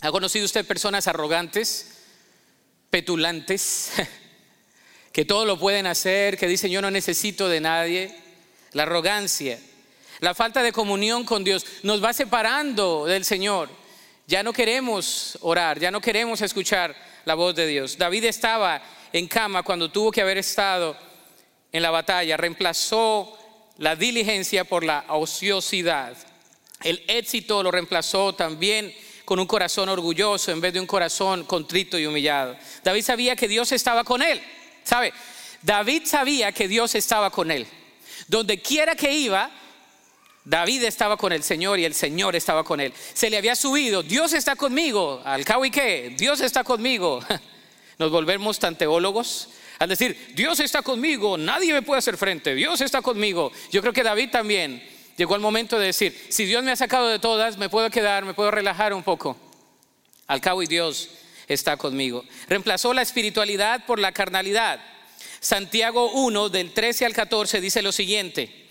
¿Ha 0.00 0.10
conocido 0.10 0.46
usted 0.46 0.66
personas 0.66 1.06
arrogantes, 1.06 2.06
petulantes, 2.90 3.92
que 5.12 5.24
todo 5.24 5.44
lo 5.44 5.58
pueden 5.58 5.86
hacer, 5.86 6.38
que 6.38 6.46
dicen 6.46 6.70
yo 6.70 6.80
no 6.80 6.90
necesito 6.90 7.48
de 7.48 7.60
nadie? 7.60 8.16
La 8.72 8.84
arrogancia, 8.84 9.58
la 10.20 10.34
falta 10.34 10.62
de 10.62 10.72
comunión 10.72 11.24
con 11.24 11.44
Dios 11.44 11.66
nos 11.82 12.02
va 12.02 12.12
separando 12.12 13.04
del 13.06 13.24
Señor. 13.24 13.68
Ya 14.26 14.42
no 14.42 14.52
queremos 14.52 15.36
orar, 15.42 15.78
ya 15.78 15.90
no 15.90 16.00
queremos 16.00 16.40
escuchar 16.40 16.94
la 17.24 17.34
voz 17.34 17.54
de 17.54 17.66
Dios. 17.66 17.98
David 17.98 18.24
estaba 18.24 18.82
en 19.12 19.26
cama 19.26 19.62
cuando 19.62 19.90
tuvo 19.90 20.10
que 20.10 20.22
haber 20.22 20.38
estado 20.38 20.96
en 21.70 21.82
la 21.82 21.90
batalla, 21.90 22.36
reemplazó 22.36 23.36
la 23.78 23.96
diligencia 23.96 24.64
por 24.64 24.84
la 24.84 25.04
ociosidad. 25.08 26.16
El 26.82 27.02
éxito 27.08 27.62
lo 27.62 27.70
reemplazó 27.70 28.34
también 28.34 28.94
con 29.24 29.38
un 29.38 29.46
corazón 29.46 29.88
orgulloso 29.88 30.50
en 30.50 30.60
vez 30.60 30.72
de 30.72 30.80
un 30.80 30.86
corazón 30.86 31.44
contrito 31.44 31.98
y 31.98 32.06
humillado. 32.06 32.56
David 32.82 33.02
sabía 33.02 33.36
que 33.36 33.48
Dios 33.48 33.72
estaba 33.72 34.04
con 34.04 34.22
él. 34.22 34.40
¿Sabe? 34.84 35.12
David 35.62 36.02
sabía 36.06 36.52
que 36.52 36.68
Dios 36.68 36.94
estaba 36.94 37.30
con 37.30 37.50
él. 37.50 37.66
Donde 38.28 38.60
quiera 38.60 38.94
que 38.94 39.12
iba, 39.12 39.50
David 40.44 40.84
estaba 40.84 41.16
con 41.16 41.32
el 41.32 41.42
Señor 41.42 41.78
y 41.78 41.84
el 41.84 41.94
Señor 41.94 42.34
estaba 42.34 42.64
con 42.64 42.80
él. 42.80 42.92
Se 43.14 43.30
le 43.30 43.36
había 43.36 43.54
subido, 43.54 44.02
Dios 44.02 44.32
está 44.32 44.56
conmigo. 44.56 45.22
Al 45.24 45.44
cabo 45.44 45.64
y 45.64 45.70
qué, 45.70 46.14
Dios 46.16 46.40
está 46.40 46.64
conmigo. 46.64 47.20
Nos 47.98 48.10
volvemos 48.10 48.58
tan 48.58 48.76
teólogos 48.76 49.48
al 49.82 49.88
decir, 49.88 50.32
Dios 50.36 50.60
está 50.60 50.80
conmigo, 50.80 51.36
nadie 51.36 51.72
me 51.72 51.82
puede 51.82 51.98
hacer 51.98 52.16
frente, 52.16 52.54
Dios 52.54 52.80
está 52.80 53.02
conmigo. 53.02 53.50
Yo 53.72 53.80
creo 53.80 53.92
que 53.92 54.04
David 54.04 54.30
también 54.30 54.80
llegó 55.16 55.34
el 55.34 55.40
momento 55.40 55.76
de 55.76 55.86
decir, 55.86 56.16
si 56.28 56.44
Dios 56.44 56.62
me 56.62 56.70
ha 56.70 56.76
sacado 56.76 57.08
de 57.08 57.18
todas, 57.18 57.58
me 57.58 57.68
puedo 57.68 57.90
quedar, 57.90 58.24
me 58.24 58.32
puedo 58.32 58.52
relajar 58.52 58.94
un 58.94 59.02
poco. 59.02 59.36
Al 60.28 60.40
cabo 60.40 60.62
y 60.62 60.68
Dios 60.68 61.10
está 61.52 61.76
conmigo. 61.76 62.24
Reemplazó 62.48 62.92
la 62.92 63.02
espiritualidad 63.02 63.84
por 63.86 63.98
la 63.98 64.12
carnalidad. 64.12 64.80
Santiago 65.40 66.10
1 66.12 66.48
del 66.48 66.72
13 66.72 67.04
al 67.04 67.12
14 67.14 67.60
dice 67.60 67.82
lo 67.82 67.92
siguiente 67.92 68.62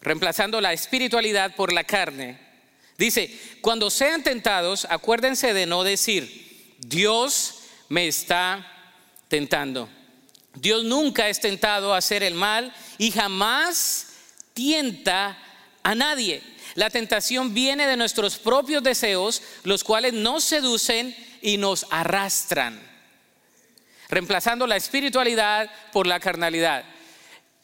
reemplazando 0.00 0.60
la 0.60 0.72
espiritualidad 0.72 1.54
por 1.54 1.72
la 1.72 1.84
carne. 1.84 2.38
Dice, 2.96 3.38
cuando 3.60 3.90
sean 3.90 4.22
tentados, 4.22 4.86
acuérdense 4.90 5.54
de 5.54 5.66
no 5.66 5.84
decir, 5.84 6.76
Dios 6.78 7.60
me 7.88 8.08
está 8.08 8.66
tentando. 9.28 9.88
Dios 10.54 10.84
nunca 10.84 11.28
es 11.28 11.40
tentado 11.40 11.94
a 11.94 11.98
hacer 11.98 12.22
el 12.22 12.34
mal 12.34 12.74
y 12.98 13.10
jamás 13.10 14.08
tienta 14.54 15.38
a 15.82 15.94
nadie. 15.94 16.42
La 16.74 16.90
tentación 16.90 17.54
viene 17.54 17.86
de 17.86 17.96
nuestros 17.96 18.38
propios 18.38 18.82
deseos, 18.82 19.42
los 19.62 19.84
cuales 19.84 20.12
nos 20.12 20.44
seducen 20.44 21.16
y 21.42 21.56
nos 21.56 21.86
arrastran, 21.90 22.80
reemplazando 24.08 24.66
la 24.66 24.76
espiritualidad 24.76 25.70
por 25.92 26.06
la 26.06 26.20
carnalidad. 26.20 26.84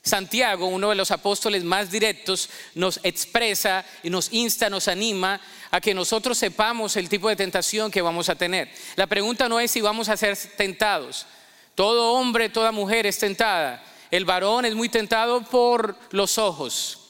Santiago, 0.03 0.67
uno 0.67 0.91
de 0.91 0.97
los 0.97 1.11
apóstoles 1.11 1.65
más 1.65 1.91
directos, 1.91 2.51
nos 2.75 3.01
expresa 3.03 3.87
y 4.03 4.11
nos 4.11 4.31
insta, 4.33 4.69
nos 4.69 4.87
anima 4.87 5.41
a 5.71 5.81
que 5.81 5.95
nosotros 5.95 6.37
sepamos 6.37 6.97
el 6.97 7.09
tipo 7.09 7.29
de 7.31 7.37
tentación 7.37 7.91
que 7.91 8.03
vamos 8.03 8.29
a 8.29 8.35
tener. 8.35 8.71
La 8.97 9.07
pregunta 9.07 9.49
no 9.49 9.59
es 9.59 9.71
si 9.71 9.81
vamos 9.81 10.11
a 10.11 10.17
ser 10.19 10.37
tentados. 10.57 11.27
Todo 11.75 12.13
hombre, 12.13 12.51
toda 12.51 12.71
mujer 12.71 13.07
es 13.07 13.19
tentada. 13.19 13.83
El 14.11 14.27
varón 14.27 14.65
es 14.65 14.75
muy 14.75 14.89
tentado 14.89 15.43
por 15.43 15.97
los 16.11 16.39
ojos, 16.39 17.01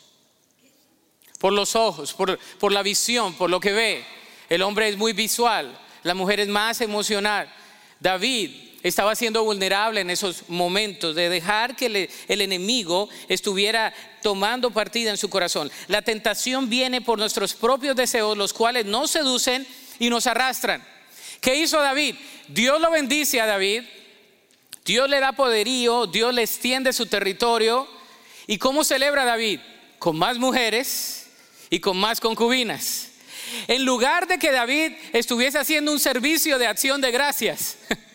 por 1.38 1.52
los 1.52 1.76
ojos, 1.76 2.14
por, 2.14 2.72
la 2.72 2.82
visión, 2.82 3.34
por 3.34 3.50
lo 3.50 3.60
que 3.60 3.72
ve. 3.72 4.04
El 4.48 4.62
hombre 4.62 4.88
es 4.88 4.96
muy 4.96 5.12
visual, 5.12 5.78
la 6.04 6.14
mujer 6.14 6.38
es 6.38 6.48
más 6.48 6.80
emocional. 6.80 7.52
David 7.98 8.50
estaba 8.84 9.16
siendo 9.16 9.42
vulnerable 9.42 10.02
en 10.02 10.10
esos 10.10 10.48
momentos 10.48 11.14
de 11.14 11.30
dejar 11.30 11.74
que 11.74 12.10
el 12.28 12.40
enemigo 12.40 13.08
estuviera 13.28 13.94
tomando 14.22 14.70
partida 14.70 15.10
en 15.10 15.16
su 15.16 15.30
corazón. 15.30 15.72
La 15.88 16.02
tentación 16.02 16.68
viene 16.68 17.00
por 17.00 17.18
nuestros 17.18 17.54
propios 17.54 17.96
deseos, 17.96 18.36
los 18.36 18.52
cuales 18.52 18.84
nos 18.84 19.10
seducen 19.10 19.66
y 19.98 20.10
nos 20.10 20.26
arrastran. 20.26 20.84
¿Qué 21.40 21.56
hizo 21.56 21.80
David? 21.80 22.14
Dios 22.48 22.78
lo 22.78 22.90
bendice 22.90 23.40
a 23.40 23.46
David, 23.46 23.84
Dios 24.84 25.08
le 25.08 25.18
da 25.18 25.32
poderío, 25.32 26.06
Dios 26.06 26.34
le 26.34 26.42
extiende 26.42 26.92
su 26.92 27.06
territorio. 27.06 27.88
¿Y 28.46 28.58
cómo 28.58 28.84
celebra 28.84 29.24
David? 29.24 29.60
Con 29.98 30.18
más 30.18 30.36
mujeres 30.36 31.28
y 31.70 31.80
con 31.80 31.96
más 31.96 32.20
concubinas. 32.20 33.13
En 33.68 33.84
lugar 33.84 34.26
de 34.26 34.38
que 34.38 34.52
David 34.52 34.92
estuviese 35.12 35.58
haciendo 35.58 35.92
un 35.92 36.00
servicio 36.00 36.58
de 36.58 36.66
acción 36.66 37.00
de 37.00 37.10
gracias, 37.10 37.76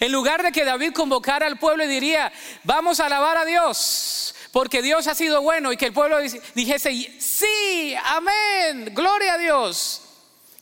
En 0.00 0.12
lugar 0.12 0.42
de 0.42 0.52
que 0.52 0.64
David 0.64 0.92
convocara 0.92 1.46
al 1.46 1.58
pueblo 1.58 1.84
y 1.84 1.88
diría, 1.88 2.32
vamos 2.64 3.00
a 3.00 3.06
alabar 3.06 3.36
a 3.36 3.44
Dios, 3.44 4.34
porque 4.52 4.82
Dios 4.82 5.06
ha 5.06 5.14
sido 5.14 5.42
bueno, 5.42 5.72
y 5.72 5.76
que 5.76 5.86
el 5.86 5.92
pueblo 5.92 6.18
dijese, 6.54 6.92
sí, 7.18 7.94
amén, 8.04 8.92
gloria 8.94 9.34
a 9.34 9.38
Dios. 9.38 10.02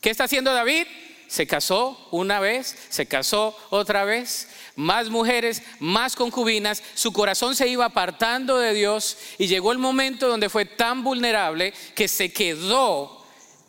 ¿Qué 0.01 0.09
está 0.09 0.25
haciendo 0.25 0.53
David? 0.53 0.87
Se 1.27 1.45
casó 1.45 2.07
una 2.11 2.39
vez, 2.39 2.77
se 2.89 3.05
casó 3.05 3.57
otra 3.69 4.05
vez, 4.05 4.47
más 4.77 5.09
mujeres, 5.09 5.61
más 5.79 6.15
concubinas, 6.15 6.81
su 6.93 7.11
corazón 7.11 7.55
se 7.55 7.67
iba 7.67 7.83
apartando 7.83 8.57
de 8.57 8.73
Dios 8.73 9.17
y 9.37 9.47
llegó 9.47 9.73
el 9.73 9.77
momento 9.77 10.29
donde 10.29 10.49
fue 10.49 10.63
tan 10.63 11.03
vulnerable 11.03 11.73
que 11.95 12.07
se 12.07 12.31
quedó 12.31 13.16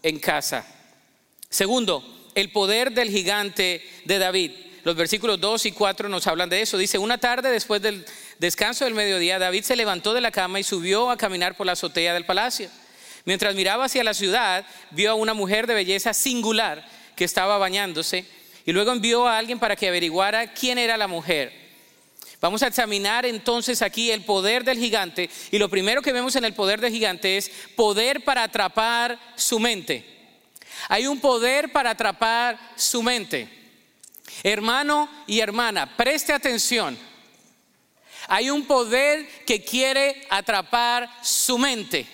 en 0.02 0.18
casa. 0.18 0.66
Segundo, 1.48 2.30
el 2.34 2.52
poder 2.52 2.92
del 2.92 3.10
gigante 3.10 3.82
de 4.04 4.18
David. 4.18 4.52
Los 4.84 4.96
versículos 4.96 5.40
2 5.40 5.66
y 5.66 5.72
4 5.72 6.08
nos 6.08 6.26
hablan 6.26 6.48
de 6.48 6.62
eso. 6.62 6.78
Dice, 6.78 6.98
una 6.98 7.18
tarde 7.18 7.50
después 7.50 7.82
del 7.82 8.04
descanso 8.38 8.84
del 8.84 8.94
mediodía, 8.94 9.38
David 9.38 9.64
se 9.64 9.76
levantó 9.76 10.14
de 10.14 10.20
la 10.20 10.30
cama 10.30 10.60
y 10.60 10.64
subió 10.64 11.10
a 11.10 11.16
caminar 11.16 11.56
por 11.56 11.66
la 11.66 11.72
azotea 11.72 12.14
del 12.14 12.24
palacio. 12.24 12.70
Mientras 13.24 13.54
miraba 13.54 13.84
hacia 13.84 14.04
la 14.04 14.14
ciudad, 14.14 14.64
vio 14.90 15.10
a 15.10 15.14
una 15.14 15.34
mujer 15.34 15.66
de 15.66 15.74
belleza 15.74 16.14
singular 16.14 16.88
que 17.16 17.24
estaba 17.24 17.58
bañándose 17.58 18.24
y 18.64 18.72
luego 18.72 18.92
envió 18.92 19.26
a 19.26 19.36
alguien 19.36 19.58
para 19.58 19.76
que 19.76 19.88
averiguara 19.88 20.52
quién 20.54 20.78
era 20.78 20.96
la 20.96 21.08
mujer. 21.08 21.67
Vamos 22.40 22.62
a 22.62 22.68
examinar 22.68 23.26
entonces 23.26 23.82
aquí 23.82 24.12
el 24.12 24.24
poder 24.24 24.62
del 24.62 24.78
gigante 24.78 25.28
y 25.50 25.58
lo 25.58 25.68
primero 25.68 26.02
que 26.02 26.12
vemos 26.12 26.36
en 26.36 26.44
el 26.44 26.54
poder 26.54 26.80
del 26.80 26.92
gigante 26.92 27.36
es 27.36 27.50
poder 27.74 28.22
para 28.22 28.44
atrapar 28.44 29.18
su 29.34 29.58
mente. 29.58 30.04
Hay 30.88 31.08
un 31.08 31.18
poder 31.20 31.72
para 31.72 31.90
atrapar 31.90 32.58
su 32.76 33.02
mente. 33.02 33.48
Hermano 34.44 35.08
y 35.26 35.40
hermana, 35.40 35.96
preste 35.96 36.32
atención. 36.32 36.96
Hay 38.28 38.50
un 38.50 38.66
poder 38.66 39.26
que 39.44 39.64
quiere 39.64 40.26
atrapar 40.30 41.10
su 41.22 41.58
mente. 41.58 42.06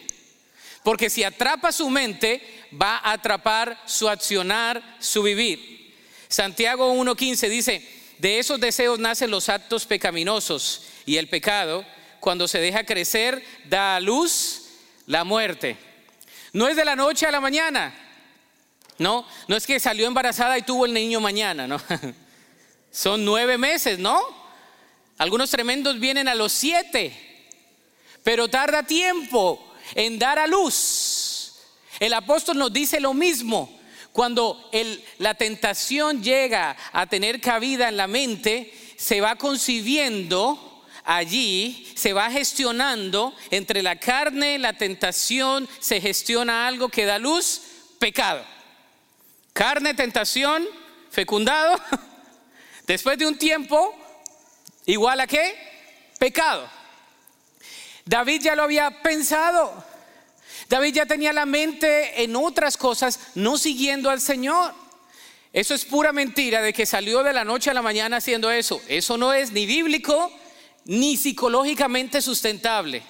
Porque 0.83 1.11
si 1.11 1.25
atrapa 1.25 1.73
su 1.73 1.91
mente, 1.91 2.67
va 2.81 2.99
a 2.99 3.13
atrapar 3.13 3.83
su 3.87 4.09
accionar, 4.09 4.97
su 5.01 5.23
vivir. 5.23 5.95
Santiago 6.29 6.95
1.15 6.95 7.49
dice, 7.49 8.04
de 8.18 8.38
esos 8.38 8.61
deseos 8.61 8.98
nacen 8.98 9.31
los 9.31 9.48
actos 9.48 9.87
pecaminosos 9.87 10.83
y 11.07 11.16
el 11.16 11.29
pecado, 11.29 11.85
cuando 12.20 12.48
se 12.48 12.61
deja 12.61 12.85
crecer, 12.85 13.44
da 13.66 13.96
a 13.96 14.00
luz 14.00 14.70
la 15.07 15.24
muerte. 15.24 15.77
No 16.53 16.68
es 16.68 16.77
de 16.77 16.85
la 16.85 16.96
noche 16.96 17.27
a 17.27 17.31
la 17.31 17.40
mañana, 17.40 17.94
no, 18.98 19.27
no 19.48 19.57
es 19.57 19.66
que 19.66 19.81
salió 19.81 20.07
embarazada 20.07 20.57
y 20.57 20.62
tuvo 20.62 20.87
el 20.87 20.92
niño 20.92 21.20
mañana, 21.20 21.66
no. 21.66 21.81
Son 22.90 23.24
nueve 23.24 23.59
meses, 23.59 23.98
¿no? 23.98 24.20
Algunos 25.18 25.50
tremendos 25.50 25.98
vienen 25.98 26.29
a 26.29 26.35
los 26.35 26.53
siete, 26.53 27.12
pero 28.22 28.48
tarda 28.48 28.85
tiempo 28.85 29.74
en 29.94 30.18
dar 30.18 30.38
a 30.38 30.46
luz. 30.46 31.55
El 32.00 32.14
apóstol 32.14 32.59
nos 32.59 32.72
dice 32.72 33.00
lo 33.00 33.14
mismo. 33.14 33.81
Cuando 34.14 34.70
la 35.18 35.35
tentación 35.35 36.22
llega 36.22 36.77
a 36.92 37.05
tener 37.09 37.40
cabida 37.40 37.88
en 37.88 37.96
la 37.96 38.07
mente, 38.07 38.72
se 38.96 39.20
va 39.20 39.35
concibiendo 39.35 40.85
allí, 41.03 41.92
se 41.96 42.12
va 42.12 42.31
gestionando 42.31 43.35
entre 43.50 43.83
la 43.83 43.98
carne, 43.98 44.61
la 44.61 44.74
tentación, 44.74 45.68
se 45.81 46.00
gestiona 46.00 46.68
algo 46.68 46.90
que 46.90 47.07
da 47.07 47.18
luz, 47.18 47.62
pecado. 47.98 48.44
Carne, 49.53 49.94
tentación, 49.94 50.64
fecundado. 51.11 51.77
Después 52.87 53.18
de 53.18 53.27
un 53.27 53.37
tiempo, 53.37 53.96
igual 54.87 55.18
a 55.18 55.27
qué? 55.27 55.57
Pecado. 56.20 56.70
David 58.05 58.42
ya 58.42 58.55
lo 58.55 58.62
había 58.62 59.03
pensado. 59.03 59.85
David 60.75 60.95
ya 60.95 61.07
tenía 61.07 61.33
la 61.33 61.47
mente 61.47 62.25
en 62.25 62.35
otras 62.35 62.77
cosas, 62.77 63.21
no 63.37 63.59
siguiendo 63.59 64.11
al 64.11 64.21
Señor. 64.21 64.75
Eso 65.53 65.73
es 65.73 65.85
pura 65.85 66.13
mentira 66.13 66.63
de 66.63 66.73
que 66.73 66.85
salió 66.85 67.23
de 67.23 67.33
la 67.33 67.45
noche 67.45 67.71
a 67.71 67.75
la 67.75 67.81
mañana 67.81 68.17
haciendo 68.17 68.51
eso. 68.51 68.83
Eso 68.89 69.17
no 69.17 69.33
es 69.33 69.53
ni 69.53 69.67
bíblico 69.67 70.33
ni 70.87 71.17
psicológicamente 71.17 72.21
sustentable. 72.21 73.05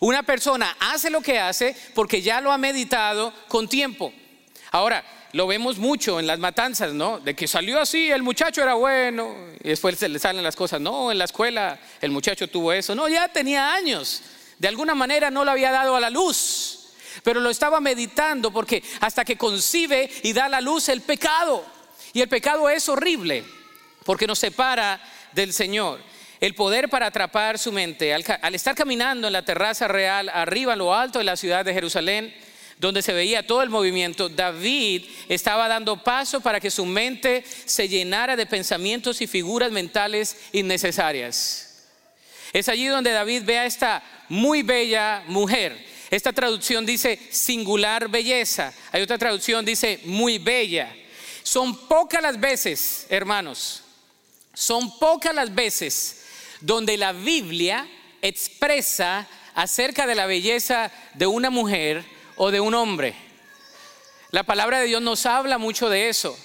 Una 0.00 0.24
persona 0.24 0.76
hace 0.80 1.08
lo 1.08 1.20
que 1.20 1.38
hace 1.38 1.76
porque 1.94 2.20
ya 2.20 2.40
lo 2.40 2.50
ha 2.50 2.58
meditado 2.58 3.32
con 3.46 3.68
tiempo. 3.68 4.12
Ahora, 4.72 5.04
lo 5.34 5.46
vemos 5.46 5.78
mucho 5.78 6.18
en 6.18 6.26
las 6.26 6.40
matanzas, 6.40 6.94
¿no? 6.94 7.20
De 7.20 7.36
que 7.36 7.46
salió 7.46 7.78
así, 7.78 8.10
el 8.10 8.24
muchacho 8.24 8.60
era 8.60 8.74
bueno, 8.74 9.36
y 9.62 9.68
después 9.68 10.02
le 10.02 10.18
salen 10.18 10.42
las 10.42 10.56
cosas, 10.56 10.80
no, 10.80 11.12
en 11.12 11.18
la 11.18 11.26
escuela 11.26 11.78
el 12.00 12.10
muchacho 12.10 12.48
tuvo 12.48 12.72
eso, 12.72 12.96
no, 12.96 13.08
ya 13.08 13.28
tenía 13.28 13.72
años, 13.72 14.22
de 14.58 14.66
alguna 14.66 14.96
manera 14.96 15.30
no 15.30 15.44
lo 15.44 15.52
había 15.52 15.70
dado 15.70 15.94
a 15.94 16.00
la 16.00 16.10
luz, 16.10 16.83
pero 17.24 17.40
lo 17.40 17.50
estaba 17.50 17.80
meditando 17.80 18.52
porque 18.52 18.84
hasta 19.00 19.24
que 19.24 19.36
concibe 19.36 20.08
y 20.22 20.32
da 20.32 20.48
la 20.48 20.60
luz 20.60 20.88
el 20.90 21.00
pecado, 21.00 21.64
y 22.12 22.20
el 22.20 22.28
pecado 22.28 22.68
es 22.68 22.88
horrible, 22.88 23.42
porque 24.04 24.28
nos 24.28 24.38
separa 24.38 25.00
del 25.32 25.52
Señor. 25.52 25.98
El 26.38 26.54
poder 26.54 26.90
para 26.90 27.06
atrapar 27.06 27.58
su 27.58 27.72
mente, 27.72 28.12
al, 28.12 28.22
al 28.42 28.54
estar 28.54 28.74
caminando 28.74 29.26
en 29.26 29.32
la 29.32 29.44
terraza 29.44 29.88
real, 29.88 30.28
arriba 30.28 30.74
en 30.74 30.80
lo 30.80 30.94
alto 30.94 31.18
de 31.18 31.24
la 31.24 31.36
ciudad 31.36 31.64
de 31.64 31.72
Jerusalén, 31.72 32.34
donde 32.78 33.00
se 33.00 33.14
veía 33.14 33.46
todo 33.46 33.62
el 33.62 33.70
movimiento, 33.70 34.28
David 34.28 35.06
estaba 35.28 35.66
dando 35.66 36.04
paso 36.04 36.42
para 36.42 36.60
que 36.60 36.70
su 36.70 36.84
mente 36.84 37.42
se 37.64 37.88
llenara 37.88 38.36
de 38.36 38.44
pensamientos 38.44 39.22
y 39.22 39.26
figuras 39.26 39.72
mentales 39.72 40.36
innecesarias. 40.52 41.88
Es 42.52 42.68
allí 42.68 42.86
donde 42.86 43.12
David 43.12 43.44
ve 43.46 43.58
a 43.58 43.64
esta 43.66 44.02
muy 44.28 44.62
bella 44.62 45.22
mujer. 45.26 45.93
Esta 46.14 46.32
traducción 46.32 46.86
dice 46.86 47.18
singular 47.32 48.08
belleza. 48.08 48.72
Hay 48.92 49.02
otra 49.02 49.18
traducción 49.18 49.64
dice 49.64 49.98
muy 50.04 50.38
bella. 50.38 50.94
Son 51.42 51.88
pocas 51.88 52.22
las 52.22 52.38
veces, 52.38 53.08
hermanos, 53.08 53.82
son 54.52 54.96
pocas 55.00 55.34
las 55.34 55.52
veces 55.52 56.24
donde 56.60 56.96
la 56.96 57.12
Biblia 57.12 57.88
expresa 58.22 59.26
acerca 59.56 60.06
de 60.06 60.14
la 60.14 60.26
belleza 60.26 60.92
de 61.14 61.26
una 61.26 61.50
mujer 61.50 62.04
o 62.36 62.52
de 62.52 62.60
un 62.60 62.74
hombre. 62.74 63.16
La 64.30 64.44
palabra 64.44 64.78
de 64.78 64.86
Dios 64.86 65.02
nos 65.02 65.26
habla 65.26 65.58
mucho 65.58 65.88
de 65.88 66.10
eso. 66.10 66.38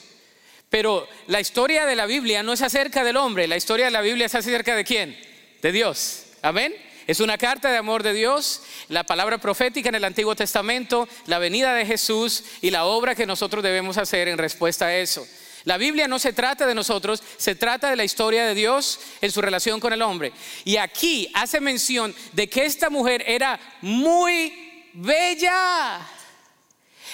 Pero 0.72 1.08
la 1.28 1.42
historia 1.42 1.86
de 1.86 1.96
la 1.96 2.08
Biblia 2.08 2.42
no 2.42 2.54
es 2.54 2.64
acerca 2.64 3.04
del 3.04 3.18
hombre, 3.18 3.48
la 3.48 3.58
historia 3.58 3.86
de 3.86 3.92
la 3.92 4.02
Biblia 4.02 4.26
es 4.26 4.34
acerca 4.34 4.76
de 4.76 4.84
quién? 4.84 5.16
De 5.62 5.72
Dios. 5.72 6.24
Amén. 6.42 6.74
Es 7.10 7.22
una 7.22 7.40
carta 7.40 7.72
de 7.72 7.78
amor 7.78 8.04
de 8.04 8.14
Dios, 8.14 8.62
la 8.88 9.04
palabra 9.04 9.40
profética 9.40 9.90
en 9.90 9.96
el 9.96 10.04
Antiguo 10.04 10.36
Testamento, 10.36 11.10
la 11.26 11.40
venida 11.40 11.74
de 11.74 11.84
Jesús 11.84 12.44
y 12.62 12.70
la 12.70 12.86
obra 12.86 13.16
que 13.16 13.26
nosotros 13.26 13.64
debemos 13.64 13.98
hacer 13.98 14.28
en 14.28 14.38
respuesta 14.38 14.86
a 14.86 14.96
eso. 14.96 15.28
La 15.64 15.78
Biblia 15.78 16.08
no 16.08 16.20
se 16.20 16.34
trata 16.34 16.68
de 16.68 16.76
nosotros, 16.76 17.24
se 17.38 17.56
trata 17.56 17.90
de 17.90 17.96
la 17.96 18.04
historia 18.04 18.46
de 18.46 18.54
Dios 18.54 19.00
en 19.22 19.32
su 19.32 19.42
relación 19.42 19.80
con 19.80 19.92
el 19.92 20.04
hombre. 20.04 20.34
Y 20.66 20.78
aquí 20.78 21.32
hace 21.34 21.60
mención 21.60 22.14
de 22.34 22.48
que 22.48 22.66
esta 22.66 22.92
mujer 22.92 23.24
era 23.26 23.60
muy 23.82 24.84
bella, 24.94 26.08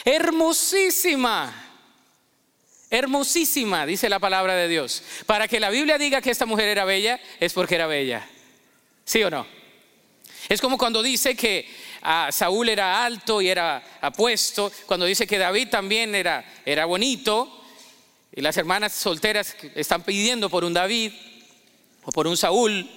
hermosísima. 0.03 1.55
Hermosísima, 2.89 3.85
dice 3.85 4.09
la 4.09 4.19
palabra 4.19 4.55
de 4.55 4.67
Dios. 4.67 5.03
Para 5.25 5.47
que 5.47 5.61
la 5.61 5.69
Biblia 5.69 5.97
diga 5.97 6.21
que 6.21 6.31
esta 6.31 6.45
mujer 6.45 6.67
era 6.67 6.83
bella, 6.83 7.17
es 7.39 7.53
porque 7.53 7.75
era 7.75 7.87
bella. 7.87 8.27
¿Sí 9.05 9.23
o 9.23 9.29
no? 9.29 9.63
Es 10.47 10.61
como 10.61 10.77
cuando 10.77 11.01
dice 11.01 11.35
que 11.35 11.67
a 12.01 12.31
Saúl 12.31 12.69
era 12.69 13.03
alto 13.03 13.41
y 13.41 13.49
era 13.49 13.83
apuesto, 14.01 14.71
cuando 14.85 15.05
dice 15.05 15.25
que 15.25 15.39
David 15.39 15.69
también 15.69 16.13
era, 16.13 16.45
era 16.65 16.85
bonito, 16.85 17.63
y 18.31 18.41
las 18.41 18.55
hermanas 18.57 18.93
solteras 18.93 19.55
están 19.73 20.03
pidiendo 20.03 20.49
por 20.49 20.63
un 20.63 20.73
David 20.73 21.13
o 22.03 22.11
por 22.11 22.27
un 22.27 22.37
Saúl, 22.37 22.89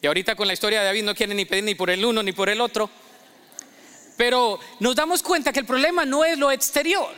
y 0.00 0.06
ahorita 0.06 0.34
con 0.34 0.46
la 0.46 0.54
historia 0.54 0.80
de 0.80 0.86
David 0.86 1.02
no 1.02 1.14
quieren 1.14 1.36
ni 1.36 1.44
pedir 1.44 1.64
ni 1.64 1.74
por 1.74 1.90
el 1.90 2.04
uno 2.04 2.22
ni 2.22 2.32
por 2.32 2.48
el 2.48 2.60
otro. 2.60 2.88
Pero 4.16 4.58
nos 4.80 4.96
damos 4.96 5.22
cuenta 5.22 5.52
que 5.52 5.60
el 5.60 5.66
problema 5.66 6.04
no 6.04 6.24
es 6.24 6.38
lo 6.38 6.50
exterior, 6.50 7.12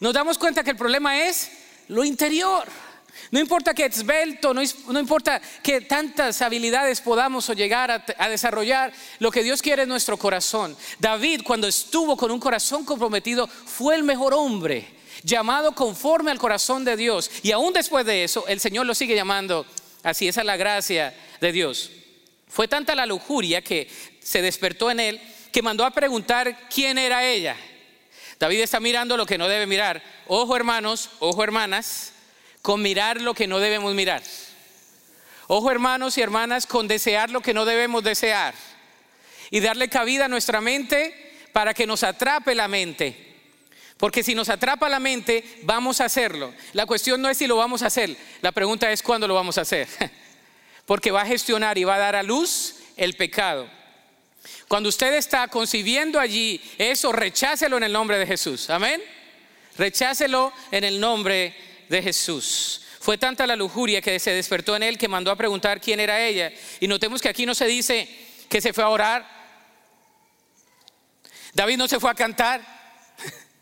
nos 0.00 0.12
damos 0.12 0.36
cuenta 0.36 0.64
que 0.64 0.70
el 0.70 0.76
problema 0.76 1.22
es 1.22 1.50
lo 1.88 2.04
interior. 2.04 2.66
No 3.30 3.38
importa 3.38 3.74
que 3.74 3.84
esbelto, 3.84 4.52
no, 4.52 4.62
importa 4.98 5.40
que 5.62 5.80
tantas 5.82 6.42
habilidades 6.42 7.00
podamos 7.00 7.48
llegar 7.50 7.90
a, 7.90 8.04
a, 8.18 8.28
desarrollar, 8.28 8.92
lo 9.18 9.30
que 9.30 9.42
Dios 9.42 9.62
quiere 9.62 9.82
es 9.82 9.88
nuestro 9.88 10.16
corazón. 10.16 10.76
David, 10.98 11.42
cuando 11.44 11.66
estuvo 11.66 12.16
con 12.16 12.30
un 12.30 12.40
corazón 12.40 12.84
comprometido, 12.84 13.46
fue 13.46 13.94
el 13.94 14.02
mejor 14.02 14.34
hombre, 14.34 14.86
llamado 15.22 15.72
conforme 15.72 16.30
al 16.30 16.38
corazón 16.38 16.84
de 16.84 16.96
Dios. 16.96 17.30
Y 17.42 17.52
aún 17.52 17.72
después 17.72 18.04
de 18.06 18.24
eso, 18.24 18.46
el 18.48 18.60
Señor 18.60 18.86
lo 18.86 18.94
sigue 18.94 19.14
llamando 19.14 19.66
así. 20.02 20.28
Esa 20.28 20.40
es 20.40 20.46
la 20.46 20.56
gracia 20.56 21.14
de 21.40 21.52
Dios. 21.52 21.90
Fue 22.48 22.68
tanta 22.68 22.94
la 22.94 23.06
lujuria 23.06 23.62
que 23.62 23.88
se 24.20 24.42
despertó 24.42 24.90
en 24.90 25.00
él 25.00 25.20
que 25.52 25.62
mandó 25.62 25.84
a 25.84 25.90
preguntar 25.90 26.68
quién 26.68 26.98
era 26.98 27.24
ella. 27.24 27.56
David 28.38 28.60
está 28.60 28.80
mirando 28.80 29.16
lo 29.16 29.26
que 29.26 29.38
no 29.38 29.48
debe 29.48 29.66
mirar. 29.66 30.02
Ojo 30.26 30.56
hermanos, 30.56 31.10
ojo 31.20 31.44
hermanas, 31.44 32.12
con 32.62 32.80
mirar 32.80 33.20
lo 33.20 33.34
que 33.34 33.48
no 33.48 33.58
debemos 33.58 33.92
mirar. 33.94 34.22
Ojo 35.48 35.70
hermanos 35.70 36.16
y 36.16 36.22
hermanas, 36.22 36.66
con 36.66 36.88
desear 36.88 37.30
lo 37.30 37.40
que 37.42 37.52
no 37.52 37.64
debemos 37.64 38.04
desear. 38.04 38.54
Y 39.50 39.60
darle 39.60 39.88
cabida 39.88 40.24
a 40.24 40.28
nuestra 40.28 40.60
mente 40.60 41.34
para 41.52 41.74
que 41.74 41.86
nos 41.86 42.04
atrape 42.04 42.54
la 42.54 42.68
mente. 42.68 43.32
Porque 43.98 44.22
si 44.22 44.34
nos 44.34 44.48
atrapa 44.48 44.88
la 44.88 44.98
mente, 44.98 45.44
vamos 45.62 46.00
a 46.00 46.06
hacerlo. 46.06 46.54
La 46.72 46.86
cuestión 46.86 47.20
no 47.20 47.28
es 47.28 47.36
si 47.36 47.46
lo 47.46 47.56
vamos 47.56 47.82
a 47.82 47.86
hacer, 47.86 48.16
la 48.40 48.52
pregunta 48.52 48.90
es 48.90 49.02
cuándo 49.02 49.28
lo 49.28 49.34
vamos 49.34 49.58
a 49.58 49.62
hacer. 49.62 49.88
Porque 50.86 51.10
va 51.10 51.22
a 51.22 51.26
gestionar 51.26 51.78
y 51.78 51.84
va 51.84 51.96
a 51.96 51.98
dar 51.98 52.16
a 52.16 52.22
luz 52.22 52.76
el 52.96 53.14
pecado. 53.14 53.68
Cuando 54.68 54.88
usted 54.88 55.14
está 55.14 55.46
concibiendo 55.48 56.18
allí 56.18 56.60
eso, 56.78 57.12
rechácelo 57.12 57.76
en 57.76 57.84
el 57.84 57.92
nombre 57.92 58.18
de 58.18 58.26
Jesús. 58.26 58.70
Amén. 58.70 59.02
Rechácelo 59.76 60.52
en 60.70 60.84
el 60.84 60.98
nombre 60.98 61.34
de 61.34 61.71
Jesús. 62.00 62.82
Fue 63.00 63.18
tanta 63.18 63.44
la 63.48 63.56
lujuria 63.56 64.00
que 64.00 64.20
se 64.20 64.30
despertó 64.30 64.76
en 64.76 64.84
él 64.84 64.96
que 64.96 65.08
mandó 65.08 65.32
a 65.32 65.36
preguntar 65.36 65.80
quién 65.80 65.98
era 65.98 66.24
ella. 66.24 66.52
Y 66.78 66.86
notemos 66.86 67.20
que 67.20 67.28
aquí 67.28 67.44
no 67.44 67.52
se 67.52 67.66
dice 67.66 68.08
que 68.48 68.60
se 68.60 68.72
fue 68.72 68.84
a 68.84 68.88
orar. 68.88 69.28
David 71.52 71.78
no 71.78 71.88
se 71.88 71.98
fue 71.98 72.12
a 72.12 72.14
cantar. 72.14 72.64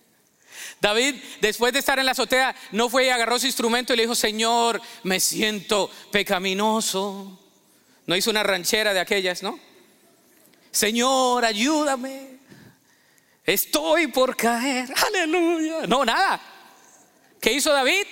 David, 0.81 1.15
después 1.41 1.73
de 1.73 1.79
estar 1.79 1.99
en 1.99 2.05
la 2.05 2.13
azotea, 2.13 2.55
no 2.73 2.91
fue 2.91 3.07
y 3.07 3.09
agarró 3.09 3.39
su 3.39 3.47
instrumento 3.47 3.95
y 3.95 3.97
le 3.97 4.03
dijo, 4.03 4.15
Señor, 4.15 4.81
me 5.05 5.19
siento 5.19 5.91
pecaminoso. 6.13 7.41
No 8.07 8.17
hizo 8.17 8.31
una 8.31 8.43
ranchera 8.43 8.93
de 8.93 9.01
aquellas, 9.01 9.43
¿no? 9.43 9.59
Señor, 10.71 11.45
ayúdame. 11.45 12.39
Estoy 13.45 14.09
por 14.09 14.37
caer. 14.37 14.93
Aleluya. 15.07 15.87
No, 15.87 16.05
nada. 16.05 16.41
¿Qué 17.41 17.53
hizo 17.53 17.73
David? 17.73 18.07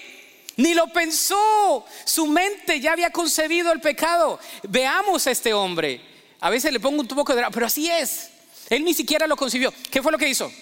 Ni 0.57 0.75
lo 0.75 0.89
pensó. 0.89 1.85
Su 2.05 2.27
mente 2.27 2.81
ya 2.81 2.93
había 2.93 3.11
concebido 3.11 3.73
el 3.73 3.81
pecado. 3.81 4.41
Veamos 4.69 5.27
a 5.27 5.31
este 5.31 5.53
hombre. 5.55 6.01
A 6.41 6.51
veces 6.51 6.73
le 6.73 6.81
pongo 6.81 7.01
un 7.01 7.09
poco 7.09 7.35
de... 7.35 7.45
Pero 7.53 7.67
así 7.67 7.91
es. 7.91 8.31
Él 8.71 8.85
ni 8.85 8.95
siquiera 8.95 9.27
lo 9.27 9.37
concibió. 9.37 9.73
¿Qué 9.91 10.03
fue 10.03 10.13
lo 10.13 10.19
que 10.19 10.29
hizo? 10.29 10.53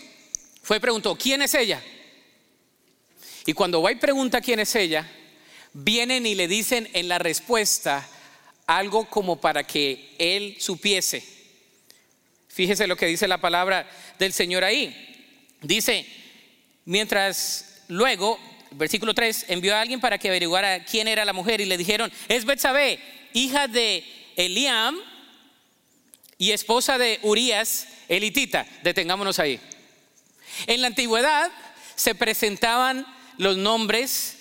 Fue 0.62 0.78
y 0.78 0.80
preguntó, 0.80 1.16
¿quién 1.16 1.42
es 1.42 1.54
ella? 1.54 1.82
Y 3.46 3.52
cuando 3.52 3.80
va 3.80 3.92
y 3.92 3.96
pregunta 3.96 4.40
quién 4.40 4.58
es 4.58 4.74
ella, 4.74 5.08
vienen 5.72 6.26
y 6.26 6.34
le 6.34 6.48
dicen 6.48 6.88
en 6.92 7.08
la 7.08 7.18
respuesta 7.18 8.06
algo 8.66 9.08
como 9.08 9.40
para 9.40 9.64
que 9.64 10.14
él 10.18 10.56
supiese. 10.58 11.24
Fíjese 12.48 12.86
lo 12.86 12.96
que 12.96 13.06
dice 13.06 13.28
la 13.28 13.40
palabra 13.40 13.88
del 14.18 14.32
Señor 14.32 14.64
ahí. 14.64 15.54
Dice, 15.62 16.06
mientras 16.84 17.82
luego, 17.88 18.40
versículo 18.72 19.14
3, 19.14 19.46
envió 19.48 19.74
a 19.76 19.80
alguien 19.80 20.00
para 20.00 20.18
que 20.18 20.28
averiguara 20.28 20.84
quién 20.84 21.08
era 21.08 21.24
la 21.24 21.32
mujer 21.32 21.60
y 21.60 21.64
le 21.64 21.76
dijeron, 21.76 22.12
es 22.28 22.44
Betsabé, 22.44 22.98
hija 23.32 23.68
de 23.68 24.04
Eliam 24.36 24.96
y 26.38 26.50
esposa 26.50 26.98
de 26.98 27.18
Urias, 27.22 27.88
elitita. 28.08 28.66
Detengámonos 28.82 29.38
ahí. 29.38 29.60
En 30.66 30.80
la 30.80 30.88
antigüedad 30.88 31.50
se 31.94 32.14
presentaban 32.14 33.06
los 33.38 33.56
nombres 33.56 34.38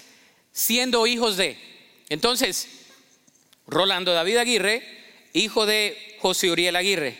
siendo 0.51 1.07
hijos 1.07 1.37
de. 1.37 1.57
Entonces, 2.09 2.67
Rolando 3.67 4.13
David 4.13 4.37
Aguirre, 4.37 4.83
hijo 5.33 5.65
de 5.65 6.17
José 6.19 6.51
Uriel 6.51 6.75
Aguirre. 6.75 7.17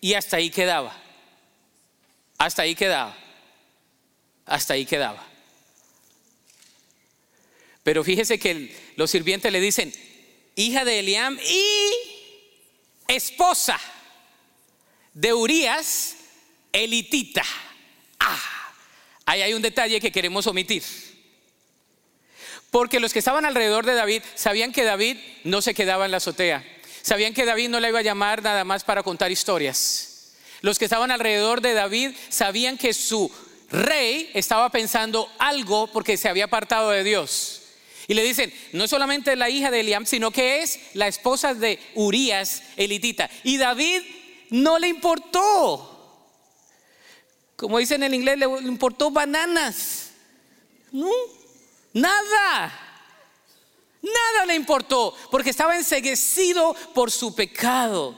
Y 0.00 0.14
hasta 0.14 0.36
ahí 0.36 0.50
quedaba. 0.50 0.96
Hasta 2.36 2.62
ahí 2.62 2.74
quedaba. 2.74 3.16
Hasta 4.44 4.74
ahí 4.74 4.84
quedaba. 4.84 5.26
Pero 7.84 8.02
fíjese 8.02 8.38
que 8.38 8.74
los 8.96 9.10
sirvientes 9.10 9.52
le 9.52 9.60
dicen, 9.60 9.92
hija 10.56 10.84
de 10.84 10.98
Eliam 10.98 11.38
y 11.38 11.90
esposa 13.06 13.78
de 15.12 15.32
Urias, 15.34 16.16
elitita. 16.72 17.44
Ah, 18.18 18.72
ahí 19.26 19.42
hay 19.42 19.54
un 19.54 19.62
detalle 19.62 20.00
que 20.00 20.10
queremos 20.10 20.46
omitir. 20.46 20.82
Porque 22.70 22.98
los 22.98 23.12
que 23.12 23.20
estaban 23.20 23.44
alrededor 23.44 23.86
de 23.86 23.94
David 23.94 24.22
sabían 24.34 24.72
que 24.72 24.82
David 24.82 25.18
no 25.44 25.62
se 25.62 25.74
quedaba 25.74 26.06
en 26.06 26.10
la 26.10 26.16
azotea. 26.16 26.64
Sabían 27.02 27.34
que 27.34 27.44
David 27.44 27.68
no 27.68 27.80
le 27.80 27.90
iba 27.90 27.98
a 27.98 28.02
llamar 28.02 28.42
nada 28.42 28.64
más 28.64 28.82
para 28.82 29.02
contar 29.02 29.30
historias. 29.30 30.34
Los 30.62 30.78
que 30.78 30.86
estaban 30.86 31.10
alrededor 31.10 31.60
de 31.60 31.74
David 31.74 32.12
sabían 32.30 32.78
que 32.78 32.94
su 32.94 33.30
rey 33.70 34.30
estaba 34.32 34.70
pensando 34.70 35.30
algo 35.38 35.86
porque 35.88 36.16
se 36.16 36.30
había 36.30 36.46
apartado 36.46 36.90
de 36.90 37.04
Dios. 37.04 37.63
Y 38.06 38.14
le 38.14 38.22
dicen, 38.22 38.52
no 38.72 38.84
es 38.84 38.90
solamente 38.90 39.34
la 39.36 39.48
hija 39.48 39.70
de 39.70 39.80
Eliam, 39.80 40.04
sino 40.04 40.30
que 40.30 40.62
es 40.62 40.78
la 40.94 41.08
esposa 41.08 41.54
de 41.54 41.78
Urias, 41.94 42.62
elitita. 42.76 43.30
Y 43.42 43.56
David 43.56 44.02
no 44.50 44.78
le 44.78 44.88
importó. 44.88 45.90
Como 47.56 47.78
dicen 47.78 48.02
en 48.02 48.14
inglés, 48.14 48.38
le 48.38 48.46
importó 48.46 49.10
bananas. 49.10 50.10
No, 50.92 51.10
nada. 51.92 52.80
Nada 54.02 54.46
le 54.46 54.54
importó, 54.54 55.16
porque 55.30 55.48
estaba 55.48 55.76
enseguecido 55.76 56.76
por 56.94 57.10
su 57.10 57.34
pecado. 57.34 58.14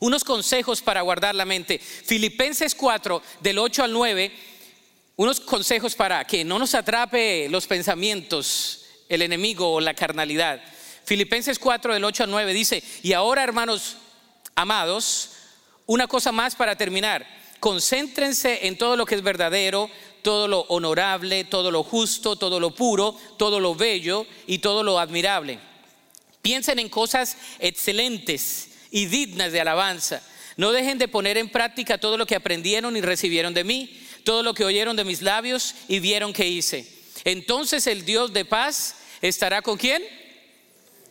Unos 0.00 0.24
consejos 0.24 0.82
para 0.82 1.02
guardar 1.02 1.36
la 1.36 1.44
mente. 1.44 1.78
Filipenses 1.78 2.74
4, 2.74 3.22
del 3.40 3.58
8 3.58 3.84
al 3.84 3.92
9, 3.92 4.32
unos 5.14 5.38
consejos 5.38 5.94
para 5.94 6.24
que 6.24 6.44
no 6.44 6.58
nos 6.58 6.74
atrape 6.74 7.48
los 7.48 7.66
pensamientos 7.66 8.87
el 9.08 9.22
enemigo 9.22 9.72
o 9.72 9.80
la 9.80 9.94
carnalidad. 9.94 10.60
Filipenses 11.04 11.58
4 11.58 11.94
del 11.94 12.04
8 12.04 12.24
al 12.24 12.30
9 12.30 12.52
dice, 12.52 12.82
y 13.02 13.12
ahora 13.12 13.42
hermanos 13.42 13.96
amados, 14.54 15.30
una 15.86 16.06
cosa 16.06 16.32
más 16.32 16.54
para 16.54 16.76
terminar, 16.76 17.26
concéntrense 17.60 18.66
en 18.66 18.76
todo 18.76 18.96
lo 18.96 19.06
que 19.06 19.14
es 19.14 19.22
verdadero, 19.22 19.90
todo 20.22 20.48
lo 20.48 20.60
honorable, 20.62 21.44
todo 21.44 21.70
lo 21.70 21.82
justo, 21.82 22.36
todo 22.36 22.60
lo 22.60 22.74
puro, 22.74 23.16
todo 23.38 23.60
lo 23.60 23.74
bello 23.74 24.26
y 24.46 24.58
todo 24.58 24.82
lo 24.82 24.98
admirable. 24.98 25.58
Piensen 26.42 26.78
en 26.78 26.88
cosas 26.88 27.36
excelentes 27.58 28.70
y 28.90 29.06
dignas 29.06 29.52
de 29.52 29.60
alabanza. 29.60 30.22
No 30.56 30.72
dejen 30.72 30.98
de 30.98 31.08
poner 31.08 31.38
en 31.38 31.48
práctica 31.48 31.98
todo 31.98 32.16
lo 32.16 32.26
que 32.26 32.34
aprendieron 32.34 32.96
y 32.96 33.00
recibieron 33.00 33.54
de 33.54 33.64
mí, 33.64 33.98
todo 34.24 34.42
lo 34.42 34.54
que 34.54 34.64
oyeron 34.64 34.96
de 34.96 35.04
mis 35.04 35.22
labios 35.22 35.74
y 35.88 36.00
vieron 36.00 36.32
que 36.32 36.48
hice. 36.48 36.86
Entonces 37.24 37.86
el 37.86 38.04
Dios 38.04 38.32
de 38.32 38.44
paz 38.44 38.96
estará 39.20 39.62
con 39.62 39.76
quién? 39.76 40.02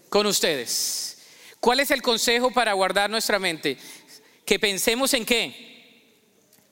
Con 0.10 0.26
ustedes. 0.26 1.18
¿Cuál 1.60 1.80
es 1.80 1.92
el 1.92 2.02
consejo 2.02 2.52
para 2.52 2.74
guardar 2.74 3.10
nuestra 3.10 3.40
mente? 3.40 3.78
Que 4.46 4.60
pensemos 4.60 5.14
en 5.14 5.26
qué? 5.26 5.68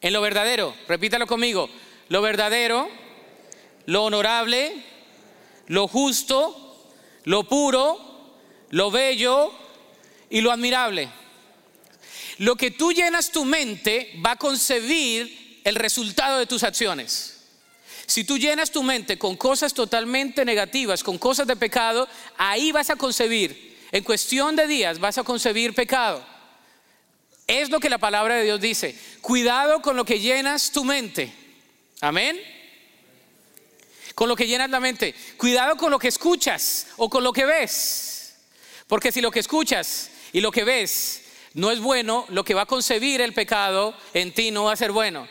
En 0.00 0.12
lo 0.12 0.20
verdadero. 0.20 0.74
Repítalo 0.88 1.26
conmigo. 1.26 1.68
Lo 2.08 2.22
verdadero, 2.22 2.88
lo 3.86 4.04
honorable, 4.04 4.72
lo 5.66 5.88
justo, 5.88 6.92
lo 7.24 7.44
puro, 7.48 8.38
lo 8.70 8.90
bello 8.90 9.52
y 10.30 10.40
lo 10.40 10.52
admirable. 10.52 11.08
Lo 12.38 12.56
que 12.56 12.70
tú 12.70 12.92
llenas 12.92 13.32
tu 13.32 13.44
mente 13.44 14.12
va 14.24 14.32
a 14.32 14.36
concebir 14.36 15.60
el 15.64 15.74
resultado 15.74 16.38
de 16.38 16.46
tus 16.46 16.62
acciones. 16.62 17.35
Si 18.06 18.24
tú 18.24 18.38
llenas 18.38 18.70
tu 18.70 18.82
mente 18.82 19.18
con 19.18 19.36
cosas 19.36 19.74
totalmente 19.74 20.44
negativas, 20.44 21.02
con 21.02 21.18
cosas 21.18 21.46
de 21.46 21.56
pecado, 21.56 22.08
ahí 22.36 22.70
vas 22.72 22.90
a 22.90 22.96
concebir, 22.96 23.76
en 23.90 24.04
cuestión 24.04 24.54
de 24.56 24.66
días 24.66 24.98
vas 24.98 25.18
a 25.18 25.24
concebir 25.24 25.74
pecado. 25.74 26.24
Es 27.46 27.70
lo 27.70 27.78
que 27.78 27.90
la 27.90 27.98
palabra 27.98 28.36
de 28.36 28.44
Dios 28.44 28.60
dice. 28.60 28.96
Cuidado 29.20 29.80
con 29.80 29.96
lo 29.96 30.04
que 30.04 30.18
llenas 30.18 30.72
tu 30.72 30.84
mente. 30.84 31.32
Amén. 32.00 32.40
Con 34.14 34.28
lo 34.28 34.34
que 34.34 34.46
llenas 34.46 34.70
la 34.70 34.80
mente. 34.80 35.14
Cuidado 35.36 35.76
con 35.76 35.90
lo 35.90 35.98
que 35.98 36.08
escuchas 36.08 36.88
o 36.96 37.08
con 37.08 37.22
lo 37.22 37.32
que 37.32 37.46
ves. 37.46 38.36
Porque 38.88 39.12
si 39.12 39.20
lo 39.20 39.30
que 39.30 39.40
escuchas 39.40 40.10
y 40.32 40.40
lo 40.40 40.50
que 40.50 40.64
ves 40.64 41.22
no 41.54 41.70
es 41.70 41.80
bueno, 41.80 42.26
lo 42.28 42.44
que 42.44 42.54
va 42.54 42.62
a 42.62 42.66
concebir 42.66 43.20
el 43.20 43.32
pecado 43.32 43.96
en 44.12 44.32
ti 44.32 44.50
no 44.50 44.64
va 44.64 44.72
a 44.72 44.76
ser 44.76 44.92
bueno. 44.92 45.28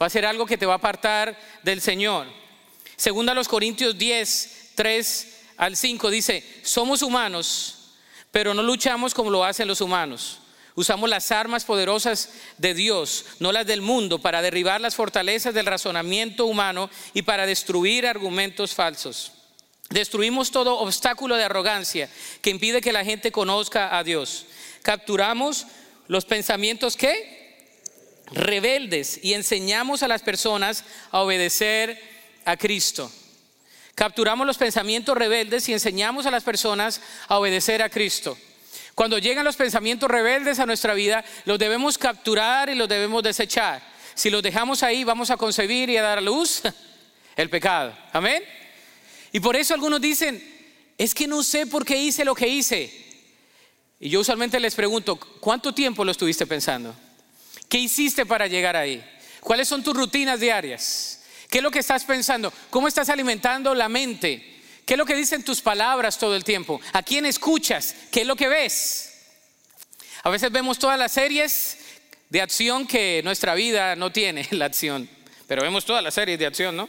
Va 0.00 0.06
a 0.06 0.10
ser 0.10 0.26
algo 0.26 0.46
que 0.46 0.58
te 0.58 0.66
va 0.66 0.74
a 0.74 0.76
apartar 0.76 1.38
del 1.62 1.80
Señor. 1.80 2.26
Segunda 2.96 3.32
a 3.32 3.34
los 3.34 3.48
Corintios 3.48 3.96
10, 3.96 4.72
3 4.74 5.36
al 5.56 5.76
5 5.76 6.10
dice, 6.10 6.44
somos 6.62 7.02
humanos, 7.02 7.92
pero 8.30 8.52
no 8.52 8.62
luchamos 8.62 9.14
como 9.14 9.30
lo 9.30 9.44
hacen 9.44 9.68
los 9.68 9.80
humanos. 9.80 10.40
Usamos 10.74 11.08
las 11.08 11.32
armas 11.32 11.64
poderosas 11.64 12.30
de 12.58 12.74
Dios, 12.74 13.24
no 13.40 13.50
las 13.50 13.66
del 13.66 13.80
mundo, 13.80 14.18
para 14.18 14.42
derribar 14.42 14.80
las 14.82 14.94
fortalezas 14.94 15.54
del 15.54 15.64
razonamiento 15.64 16.44
humano 16.44 16.90
y 17.14 17.22
para 17.22 17.46
destruir 17.46 18.06
argumentos 18.06 18.74
falsos. 18.74 19.32
Destruimos 19.88 20.50
todo 20.50 20.78
obstáculo 20.78 21.36
de 21.36 21.44
arrogancia 21.44 22.10
que 22.42 22.50
impide 22.50 22.82
que 22.82 22.92
la 22.92 23.04
gente 23.04 23.32
conozca 23.32 23.96
a 23.96 24.04
Dios. 24.04 24.46
Capturamos 24.82 25.66
los 26.08 26.26
pensamientos 26.26 26.96
que 26.96 27.45
rebeldes 28.32 29.20
y 29.22 29.34
enseñamos 29.34 30.02
a 30.02 30.08
las 30.08 30.22
personas 30.22 30.84
a 31.10 31.20
obedecer 31.20 32.00
a 32.44 32.56
Cristo. 32.56 33.10
Capturamos 33.94 34.46
los 34.46 34.58
pensamientos 34.58 35.16
rebeldes 35.16 35.68
y 35.68 35.72
enseñamos 35.72 36.26
a 36.26 36.30
las 36.30 36.44
personas 36.44 37.00
a 37.28 37.38
obedecer 37.38 37.82
a 37.82 37.88
Cristo. 37.88 38.36
Cuando 38.94 39.18
llegan 39.18 39.44
los 39.44 39.56
pensamientos 39.56 40.10
rebeldes 40.10 40.58
a 40.58 40.66
nuestra 40.66 40.94
vida, 40.94 41.24
los 41.44 41.58
debemos 41.58 41.98
capturar 41.98 42.68
y 42.68 42.74
los 42.74 42.88
debemos 42.88 43.22
desechar. 43.22 43.82
Si 44.14 44.30
los 44.30 44.42
dejamos 44.42 44.82
ahí, 44.82 45.04
vamos 45.04 45.30
a 45.30 45.36
concebir 45.36 45.90
y 45.90 45.96
a 45.96 46.02
dar 46.02 46.18
a 46.18 46.22
luz 46.22 46.62
el 47.36 47.50
pecado. 47.50 47.96
Amén. 48.12 48.42
Y 49.32 49.40
por 49.40 49.56
eso 49.56 49.74
algunos 49.74 50.00
dicen, 50.00 50.42
es 50.96 51.14
que 51.14 51.26
no 51.26 51.42
sé 51.42 51.66
por 51.66 51.84
qué 51.84 51.96
hice 51.96 52.24
lo 52.24 52.34
que 52.34 52.48
hice. 52.48 52.90
Y 54.00 54.10
yo 54.10 54.20
usualmente 54.20 54.60
les 54.60 54.74
pregunto, 54.74 55.16
¿cuánto 55.16 55.72
tiempo 55.72 56.04
lo 56.04 56.10
estuviste 56.10 56.46
pensando? 56.46 56.94
¿Qué 57.68 57.78
hiciste 57.78 58.26
para 58.26 58.46
llegar 58.46 58.76
ahí? 58.76 59.04
¿Cuáles 59.40 59.68
son 59.68 59.82
tus 59.82 59.94
rutinas 59.94 60.40
diarias? 60.40 61.22
¿Qué 61.48 61.58
es 61.58 61.62
lo 61.62 61.70
que 61.70 61.78
estás 61.78 62.04
pensando? 62.04 62.52
¿Cómo 62.70 62.88
estás 62.88 63.08
alimentando 63.08 63.74
la 63.74 63.88
mente? 63.88 64.56
¿Qué 64.84 64.94
es 64.94 64.98
lo 64.98 65.04
que 65.04 65.14
dicen 65.14 65.42
tus 65.42 65.60
palabras 65.60 66.18
todo 66.18 66.36
el 66.36 66.44
tiempo? 66.44 66.80
¿A 66.92 67.02
quién 67.02 67.26
escuchas? 67.26 67.94
¿Qué 68.10 68.22
es 68.22 68.26
lo 68.26 68.36
que 68.36 68.48
ves? 68.48 69.12
A 70.22 70.30
veces 70.30 70.50
vemos 70.50 70.78
todas 70.78 70.98
las 70.98 71.12
series 71.12 71.78
de 72.30 72.40
acción 72.40 72.86
que 72.86 73.20
nuestra 73.24 73.54
vida 73.54 73.96
no 73.96 74.10
tiene 74.10 74.46
la 74.50 74.66
acción, 74.66 75.08
pero 75.46 75.62
vemos 75.62 75.84
todas 75.84 76.02
las 76.02 76.14
series 76.14 76.38
de 76.38 76.46
acción, 76.46 76.76
¿no? 76.76 76.88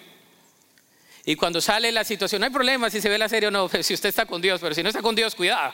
Y 1.25 1.35
cuando 1.35 1.59
sale 1.59 1.91
la 1.91 2.03
situación, 2.03 2.39
no 2.39 2.45
hay 2.45 2.53
problema 2.53 2.89
si 2.89 3.01
se 3.01 3.09
ve 3.09 3.17
la 3.17 3.27
serie 3.27 3.49
o 3.49 3.51
no, 3.51 3.69
si 3.81 3.93
usted 3.93 4.09
está 4.09 4.25
con 4.25 4.41
Dios, 4.41 4.61
pero 4.61 4.73
si 4.73 4.81
no 4.81 4.89
está 4.89 5.01
con 5.01 5.13
Dios, 5.13 5.35
cuidado. 5.35 5.73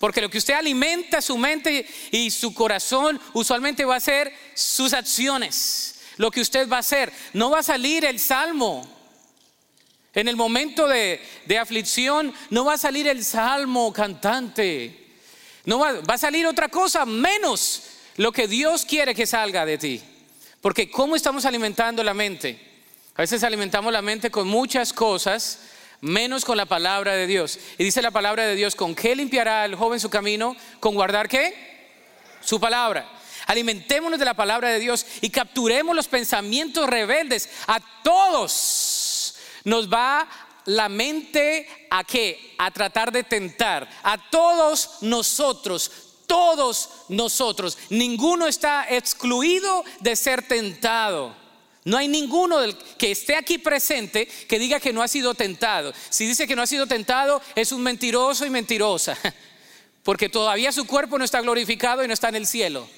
Porque 0.00 0.22
lo 0.22 0.30
que 0.30 0.38
usted 0.38 0.54
alimenta 0.54 1.20
su 1.20 1.36
mente 1.36 1.86
y 2.10 2.30
su 2.30 2.54
corazón 2.54 3.20
usualmente 3.34 3.84
va 3.84 3.96
a 3.96 4.00
ser 4.00 4.34
sus 4.54 4.94
acciones. 4.94 6.00
Lo 6.16 6.30
que 6.30 6.40
usted 6.40 6.66
va 6.70 6.78
a 6.78 6.80
hacer. 6.80 7.12
No 7.34 7.50
va 7.50 7.58
a 7.58 7.62
salir 7.62 8.06
el 8.06 8.18
salmo. 8.18 8.88
En 10.14 10.26
el 10.26 10.36
momento 10.36 10.88
de, 10.88 11.20
aflicción 11.60 12.32
no 12.48 12.64
va 12.64 12.74
a 12.74 12.78
salir 12.78 13.08
el 13.08 13.22
salmo 13.22 13.92
cantante. 13.92 15.06
No 15.66 15.80
va, 15.80 16.00
va 16.00 16.14
a 16.14 16.18
salir 16.18 16.46
otra 16.46 16.70
cosa 16.70 17.04
menos 17.04 17.82
lo 18.16 18.32
que 18.32 18.48
Dios 18.48 18.86
quiere 18.86 19.14
que 19.14 19.26
salga 19.26 19.66
de 19.66 19.76
ti. 19.76 20.00
Porque 20.62 20.90
¿cómo 20.90 21.14
estamos 21.14 21.44
alimentando 21.44 22.02
la 22.02 22.14
mente? 22.14 22.58
A 23.16 23.20
veces 23.20 23.44
alimentamos 23.44 23.92
la 23.92 24.00
mente 24.00 24.30
con 24.30 24.48
muchas 24.48 24.94
cosas 24.94 25.58
menos 26.00 26.44
con 26.44 26.56
la 26.56 26.66
palabra 26.66 27.14
de 27.14 27.26
Dios. 27.26 27.58
Y 27.78 27.84
dice 27.84 28.02
la 28.02 28.10
palabra 28.10 28.46
de 28.46 28.54
Dios, 28.54 28.74
¿con 28.74 28.94
qué 28.94 29.14
limpiará 29.14 29.64
el 29.64 29.74
joven 29.74 30.00
su 30.00 30.10
camino? 30.10 30.56
¿Con 30.78 30.94
guardar 30.94 31.28
qué? 31.28 31.54
Su 32.40 32.60
palabra. 32.60 33.08
Alimentémonos 33.46 34.18
de 34.18 34.24
la 34.24 34.34
palabra 34.34 34.70
de 34.70 34.78
Dios 34.78 35.06
y 35.20 35.30
capturemos 35.30 35.96
los 35.96 36.08
pensamientos 36.08 36.88
rebeldes. 36.88 37.48
A 37.66 37.80
todos 38.02 39.34
nos 39.64 39.92
va 39.92 40.28
la 40.66 40.88
mente 40.88 41.66
a 41.90 42.04
qué? 42.04 42.54
A 42.58 42.70
tratar 42.70 43.12
de 43.12 43.24
tentar. 43.24 43.88
A 44.02 44.18
todos 44.30 44.98
nosotros, 45.00 45.90
todos 46.26 46.90
nosotros. 47.08 47.76
Ninguno 47.88 48.46
está 48.46 48.86
excluido 48.88 49.84
de 50.00 50.16
ser 50.16 50.46
tentado. 50.46 51.39
No 51.90 51.96
hay 51.96 52.06
ninguno 52.06 52.58
que 52.96 53.10
esté 53.10 53.34
aquí 53.34 53.58
presente 53.58 54.28
que 54.28 54.60
diga 54.60 54.78
que 54.78 54.92
no 54.92 55.02
ha 55.02 55.08
sido 55.08 55.34
tentado. 55.34 55.92
Si 56.08 56.24
dice 56.24 56.46
que 56.46 56.54
no 56.54 56.62
ha 56.62 56.66
sido 56.68 56.86
tentado, 56.86 57.42
es 57.56 57.72
un 57.72 57.82
mentiroso 57.82 58.46
y 58.46 58.50
mentirosa, 58.50 59.18
porque 60.04 60.28
todavía 60.28 60.70
su 60.70 60.86
cuerpo 60.86 61.18
no 61.18 61.24
está 61.24 61.40
glorificado 61.40 62.04
y 62.04 62.06
no 62.06 62.14
está 62.14 62.28
en 62.28 62.36
el 62.36 62.46
cielo. 62.46 62.88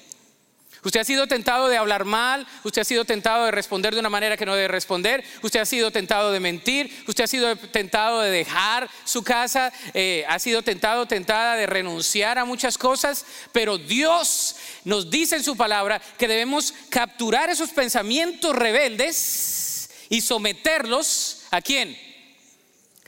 Usted 0.83 0.99
ha 0.99 1.05
sido 1.05 1.27
tentado 1.27 1.69
de 1.69 1.77
hablar 1.77 2.03
mal, 2.03 2.45
usted 2.63 2.81
ha 2.81 2.85
sido 2.85 3.05
tentado 3.05 3.45
de 3.45 3.51
responder 3.51 3.93
de 3.93 4.01
una 4.01 4.09
manera 4.09 4.35
que 4.35 4.45
no 4.45 4.53
debe 4.53 4.67
responder, 4.67 5.23
usted 5.41 5.61
ha 5.61 5.65
sido 5.65 5.91
tentado 5.91 6.31
de 6.31 6.41
mentir, 6.41 7.03
usted 7.07 7.23
ha 7.23 7.27
sido 7.27 7.55
tentado 7.55 8.19
de 8.19 8.29
dejar 8.29 8.89
su 9.05 9.23
casa, 9.23 9.71
eh, 9.93 10.25
ha 10.27 10.39
sido 10.39 10.61
tentado, 10.61 11.05
tentada 11.05 11.55
de 11.55 11.67
renunciar 11.67 12.37
a 12.37 12.43
muchas 12.43 12.77
cosas, 12.77 13.25
pero 13.53 13.77
Dios 13.77 14.57
nos 14.83 15.09
dice 15.09 15.37
en 15.37 15.43
su 15.43 15.55
palabra 15.55 16.01
que 16.17 16.27
debemos 16.27 16.73
capturar 16.89 17.49
esos 17.49 17.69
pensamientos 17.69 18.53
rebeldes 18.53 19.89
y 20.09 20.19
someterlos 20.19 21.43
a 21.51 21.61
quién? 21.61 21.97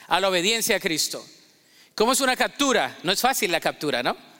A 0.08 0.22
la 0.22 0.30
obediencia 0.30 0.78
a 0.78 0.80
Cristo. 0.80 1.26
¿Cómo 1.94 2.14
es 2.14 2.22
una 2.22 2.38
captura? 2.38 2.98
No 3.04 3.12
es 3.12 3.20
fácil 3.20 3.52
la 3.52 3.60
captura, 3.60 4.02
¿no? 4.02 4.35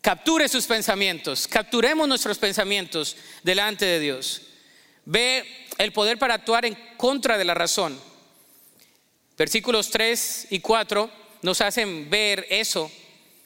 Capture 0.00 0.48
sus 0.48 0.66
pensamientos, 0.66 1.48
capturemos 1.48 2.08
nuestros 2.08 2.38
pensamientos 2.38 3.16
delante 3.42 3.84
de 3.84 4.00
Dios. 4.00 4.42
Ve 5.04 5.44
el 5.78 5.92
poder 5.92 6.18
para 6.18 6.34
actuar 6.34 6.64
en 6.64 6.76
contra 6.96 7.36
de 7.36 7.44
la 7.44 7.54
razón. 7.54 7.98
Versículos 9.36 9.90
3 9.90 10.48
y 10.50 10.60
4 10.60 11.10
nos 11.42 11.60
hacen 11.60 12.10
ver 12.10 12.46
eso, 12.50 12.90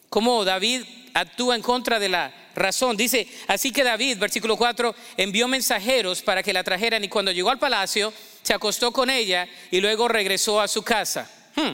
cómo 0.08 0.44
David 0.44 0.82
actúa 1.14 1.54
en 1.54 1.62
contra 1.62 1.98
de 1.98 2.08
la 2.08 2.34
razón. 2.54 2.96
Dice, 2.96 3.28
así 3.46 3.72
que 3.72 3.84
David, 3.84 4.18
versículo 4.18 4.56
4, 4.56 4.94
envió 5.16 5.48
mensajeros 5.48 6.22
para 6.22 6.42
que 6.42 6.52
la 6.52 6.64
trajeran 6.64 7.04
y 7.04 7.08
cuando 7.08 7.32
llegó 7.32 7.50
al 7.50 7.58
palacio 7.58 8.12
se 8.42 8.54
acostó 8.54 8.92
con 8.92 9.10
ella 9.10 9.48
y 9.70 9.80
luego 9.80 10.08
regresó 10.08 10.60
a 10.60 10.68
su 10.68 10.82
casa. 10.82 11.30
Hmm. 11.56 11.72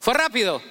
Fue 0.00 0.14
rápido. 0.14 0.62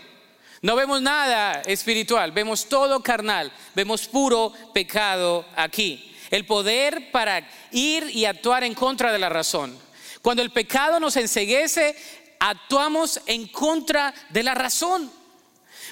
No 0.63 0.77
vemos 0.77 1.01
nada 1.01 1.61
espiritual, 1.65 2.31
vemos 2.31 2.69
todo 2.69 3.03
carnal, 3.03 3.51
vemos 3.75 4.07
puro 4.07 4.53
pecado 4.73 5.45
aquí. 5.57 6.15
El 6.31 6.45
poder 6.45 7.11
para 7.11 7.45
ir 7.71 8.09
y 8.09 8.23
actuar 8.23 8.63
en 8.63 8.73
contra 8.73 9.11
de 9.11 9.19
la 9.19 9.27
razón. 9.27 9.77
Cuando 10.21 10.41
el 10.41 10.51
pecado 10.51 11.01
nos 11.01 11.17
enseguece, 11.17 11.97
actuamos 12.39 13.19
en 13.25 13.49
contra 13.49 14.13
de 14.29 14.41
la 14.41 14.53
razón. 14.53 15.11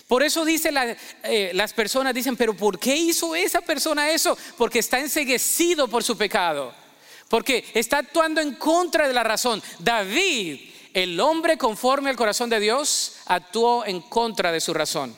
Por 0.07 0.23
eso 0.23 0.45
dice 0.45 0.71
eh, 1.23 1.51
las 1.53 1.73
personas 1.73 2.13
dicen, 2.13 2.37
pero 2.37 2.55
¿por 2.55 2.79
qué 2.79 2.95
hizo 2.95 3.35
esa 3.35 3.59
persona 3.59 4.09
eso? 4.09 4.37
Porque 4.57 4.79
está 4.79 5.01
enseguecido 5.01 5.89
por 5.89 6.01
su 6.01 6.17
pecado. 6.17 6.73
Porque 7.27 7.69
está 7.73 7.97
actuando 7.97 8.39
en 8.39 8.55
contra 8.55 9.09
de 9.09 9.13
la 9.13 9.23
razón. 9.23 9.61
David 9.79 10.71
el 10.93 11.19
hombre 11.19 11.57
conforme 11.57 12.09
al 12.09 12.15
corazón 12.15 12.49
de 12.49 12.59
Dios 12.59 13.15
actuó 13.31 13.85
en 13.85 14.01
contra 14.01 14.51
de 14.51 14.59
su 14.59 14.73
razón. 14.73 15.15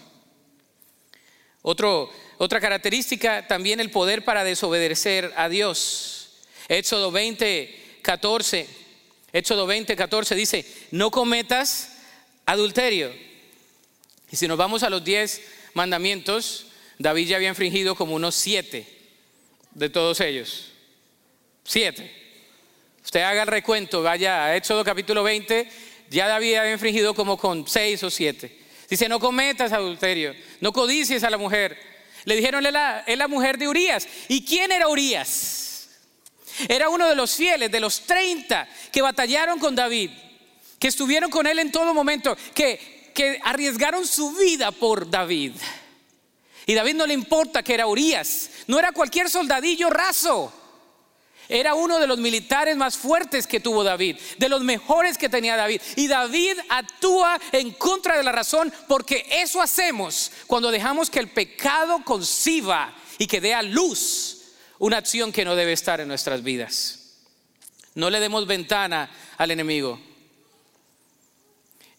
otra 1.64 2.60
característica, 2.62 3.48
también 3.48 3.80
el 3.80 3.90
poder 3.90 4.24
para 4.24 4.44
desobedecer 4.44 5.34
a 5.36 5.50
Dios. 5.50 6.30
Éxodo 6.68 7.12
20, 7.12 7.98
14. 8.04 8.68
Éxodo 9.32 9.66
20, 9.66 9.96
14 9.96 10.36
dice, 10.36 10.64
no 10.92 11.10
cometas 11.10 11.98
adulterio. 12.46 13.12
Y 14.30 14.36
si 14.36 14.48
nos 14.48 14.60
vamos 14.60 14.84
a 14.84 14.92
los 14.92 15.04
10 15.04 15.42
mandamientos, 15.74 16.68
David 17.00 17.30
ya 17.30 17.38
había 17.38 17.50
infringido 17.50 17.96
como 17.96 18.14
unos 18.14 18.36
7 18.36 18.88
de 19.72 19.90
todos 19.90 20.20
ellos. 20.20 20.70
7. 21.64 22.24
Usted 23.04 23.22
haga 23.22 23.42
el 23.42 23.48
recuento, 23.48 24.04
vaya 24.04 24.46
a 24.46 24.56
Éxodo 24.56 24.84
capítulo 24.84 25.24
20, 25.24 25.68
ya 26.14 26.28
David 26.28 26.56
había 26.56 26.72
infringido 26.74 27.16
como 27.16 27.38
con 27.38 27.68
seis 27.68 28.04
o 28.04 28.10
siete. 28.10 28.60
Dice, 28.88 29.10
no 29.10 29.20
cometas 29.20 29.72
adulterio, 29.72 30.36
no 30.62 30.72
codicies 30.72 31.24
a 31.24 31.30
la 31.30 31.38
mujer. 31.38 31.78
Le 32.26 32.36
dijeron, 32.36 32.64
es 32.66 32.72
la, 32.72 33.04
es 33.08 33.18
la 33.18 33.28
mujer 33.28 33.58
de 33.58 33.68
Urias. 33.68 34.08
¿Y 34.28 34.46
quién 34.46 34.72
era 34.72 34.88
Urias? 34.88 35.90
Era 36.70 36.90
uno 36.90 37.10
de 37.10 37.16
los 37.16 37.36
fieles, 37.36 37.72
de 37.72 37.80
los 37.80 38.02
30 38.02 38.68
que 38.92 39.02
batallaron 39.02 39.58
con 39.58 39.76
David, 39.76 40.12
que 40.78 40.88
estuvieron 40.88 41.32
con 41.32 41.48
él 41.48 41.58
en 41.58 41.72
todo 41.72 41.94
momento, 41.96 42.38
que, 42.54 43.10
que 43.16 43.40
arriesgaron 43.44 44.06
su 44.06 44.36
vida 44.36 44.72
por 44.72 45.10
David. 45.10 45.54
Y 46.68 46.76
David 46.76 46.94
no 46.94 47.08
le 47.08 47.16
importa 47.16 47.64
que 47.64 47.74
era 47.74 47.88
Urias, 47.88 48.52
no 48.68 48.78
era 48.78 48.92
cualquier 48.92 49.30
soldadillo 49.32 49.90
raso. 49.90 50.54
Era 51.50 51.74
uno 51.74 52.00
de 52.00 52.08
los 52.08 52.20
militares 52.20 52.76
más 52.78 52.98
fuertes 52.98 53.48
que 53.48 53.60
tuvo 53.60 53.84
David, 53.84 54.18
de 54.38 54.50
los 54.50 54.64
mejores 54.64 55.18
que 55.18 55.30
tenía 55.30 55.56
David. 55.56 55.82
Y 55.96 56.08
David 56.08 56.58
actúa 56.70 57.40
en 57.52 57.72
contra 57.72 58.18
de 58.18 58.24
la 58.24 58.32
razón 58.32 58.74
porque 58.88 59.26
eso 59.30 59.62
hacemos 59.62 60.32
cuando 60.48 60.72
dejamos 60.72 61.10
que 61.10 61.20
el 61.20 61.30
pecado 61.30 62.02
conciba 62.04 62.94
y 63.18 63.28
que 63.28 63.42
dé 63.42 63.54
a 63.54 63.62
luz 63.62 64.42
una 64.80 64.98
acción 64.98 65.32
que 65.32 65.46
no 65.46 65.56
debe 65.56 65.74
estar 65.74 66.02
en 66.02 66.08
nuestras 66.08 66.44
vidas. 66.44 67.00
No 67.96 68.10
le 68.10 68.20
demos 68.20 68.48
ventana 68.48 69.10
al 69.38 69.52
enemigo. 69.52 70.00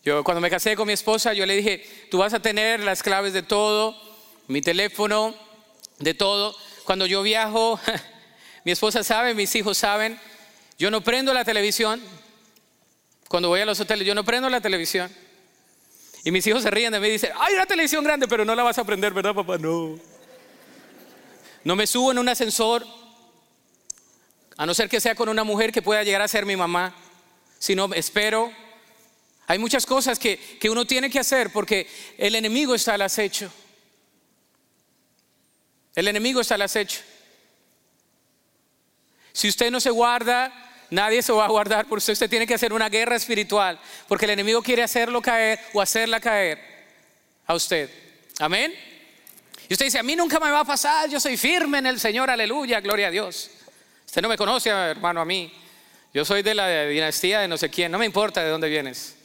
Yo 0.04 0.22
cuando 0.22 0.40
me 0.40 0.50
casé 0.50 0.76
con 0.76 0.86
mi 0.86 0.92
esposa, 0.92 1.32
yo 1.32 1.46
le 1.46 1.56
dije, 1.56 2.08
tú 2.10 2.18
vas 2.18 2.34
a 2.34 2.42
tener 2.42 2.80
las 2.80 3.02
claves 3.02 3.32
de 3.32 3.42
todo, 3.42 3.96
mi 4.48 4.60
teléfono, 4.60 5.34
de 5.98 6.12
todo. 6.12 6.54
Cuando 6.84 7.06
yo 7.06 7.22
viajo, 7.22 7.80
Mi 8.64 8.72
esposa 8.72 9.04
sabe, 9.04 9.34
mis 9.34 9.54
hijos 9.54 9.76
saben. 9.76 10.18
Yo 10.78 10.90
no 10.90 11.02
prendo 11.02 11.32
la 11.34 11.44
televisión. 11.44 12.00
Cuando 13.28 13.48
voy 13.48 13.60
a 13.60 13.66
los 13.66 13.78
hoteles, 13.78 14.06
yo 14.06 14.14
no 14.14 14.24
prendo 14.24 14.48
la 14.48 14.60
televisión. 14.60 15.12
Y 16.24 16.30
mis 16.30 16.46
hijos 16.46 16.62
se 16.62 16.70
ríen 16.70 16.90
de 16.92 17.00
mí 17.00 17.08
y 17.08 17.12
dicen, 17.12 17.32
hay 17.38 17.54
una 17.54 17.66
televisión 17.66 18.02
grande, 18.02 18.26
pero 18.26 18.44
no 18.44 18.54
la 18.54 18.62
vas 18.62 18.78
a 18.78 18.84
prender, 18.84 19.12
¿verdad, 19.12 19.34
papá? 19.34 19.58
No. 19.58 19.98
No 21.62 21.76
me 21.76 21.86
subo 21.86 22.12
en 22.12 22.18
un 22.18 22.28
ascensor, 22.28 22.86
a 24.56 24.64
no 24.64 24.72
ser 24.72 24.88
que 24.88 25.00
sea 25.00 25.14
con 25.14 25.28
una 25.28 25.44
mujer 25.44 25.70
que 25.70 25.82
pueda 25.82 26.02
llegar 26.02 26.22
a 26.22 26.28
ser 26.28 26.46
mi 26.46 26.56
mamá. 26.56 26.94
Si 27.58 27.74
no, 27.74 27.92
espero. 27.92 28.50
Hay 29.46 29.58
muchas 29.58 29.84
cosas 29.84 30.18
que, 30.18 30.38
que 30.58 30.70
uno 30.70 30.86
tiene 30.86 31.10
que 31.10 31.18
hacer 31.18 31.52
porque 31.52 31.86
el 32.16 32.34
enemigo 32.34 32.74
está 32.74 32.94
al 32.94 33.02
acecho. 33.02 33.52
El 35.94 36.08
enemigo 36.08 36.40
está 36.40 36.54
al 36.54 36.62
acecho. 36.62 37.00
Si 39.34 39.48
usted 39.48 39.70
no 39.72 39.80
se 39.80 39.90
guarda, 39.90 40.52
nadie 40.90 41.20
se 41.20 41.32
va 41.32 41.44
a 41.44 41.48
guardar 41.48 41.86
por 41.86 41.98
usted. 41.98 42.12
Usted 42.12 42.30
tiene 42.30 42.46
que 42.46 42.54
hacer 42.54 42.72
una 42.72 42.88
guerra 42.88 43.16
espiritual, 43.16 43.78
porque 44.06 44.26
el 44.26 44.30
enemigo 44.30 44.62
quiere 44.62 44.84
hacerlo 44.84 45.20
caer 45.20 45.58
o 45.72 45.82
hacerla 45.82 46.20
caer 46.20 46.60
a 47.44 47.54
usted. 47.54 47.90
Amén. 48.38 48.72
Y 49.68 49.72
usted 49.74 49.86
dice, 49.86 49.98
a 49.98 50.04
mí 50.04 50.14
nunca 50.14 50.38
me 50.38 50.52
va 50.52 50.60
a 50.60 50.64
pasar, 50.64 51.10
yo 51.10 51.18
soy 51.18 51.36
firme 51.36 51.78
en 51.78 51.86
el 51.86 51.98
Señor, 51.98 52.30
aleluya, 52.30 52.80
gloria 52.80 53.08
a 53.08 53.10
Dios. 53.10 53.50
Usted 54.06 54.22
no 54.22 54.28
me 54.28 54.36
conoce, 54.36 54.70
hermano, 54.70 55.20
a 55.20 55.24
mí. 55.24 55.52
Yo 56.12 56.24
soy 56.24 56.42
de 56.42 56.54
la 56.54 56.86
dinastía 56.86 57.40
de 57.40 57.48
no 57.48 57.58
sé 57.58 57.70
quién, 57.70 57.90
no 57.90 57.98
me 57.98 58.06
importa 58.06 58.44
de 58.44 58.50
dónde 58.50 58.68
vienes. 58.68 59.16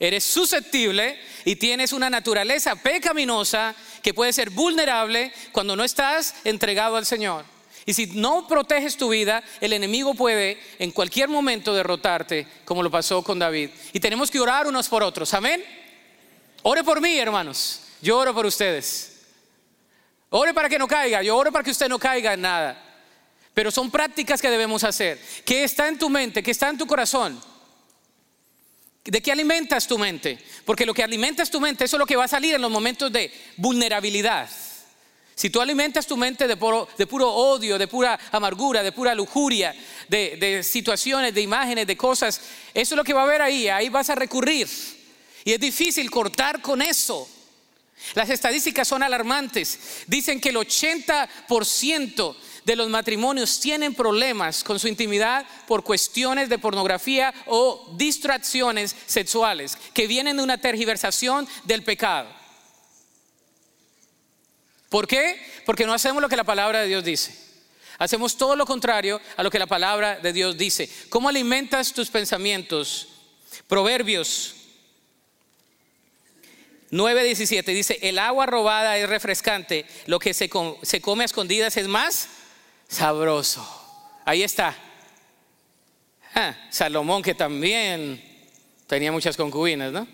Eres 0.00 0.24
susceptible 0.24 1.16
y 1.44 1.54
tienes 1.54 1.92
una 1.92 2.10
naturaleza 2.10 2.74
pecaminosa 2.74 3.72
que 4.02 4.12
puede 4.12 4.32
ser 4.32 4.50
vulnerable 4.50 5.32
cuando 5.52 5.76
no 5.76 5.84
estás 5.84 6.34
entregado 6.42 6.96
al 6.96 7.06
Señor. 7.06 7.53
Y 7.86 7.94
si 7.94 8.06
no 8.06 8.46
proteges 8.48 8.96
tu 8.96 9.10
vida, 9.10 9.42
el 9.60 9.72
enemigo 9.72 10.14
puede 10.14 10.58
en 10.78 10.90
cualquier 10.90 11.28
momento 11.28 11.74
derrotarte, 11.74 12.46
como 12.64 12.82
lo 12.82 12.90
pasó 12.90 13.22
con 13.22 13.38
David. 13.38 13.70
Y 13.92 14.00
tenemos 14.00 14.30
que 14.30 14.40
orar 14.40 14.66
unos 14.66 14.88
por 14.88 15.02
otros. 15.02 15.34
Amén. 15.34 15.62
Ore 16.62 16.82
por 16.82 17.00
mí, 17.00 17.18
hermanos. 17.18 17.82
Yo 18.00 18.18
oro 18.18 18.32
por 18.32 18.46
ustedes. 18.46 19.20
Ore 20.30 20.54
para 20.54 20.68
que 20.68 20.78
no 20.78 20.88
caiga. 20.88 21.22
Yo 21.22 21.36
oro 21.36 21.52
para 21.52 21.62
que 21.62 21.70
usted 21.70 21.88
no 21.88 21.98
caiga 21.98 22.32
en 22.32 22.40
nada. 22.40 22.82
Pero 23.52 23.70
son 23.70 23.90
prácticas 23.90 24.40
que 24.40 24.50
debemos 24.50 24.82
hacer. 24.82 25.20
¿Qué 25.44 25.64
está 25.64 25.86
en 25.88 25.98
tu 25.98 26.08
mente? 26.08 26.42
¿Qué 26.42 26.50
está 26.50 26.70
en 26.70 26.78
tu 26.78 26.86
corazón? 26.86 27.40
¿De 29.04 29.20
qué 29.20 29.30
alimentas 29.30 29.86
tu 29.86 29.98
mente? 29.98 30.38
Porque 30.64 30.86
lo 30.86 30.94
que 30.94 31.02
alimentas 31.02 31.50
tu 31.50 31.60
mente, 31.60 31.84
eso 31.84 31.96
es 31.96 31.98
lo 31.98 32.06
que 32.06 32.16
va 32.16 32.24
a 32.24 32.28
salir 32.28 32.54
en 32.54 32.62
los 32.62 32.70
momentos 32.70 33.12
de 33.12 33.30
vulnerabilidad. 33.58 34.48
Si 35.34 35.50
tú 35.50 35.60
alimentas 35.60 36.06
tu 36.06 36.16
mente 36.16 36.46
de 36.46 36.56
puro, 36.56 36.88
odio, 37.32 37.76
de 37.76 37.88
pura 37.88 38.18
amargura, 38.30 38.82
de 38.82 38.92
pura 38.92 39.14
lujuria, 39.14 39.74
de, 40.08 40.36
de, 40.36 40.62
situaciones, 40.62 41.34
de 41.34 41.40
imágenes, 41.40 41.86
de 41.86 41.96
cosas, 41.96 42.40
eso 42.72 42.94
es 42.94 42.96
lo 42.96 43.04
que 43.04 43.12
va 43.12 43.22
a 43.22 43.24
haber 43.24 43.42
ahí, 43.42 43.68
ahí 43.68 43.88
vas 43.88 44.10
a 44.10 44.14
recurrir. 44.14 44.68
Y 45.44 45.52
es 45.52 45.60
difícil 45.60 46.10
cortar 46.10 46.62
con 46.62 46.80
eso. 46.80 47.28
Las 48.14 48.30
estadísticas 48.30 48.86
son 48.86 49.02
alarmantes. 49.02 50.04
Dicen 50.06 50.40
que 50.40 50.50
el 50.50 50.56
80% 50.56 52.36
de 52.64 52.76
los 52.76 52.88
matrimonios 52.88 53.60
tienen 53.60 53.94
problemas 53.94 54.62
con 54.62 54.78
su 54.78 54.88
intimidad 54.88 55.46
por 55.66 55.82
cuestiones 55.82 56.48
de 56.48 56.58
pornografía 56.58 57.34
o 57.46 57.94
distracciones 57.96 58.94
sexuales 59.06 59.76
que 59.92 60.06
vienen 60.06 60.36
de 60.36 60.42
una 60.42 60.58
tergiversación 60.58 61.46
del 61.64 61.82
pecado. 61.82 62.43
¿Por 64.94 65.08
qué? 65.08 65.44
Porque 65.66 65.86
no 65.86 65.92
hacemos 65.92 66.22
lo 66.22 66.28
que 66.28 66.36
la 66.36 66.44
palabra 66.44 66.82
de 66.82 66.86
Dios 66.86 67.02
dice. 67.02 67.34
Hacemos 67.98 68.36
todo 68.36 68.54
lo 68.54 68.64
contrario 68.64 69.20
a 69.36 69.42
lo 69.42 69.50
que 69.50 69.58
la 69.58 69.66
palabra 69.66 70.20
de 70.20 70.32
Dios 70.32 70.56
dice. 70.56 70.88
¿Cómo 71.08 71.28
alimentas 71.28 71.92
tus 71.92 72.10
pensamientos? 72.10 73.08
Proverbios 73.66 74.54
9:17 76.92 77.64
dice, 77.74 77.98
el 78.02 78.20
agua 78.20 78.46
robada 78.46 78.96
es 78.96 79.08
refrescante, 79.08 79.84
lo 80.06 80.20
que 80.20 80.32
se, 80.32 80.48
se 80.82 81.00
come 81.00 81.24
a 81.24 81.26
escondidas 81.26 81.76
es 81.76 81.88
más 81.88 82.28
sabroso. 82.86 83.66
Ahí 84.24 84.44
está. 84.44 84.76
Ah, 86.36 86.54
Salomón 86.70 87.20
que 87.20 87.34
también 87.34 88.22
tenía 88.86 89.10
muchas 89.10 89.36
concubinas, 89.36 89.90
¿no? 89.90 90.06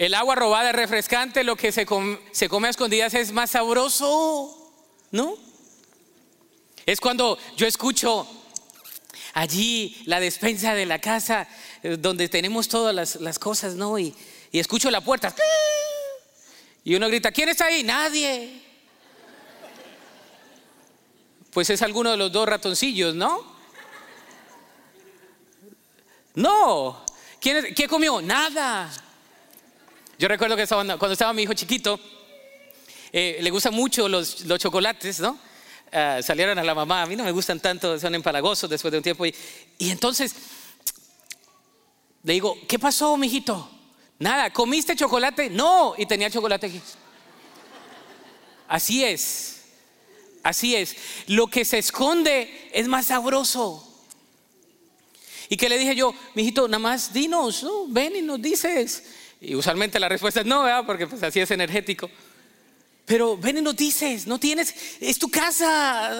El 0.00 0.14
agua 0.14 0.34
robada 0.34 0.70
es 0.70 0.74
refrescante, 0.74 1.44
lo 1.44 1.56
que 1.56 1.72
se 1.72 1.86
se 2.32 2.48
come 2.48 2.68
a 2.68 2.70
escondidas 2.70 3.12
es 3.12 3.32
más 3.32 3.50
sabroso, 3.50 4.72
¿no? 5.10 5.36
Es 6.86 6.98
cuando 7.02 7.36
yo 7.54 7.66
escucho 7.66 8.26
allí 9.34 10.02
la 10.06 10.18
despensa 10.18 10.72
de 10.72 10.86
la 10.86 11.00
casa 11.00 11.46
eh, 11.82 11.98
donde 11.98 12.30
tenemos 12.30 12.66
todas 12.66 13.14
las, 13.20 13.38
cosas, 13.38 13.74
¿no? 13.74 13.98
Y, 13.98 14.14
y, 14.50 14.58
escucho 14.58 14.90
la 14.90 15.02
puerta. 15.02 15.34
Y 16.82 16.94
uno 16.94 17.06
grita, 17.08 17.30
¿quién 17.30 17.50
está 17.50 17.66
ahí? 17.66 17.82
Nadie. 17.82 18.58
Pues 21.50 21.68
es 21.68 21.82
alguno 21.82 22.12
de 22.12 22.16
los 22.16 22.32
dos 22.32 22.48
ratoncillos, 22.48 23.14
¿no? 23.14 23.44
No. 26.36 27.04
¿Quién, 27.38 27.74
¿Qué 27.74 27.86
comió? 27.86 28.22
Nada. 28.22 28.90
Yo 30.20 30.28
recuerdo 30.28 30.54
que 30.54 30.66
cuando 30.66 31.12
estaba 31.12 31.32
mi 31.32 31.44
hijo 31.44 31.54
chiquito, 31.54 31.98
eh, 33.10 33.38
le 33.40 33.50
gustan 33.50 33.72
mucho 33.72 34.06
los, 34.06 34.44
chocolates, 34.58 35.18
¿no? 35.18 35.38
Ah, 35.90 36.20
salieron 36.22 36.58
a 36.58 36.62
la 36.62 36.74
mamá, 36.74 37.00
a 37.00 37.06
mí 37.06 37.16
no 37.16 37.24
me 37.24 37.32
gustan 37.32 37.58
tanto, 37.58 37.98
son 37.98 38.14
empalagosos 38.14 38.68
después 38.68 38.92
de 38.92 38.98
un 38.98 39.02
tiempo. 39.02 39.24
Y, 39.24 39.34
entonces 39.78 40.34
le 42.22 42.34
digo, 42.34 42.54
¿qué 42.68 42.78
pasó, 42.78 43.16
mijito? 43.16 43.70
Nada, 44.18 44.52
¿comiste 44.52 44.94
chocolate? 44.94 45.48
No, 45.48 45.94
y 45.96 46.04
tenía 46.04 46.30
chocolate 46.30 46.66
aquí. 46.66 46.82
Así 48.68 49.02
es, 49.02 49.62
así 50.42 50.76
es. 50.76 50.96
Lo 51.28 51.46
que 51.46 51.64
se 51.64 51.78
esconde 51.78 52.68
es 52.74 52.86
más 52.88 53.06
sabroso. 53.06 53.86
Y 55.48 55.56
que 55.56 55.70
le 55.70 55.78
dije 55.78 55.94
yo, 55.94 56.12
mijito, 56.34 56.68
nada 56.68 56.78
más 56.78 57.10
dinos, 57.10 57.66
ven 57.88 58.16
y 58.16 58.20
nos 58.20 58.42
dices. 58.42 59.02
Y 59.40 59.54
usualmente 59.54 59.98
la 59.98 60.08
respuesta 60.08 60.40
es 60.40 60.46
no, 60.46 60.62
¿verdad? 60.62 60.84
porque 60.86 61.06
pues 61.06 61.22
así 61.22 61.40
es 61.40 61.50
energético. 61.50 62.10
Pero 63.06 63.36
ven 63.36 63.58
y 63.58 63.62
nos 63.62 63.74
dices, 63.74 64.26
no 64.26 64.38
tienes, 64.38 64.74
es 65.00 65.18
tu 65.18 65.30
casa. 65.30 66.12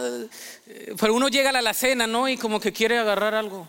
Pero 0.98 1.14
uno 1.14 1.28
llega 1.28 1.50
a 1.50 1.52
la 1.52 1.60
alacena, 1.60 2.06
¿no? 2.06 2.28
Y 2.28 2.36
como 2.36 2.58
que 2.58 2.72
quiere 2.72 2.98
agarrar 2.98 3.34
algo. 3.34 3.68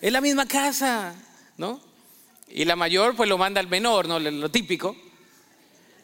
Es 0.00 0.10
la 0.10 0.20
misma 0.20 0.46
casa, 0.46 1.14
¿no? 1.56 1.80
Y 2.48 2.64
la 2.64 2.74
mayor 2.74 3.14
pues 3.14 3.28
lo 3.28 3.38
manda 3.38 3.60
al 3.60 3.68
menor, 3.68 4.08
¿no? 4.08 4.18
Lo 4.18 4.50
típico. 4.50 4.96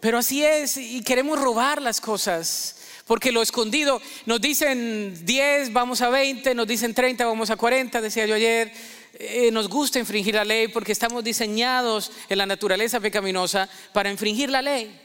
Pero 0.01 0.18
así 0.18 0.45
es, 0.45 0.76
y 0.76 1.03
queremos 1.03 1.40
robar 1.40 1.80
las 1.80 2.01
cosas. 2.01 2.76
Porque 3.07 3.32
lo 3.32 3.43
escondido, 3.43 4.01
nos 4.26 4.40
dicen 4.40 5.24
10, 5.24 5.72
vamos 5.72 6.01
a 6.03 6.11
20, 6.11 6.55
nos 6.55 6.66
dicen 6.66 6.95
30, 6.95 7.26
vamos 7.26 7.51
a 7.51 7.57
40, 7.57 8.01
decía 8.01 8.26
yo 8.26 8.34
ayer. 8.34 8.72
Eh, 9.15 9.51
nos 9.51 9.69
gusta 9.69 9.99
infringir 9.99 10.35
la 10.35 10.45
ley 10.45 10.69
porque 10.69 10.93
estamos 10.93 11.23
diseñados 11.23 12.11
en 12.29 12.39
la 12.39 12.47
naturaleza 12.47 12.99
pecaminosa 12.99 13.69
para 13.93 14.11
infringir 14.11 14.49
la 14.51 14.63
ley. 14.63 14.99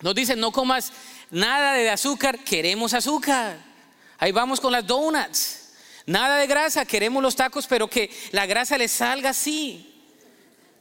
Nos 0.00 0.14
dicen, 0.14 0.38
no 0.40 0.52
comas 0.52 0.92
nada 1.30 1.74
de 1.74 1.90
azúcar, 1.90 2.38
queremos 2.38 2.94
azúcar. 2.94 3.58
Ahí 4.18 4.32
vamos 4.32 4.60
con 4.60 4.72
las 4.72 4.86
donuts. 4.86 5.72
Nada 6.06 6.38
de 6.38 6.46
grasa, 6.46 6.84
queremos 6.84 7.22
los 7.22 7.36
tacos, 7.36 7.66
pero 7.66 7.88
que 7.88 8.10
la 8.32 8.46
grasa 8.46 8.78
le 8.78 8.88
salga 8.88 9.30
así. 9.30 9.86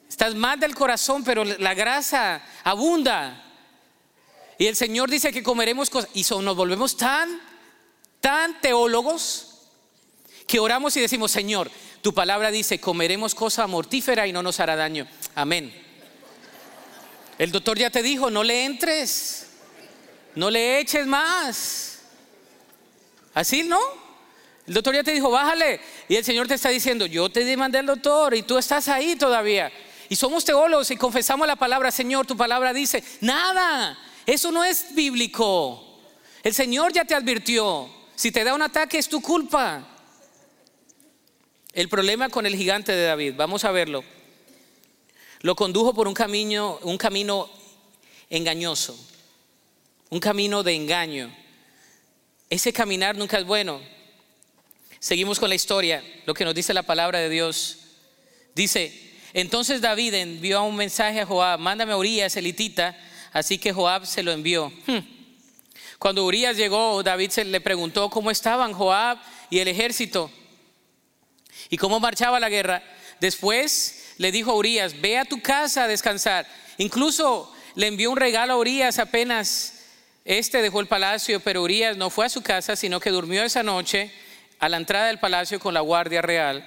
Estás 0.07 0.35
mal 0.35 0.59
del 0.59 0.73
corazón, 0.73 1.23
pero 1.23 1.43
la 1.43 1.73
grasa 1.73 2.41
abunda. 2.63 3.45
Y 4.57 4.65
el 4.65 4.75
Señor 4.75 5.09
dice 5.09 5.31
que 5.31 5.43
comeremos 5.43 5.89
cosas. 5.89 6.09
Y 6.13 6.25
nos 6.41 6.55
volvemos 6.55 6.97
tan, 6.97 7.39
tan 8.19 8.59
teólogos 8.59 9.49
que 10.47 10.59
oramos 10.59 10.97
y 10.97 11.01
decimos, 11.01 11.31
Señor, 11.31 11.69
tu 12.01 12.13
palabra 12.13 12.51
dice, 12.51 12.79
comeremos 12.79 13.35
cosa 13.35 13.67
mortífera 13.67 14.25
y 14.27 14.31
no 14.31 14.41
nos 14.41 14.59
hará 14.59 14.75
daño. 14.75 15.07
Amén. 15.35 15.73
El 17.37 17.51
doctor 17.51 17.77
ya 17.77 17.89
te 17.89 18.01
dijo, 18.01 18.29
no 18.29 18.43
le 18.43 18.65
entres, 18.65 19.47
no 20.35 20.49
le 20.49 20.79
eches 20.79 21.05
más. 21.05 21.99
Así, 23.33 23.63
¿no? 23.63 23.79
El 24.67 24.73
doctor 24.73 24.93
ya 24.93 25.03
te 25.03 25.11
dijo, 25.11 25.31
bájale. 25.31 25.81
Y 26.07 26.15
el 26.15 26.23
Señor 26.23 26.47
te 26.47 26.53
está 26.53 26.69
diciendo, 26.69 27.05
yo 27.05 27.29
te 27.29 27.43
demandé 27.43 27.79
al 27.79 27.85
doctor 27.85 28.35
y 28.35 28.43
tú 28.43 28.57
estás 28.57 28.87
ahí 28.87 29.15
todavía. 29.15 29.71
Y 30.09 30.15
somos 30.15 30.43
teólogos 30.45 30.91
y 30.91 30.97
confesamos 30.97 31.47
la 31.47 31.55
palabra, 31.55 31.91
Señor, 31.91 32.25
tu 32.25 32.35
palabra 32.35 32.73
dice, 32.73 33.03
nada, 33.21 33.97
eso 34.25 34.51
no 34.51 34.63
es 34.63 34.93
bíblico. 34.95 36.01
El 36.43 36.53
Señor 36.53 36.93
ya 36.93 37.05
te 37.05 37.15
advirtió, 37.15 37.89
si 38.15 38.31
te 38.31 38.43
da 38.43 38.53
un 38.53 38.61
ataque 38.61 38.97
es 38.97 39.07
tu 39.07 39.21
culpa. 39.21 39.85
El 41.73 41.87
problema 41.87 42.29
con 42.29 42.47
el 42.47 42.55
gigante 42.55 42.91
de 42.91 43.03
David, 43.03 43.35
vamos 43.37 43.63
a 43.63 43.71
verlo. 43.71 44.03
Lo 45.41 45.55
condujo 45.55 45.93
por 45.93 46.07
un 46.07 46.15
camino, 46.15 46.79
un 46.81 46.97
camino 46.97 47.47
engañoso, 48.29 48.97
un 50.09 50.19
camino 50.19 50.63
de 50.63 50.73
engaño. 50.73 51.31
Ese 52.49 52.73
caminar 52.73 53.15
nunca 53.15 53.37
es 53.37 53.45
bueno. 53.45 53.79
Seguimos 54.99 55.39
con 55.39 55.49
la 55.49 55.55
historia, 55.55 56.03
lo 56.25 56.33
que 56.33 56.43
nos 56.43 56.55
dice 56.55 56.73
la 56.73 56.83
palabra 56.83 57.19
de 57.19 57.29
Dios. 57.29 57.77
Dice, 58.55 59.13
entonces 59.33 59.79
David 59.79 60.15
envió 60.15 60.63
un 60.63 60.75
mensaje 60.75 61.21
a 61.21 61.25
Joab, 61.27 61.59
mándame 61.59 61.93
a 61.93 61.97
Urias, 61.97 62.35
elitita, 62.35 62.97
así 63.31 63.59
que 63.59 63.71
Joab 63.71 64.07
se 64.07 64.23
lo 64.23 64.31
envió. 64.31 64.73
Hmm. 64.87 64.99
Cuando 65.99 66.25
Urias 66.25 66.57
llegó, 66.57 67.03
David 67.03 67.29
se 67.29 67.45
le 67.45 67.61
preguntó 67.61 68.09
cómo 68.09 68.31
estaban 68.31 68.73
Joab 68.73 69.19
y 69.51 69.59
el 69.59 69.67
ejército 69.67 70.31
y 71.69 71.77
cómo 71.77 71.99
marchaba 71.99 72.39
la 72.39 72.49
guerra. 72.49 72.83
Después 73.19 74.13
le 74.17 74.31
dijo 74.31 74.51
a 74.51 74.55
Urias, 74.55 74.99
ve 74.99 75.17
a 75.17 75.25
tu 75.25 75.41
casa 75.41 75.83
a 75.83 75.87
descansar. 75.87 76.47
Incluso 76.77 77.53
le 77.75 77.87
envió 77.87 78.11
un 78.11 78.17
regalo 78.17 78.53
a 78.53 78.57
Urias 78.57 78.99
apenas 78.99 79.79
este 80.29 80.61
dejó 80.61 80.79
el 80.79 80.87
palacio, 80.87 81.39
pero 81.39 81.63
Urias 81.63 81.97
no 81.97 82.11
fue 82.11 82.27
a 82.27 82.29
su 82.29 82.43
casa, 82.43 82.75
sino 82.75 82.99
que 82.99 83.09
durmió 83.09 83.43
esa 83.43 83.63
noche 83.63 84.11
a 84.59 84.69
la 84.69 84.77
entrada 84.77 85.07
del 85.07 85.17
palacio 85.17 85.59
con 85.59 85.73
la 85.73 85.79
guardia 85.79 86.21
real. 86.21 86.63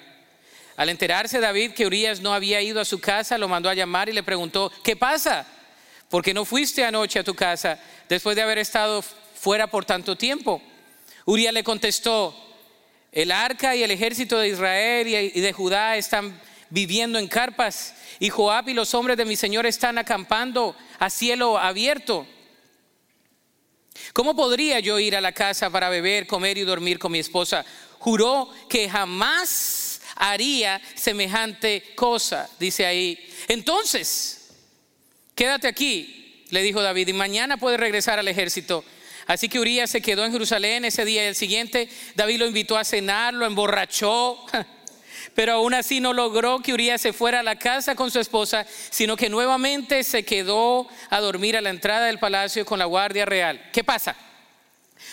Al 0.77 0.89
enterarse 0.89 1.39
David 1.39 1.71
que 1.71 1.87
Urias 1.87 2.21
no 2.21 2.35
había 2.35 2.61
ido 2.61 2.81
a 2.81 2.85
su 2.85 2.99
casa, 2.99 3.39
lo 3.39 3.47
mandó 3.47 3.69
a 3.69 3.75
llamar 3.75 4.09
y 4.09 4.13
le 4.13 4.25
preguntó, 4.25 4.73
¿qué 4.83 4.97
pasa? 4.97 5.47
¿Por 6.09 6.25
qué 6.25 6.35
no 6.35 6.45
fuiste 6.45 6.85
anoche 6.85 7.21
a 7.21 7.25
tu 7.25 7.35
casa 7.35 7.79
después 8.09 8.35
de 8.35 8.43
haber 8.43 8.59
estado 8.59 9.01
fuera 9.01 9.69
por 9.69 9.85
tanto 9.85 10.17
tiempo? 10.17 10.61
Urias 11.25 11.55
le 11.55 11.63
contestó, 11.63 12.35
el 13.13 13.31
arca 13.31 13.77
y 13.77 13.83
el 13.83 13.91
ejército 13.91 14.39
de 14.39 14.49
Israel 14.49 15.07
y 15.07 15.41
de 15.41 15.53
Judá 15.53 15.97
están 15.97 16.41
viviendo 16.71 17.19
en 17.19 17.29
carpas, 17.29 17.95
y 18.19 18.31
Joab 18.31 18.71
y 18.71 18.75
los 18.75 18.95
hombres 18.95 19.19
de 19.19 19.27
mi 19.27 19.37
Señor 19.37 19.67
están 19.67 19.99
acampando 19.99 20.75
a 20.99 21.11
cielo 21.11 21.59
abierto. 21.59 22.27
¿Cómo 24.15 24.35
podría 24.35 24.81
yo 24.81 24.99
ir 24.99 25.15
a 25.15 25.21
la 25.21 25.33
casa 25.33 25.69
para 25.69 25.91
beber, 25.91 26.27
comer 26.27 26.57
y 26.57 26.63
dormir 26.63 26.99
con 26.99 27.13
mi 27.13 27.19
esposa? 27.19 27.65
Juró 27.99 28.49
que 28.71 28.89
jamás 28.89 30.01
haría 30.17 30.81
semejante 30.95 31.95
cosa, 31.95 32.49
dice 32.59 32.87
ahí. 32.87 33.19
Entonces, 33.49 34.51
quédate 35.35 35.69
aquí, 35.69 36.45
le 36.49 36.63
dijo 36.63 36.81
David, 36.81 37.09
y 37.09 37.13
mañana 37.13 37.59
puedes 37.59 37.79
regresar 37.79 38.19
al 38.19 38.29
ejército. 38.29 38.83
Así 39.27 39.49
que 39.49 39.59
Urias 39.59 39.91
se 39.91 40.03
quedó 40.03 40.25
en 40.25 40.33
Jerusalén 40.33 40.85
ese 40.85 41.05
día 41.05 41.25
y 41.25 41.29
el 41.29 41.35
siguiente. 41.35 41.89
David 42.15 42.39
lo 42.39 42.47
invitó 42.47 42.77
a 42.77 42.85
cenar, 42.85 43.35
lo 43.35 43.47
emborrachó. 43.47 44.45
Pero 45.35 45.55
aún 45.55 45.73
así 45.75 46.01
no 46.01 46.13
logró 46.13 46.61
que 46.61 46.73
Urias 46.75 47.01
se 47.01 47.13
fuera 47.13 47.41
a 47.41 47.43
la 47.43 47.57
casa 47.57 47.95
con 47.95 48.11
su 48.11 48.19
esposa, 48.19 48.67
sino 48.91 49.17
que 49.17 49.31
nuevamente 49.31 50.05
se 50.05 50.25
quedó 50.25 50.89
a 51.11 51.21
dormir 51.21 51.57
a 51.57 51.61
la 51.61 51.71
entrada 51.71 52.07
del 52.07 52.19
palacio 52.19 52.67
con 52.67 52.79
la 52.79 52.85
guardia 52.85 53.25
real. 53.25 53.71
¿Qué 53.73 53.85
pasa? 53.85 54.17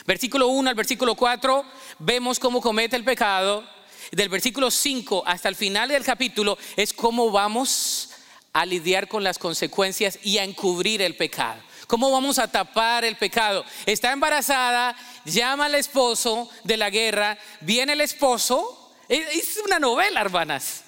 Versículo 0.06 0.48
1 0.48 0.70
al 0.70 0.76
versículo 0.76 1.16
4 1.16 1.66
vemos 2.00 2.40
cómo 2.40 2.62
comete 2.62 2.96
el 2.96 3.04
pecado. 3.04 3.64
Del 4.12 4.30
versículo 4.30 4.72
5 4.72 5.24
hasta 5.26 5.50
el 5.50 5.56
final 5.56 5.90
del 5.90 6.04
capítulo 6.04 6.58
es 6.76 6.94
cómo 6.94 7.32
vamos 7.32 8.10
a 8.54 8.66
lidiar 8.66 9.08
con 9.08 9.24
las 9.24 9.38
consecuencias 9.38 10.20
y 10.24 10.40
a 10.40 10.44
encubrir 10.44 11.02
el 11.02 11.16
pecado. 11.16 11.62
¿Cómo 11.90 12.12
vamos 12.12 12.38
a 12.38 12.48
tapar 12.48 13.04
el 13.04 13.16
pecado? 13.16 13.66
Está 13.84 14.12
embarazada, 14.12 14.96
llama 15.26 15.66
al 15.66 15.74
esposo 15.74 16.48
de 16.64 16.78
la 16.78 16.92
guerra, 16.92 17.36
viene 17.62 17.94
el 17.94 18.02
esposo 18.02 18.94
es 19.10 19.60
una 19.66 19.80
novela, 19.80 20.22
hermanas. 20.22 20.84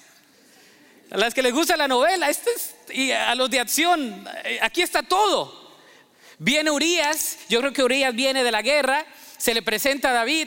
A 1.10 1.16
las 1.16 1.34
que 1.34 1.42
les 1.42 1.52
gusta 1.52 1.76
la 1.76 1.88
novela, 1.88 2.30
este 2.30 2.52
y 2.92 3.10
a 3.10 3.34
los 3.34 3.50
de 3.50 3.58
acción, 3.58 4.24
eh, 4.44 4.60
aquí 4.62 4.80
está 4.80 5.02
todo. 5.02 5.72
Viene 6.38 6.70
Urias, 6.70 7.38
yo 7.48 7.58
creo 7.58 7.72
que 7.72 7.82
Urias 7.82 8.14
viene 8.14 8.44
de 8.44 8.52
la 8.52 8.62
guerra, 8.62 9.04
se 9.36 9.54
le 9.54 9.62
presenta 9.62 10.10
a 10.10 10.12
David, 10.12 10.46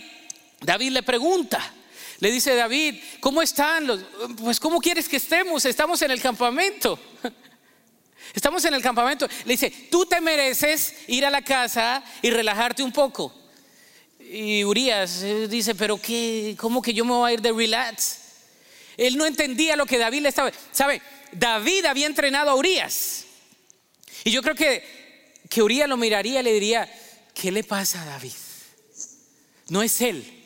David 0.61 0.91
le 0.91 1.03
pregunta, 1.03 1.73
le 2.19 2.31
dice 2.31 2.55
David, 2.55 3.03
¿cómo 3.19 3.41
están? 3.41 4.07
Pues 4.41 4.61
¿cómo 4.61 4.79
quieres 4.79 5.09
que 5.09 5.17
estemos? 5.17 5.65
Estamos 5.65 6.01
en 6.01 6.11
el 6.11 6.21
campamento. 6.21 6.97
Estamos 8.35 8.63
en 8.65 8.73
el 8.73 8.81
campamento. 8.81 9.27
Le 9.45 9.53
dice, 9.53 9.71
tú 9.89 10.05
te 10.05 10.19
mereces 10.19 10.93
ir 11.07 11.25
a 11.25 11.29
la 11.29 11.41
casa 11.41 12.03
y 12.21 12.29
relajarte 12.29 12.83
un 12.83 12.91
poco. 12.91 13.33
Y 14.19 14.63
Urias 14.63 15.23
eh, 15.23 15.47
dice, 15.47 15.73
pero 15.73 15.97
qué, 15.97 16.55
¿cómo 16.59 16.81
que 16.81 16.93
yo 16.93 17.05
me 17.05 17.11
voy 17.13 17.31
a 17.31 17.33
ir 17.33 17.41
de 17.41 17.53
relax? 17.53 18.19
Él 18.97 19.17
no 19.17 19.25
entendía 19.25 19.75
lo 19.75 19.85
que 19.85 19.97
David 19.97 20.21
le 20.21 20.29
estaba. 20.29 20.51
¿Sabe? 20.71 21.01
David 21.31 21.85
había 21.85 22.07
entrenado 22.07 22.51
a 22.51 22.55
Urias. 22.55 23.25
Y 24.23 24.31
yo 24.31 24.41
creo 24.41 24.55
que, 24.55 25.33
que 25.49 25.61
Urias 25.61 25.87
lo 25.87 25.95
miraría 25.95 26.41
y 26.41 26.43
le 26.43 26.53
diría, 26.53 26.91
¿qué 27.33 27.51
le 27.51 27.63
pasa 27.63 28.01
a 28.01 28.05
David? 28.05 28.33
No 29.69 29.81
es 29.81 30.01
él. 30.01 30.43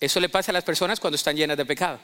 Eso 0.00 0.20
le 0.20 0.28
pasa 0.28 0.52
a 0.52 0.54
las 0.54 0.64
personas 0.64 1.00
cuando 1.00 1.16
están 1.16 1.36
llenas 1.36 1.56
de 1.56 1.66
pecado. 1.66 1.98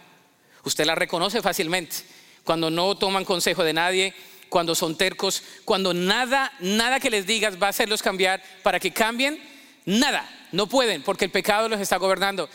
Usted 0.64 0.84
la 0.84 0.94
reconoce 0.94 1.42
fácilmente. 1.42 1.96
Cuando 2.44 2.70
no 2.70 2.96
toman 2.96 3.24
consejo 3.24 3.62
de 3.62 3.72
nadie, 3.72 4.14
cuando 4.48 4.74
son 4.74 4.96
tercos, 4.96 5.42
cuando 5.64 5.94
nada, 5.94 6.52
nada 6.60 7.00
que 7.00 7.10
les 7.10 7.26
digas 7.26 7.60
va 7.60 7.66
a 7.66 7.70
hacerlos 7.70 8.02
cambiar 8.02 8.42
para 8.62 8.80
que 8.80 8.92
cambien, 8.92 9.42
nada, 9.84 10.28
no 10.52 10.66
pueden 10.66 11.02
porque 11.02 11.26
el 11.26 11.30
pecado 11.30 11.68
los 11.68 11.80
está 11.80 11.96
gobernando. 11.96 12.48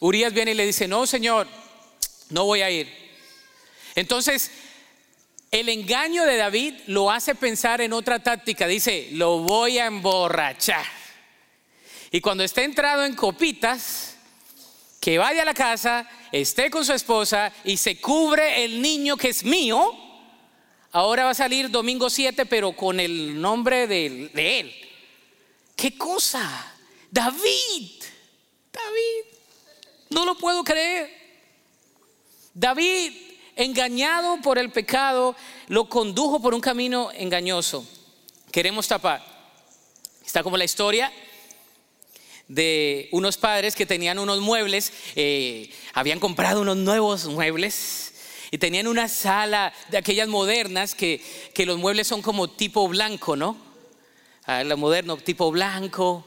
Urias 0.00 0.32
viene 0.32 0.52
y 0.52 0.54
le 0.54 0.66
dice, 0.66 0.86
no, 0.86 1.06
Señor, 1.06 1.46
no 2.30 2.44
voy 2.44 2.62
a 2.62 2.70
ir. 2.70 2.88
Entonces, 3.94 4.50
el 5.50 5.68
engaño 5.68 6.24
de 6.24 6.36
David 6.36 6.74
lo 6.86 7.10
hace 7.10 7.34
pensar 7.34 7.80
en 7.80 7.92
otra 7.92 8.22
táctica. 8.22 8.66
Dice, 8.66 9.08
lo 9.12 9.38
voy 9.38 9.78
a 9.78 9.86
emborrachar. 9.86 10.84
Y 12.10 12.20
cuando 12.20 12.44
esté 12.44 12.64
entrado 12.64 13.04
en 13.04 13.14
copitas, 13.14 14.16
que 15.00 15.18
vaya 15.18 15.42
a 15.42 15.46
la 15.46 15.54
casa, 15.54 16.08
esté 16.32 16.70
con 16.70 16.84
su 16.84 16.92
esposa 16.92 17.52
y 17.64 17.76
se 17.76 18.00
cubre 18.00 18.64
el 18.64 18.82
niño 18.82 19.16
que 19.16 19.28
es 19.28 19.44
mío, 19.44 19.94
ahora 20.92 21.24
va 21.24 21.30
a 21.30 21.34
salir 21.34 21.70
domingo 21.70 22.10
7, 22.10 22.46
pero 22.46 22.72
con 22.72 23.00
el 23.00 23.40
nombre 23.40 23.86
de, 23.86 24.30
él. 24.34 24.74
¿Qué 25.76 25.96
cosa? 25.96 26.74
David, 27.10 28.02
David, 28.72 29.36
no 30.10 30.24
lo 30.24 30.36
puedo 30.36 30.64
creer. 30.64 31.10
David, 32.54 33.12
engañado 33.56 34.40
por 34.40 34.58
el 34.58 34.70
pecado, 34.70 35.36
lo 35.68 35.88
condujo 35.88 36.40
por 36.40 36.54
un 36.54 36.60
camino 36.60 37.10
engañoso. 37.12 37.86
Queremos 38.50 38.88
tapar. 38.88 39.24
Está 40.24 40.42
como 40.42 40.56
la 40.56 40.64
historia 40.64 41.12
de 42.48 43.08
unos 43.12 43.36
padres 43.36 43.74
que 43.74 43.86
tenían 43.86 44.18
unos 44.18 44.40
muebles, 44.40 44.92
eh, 45.14 45.70
habían 45.92 46.18
comprado 46.18 46.62
unos 46.62 46.78
nuevos 46.78 47.26
muebles 47.26 48.07
y 48.50 48.58
tenían 48.58 48.86
una 48.86 49.08
sala 49.08 49.72
de 49.90 49.98
aquellas 49.98 50.28
modernas 50.28 50.94
que, 50.94 51.22
que 51.54 51.66
los 51.66 51.78
muebles 51.78 52.06
son 52.06 52.22
como 52.22 52.48
tipo 52.48 52.88
blanco, 52.88 53.36
¿no? 53.36 53.56
La 54.46 54.76
moderno 54.76 55.16
tipo 55.18 55.50
blanco. 55.50 56.24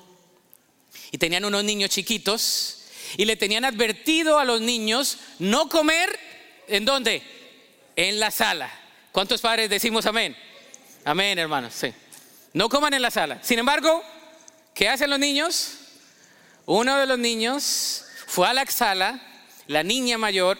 Y 1.12 1.18
tenían 1.18 1.46
unos 1.46 1.64
niños 1.64 1.90
chiquitos 1.90 2.84
y 3.18 3.26
le 3.26 3.36
tenían 3.36 3.66
advertido 3.66 4.38
a 4.38 4.46
los 4.46 4.62
niños 4.62 5.18
no 5.40 5.70
comer 5.70 6.20
en 6.68 6.86
dónde? 6.86 7.22
En 7.96 8.20
la 8.20 8.32
sala. 8.32 8.72
¿Cuántos 9.12 9.42
padres 9.42 9.70
decimos 9.70 10.06
amén? 10.06 10.36
Amén, 11.04 11.40
hermanos. 11.40 11.74
Sí. 11.74 11.94
No 12.54 12.70
coman 12.70 12.94
en 12.94 13.02
la 13.02 13.12
sala. 13.12 13.40
Sin 13.42 13.60
embargo, 13.60 14.04
¿qué 14.74 14.88
hacen 14.88 15.10
los 15.10 15.20
niños? 15.20 15.78
Uno 16.66 16.98
de 16.98 17.06
los 17.06 17.18
niños 17.18 18.06
fue 18.28 18.48
a 18.48 18.54
la 18.54 18.66
sala, 18.68 19.22
la 19.68 19.84
niña 19.84 20.18
mayor 20.18 20.58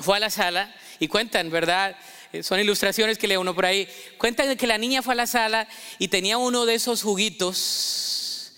fue 0.00 0.16
a 0.16 0.20
la 0.20 0.30
sala 0.30 0.74
y 0.98 1.08
cuentan, 1.08 1.50
¿verdad? 1.50 1.96
Eh, 2.32 2.42
son 2.42 2.60
ilustraciones 2.60 3.18
que 3.18 3.28
lee 3.28 3.36
uno 3.36 3.54
por 3.54 3.66
ahí. 3.66 3.88
Cuentan 4.18 4.56
que 4.56 4.66
la 4.66 4.78
niña 4.78 5.02
fue 5.02 5.14
a 5.14 5.16
la 5.16 5.26
sala 5.26 5.68
y 5.98 6.08
tenía 6.08 6.38
uno 6.38 6.66
de 6.66 6.74
esos 6.74 7.02
juguitos 7.02 8.52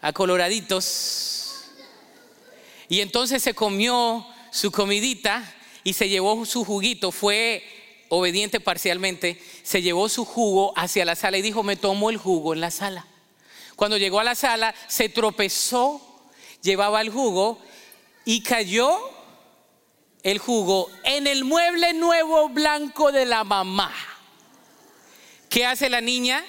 acoloraditos. 0.00 1.64
Y 2.88 3.00
entonces 3.00 3.42
se 3.42 3.54
comió 3.54 4.26
su 4.50 4.70
comidita 4.72 5.54
y 5.84 5.92
se 5.92 6.08
llevó 6.08 6.44
su 6.46 6.64
juguito. 6.64 7.12
Fue 7.12 7.64
obediente 8.08 8.60
parcialmente. 8.60 9.42
Se 9.62 9.82
llevó 9.82 10.08
su 10.08 10.24
jugo 10.24 10.72
hacia 10.76 11.04
la 11.04 11.16
sala 11.16 11.38
y 11.38 11.42
dijo, 11.42 11.62
me 11.62 11.76
tomo 11.76 12.10
el 12.10 12.16
jugo 12.16 12.54
en 12.54 12.60
la 12.60 12.70
sala. 12.70 13.06
Cuando 13.76 13.98
llegó 13.98 14.20
a 14.20 14.24
la 14.24 14.34
sala, 14.34 14.74
se 14.88 15.08
tropezó 15.08 16.04
llevaba 16.62 17.00
el 17.00 17.10
jugo 17.10 17.58
y 18.24 18.42
cayó 18.42 18.98
el 20.22 20.38
jugo 20.38 20.90
en 21.04 21.26
el 21.26 21.44
mueble 21.44 21.92
nuevo 21.94 22.48
blanco 22.48 23.12
de 23.12 23.26
la 23.26 23.44
mamá. 23.44 23.94
¿Qué 25.48 25.64
hace 25.64 25.88
la 25.88 26.00
niña? 26.00 26.44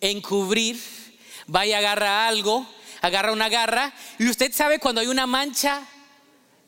Encubrir, 0.00 0.80
va 1.54 1.66
y 1.66 1.72
agarra 1.72 2.28
algo, 2.28 2.66
agarra 3.00 3.32
una 3.32 3.48
garra 3.48 3.92
y 4.18 4.28
usted 4.28 4.52
sabe 4.52 4.78
cuando 4.78 5.00
hay 5.00 5.06
una 5.06 5.26
mancha 5.26 5.82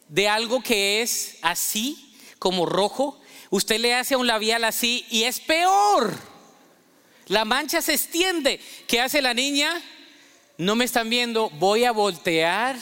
de 0.09 0.29
algo 0.29 0.63
que 0.63 1.03
es 1.03 1.37
así, 1.43 2.15
como 2.39 2.65
rojo, 2.65 3.21
usted 3.51 3.79
le 3.81 3.95
hace 3.95 4.17
un 4.17 4.27
labial 4.27 4.65
así 4.65 5.07
y 5.11 5.25
es 5.25 5.41
peor. 5.41 6.17
La 7.27 7.45
mancha 7.45 7.83
se 7.83 7.93
extiende. 7.93 8.61
¿Qué 8.87 9.01
hace 9.01 9.21
la 9.21 9.35
niña? 9.35 9.83
no 10.59 10.75
me 10.75 10.85
están 10.85 11.09
viendo, 11.09 11.51
voy 11.51 11.85
a 11.85 11.93
voltear 11.93 12.77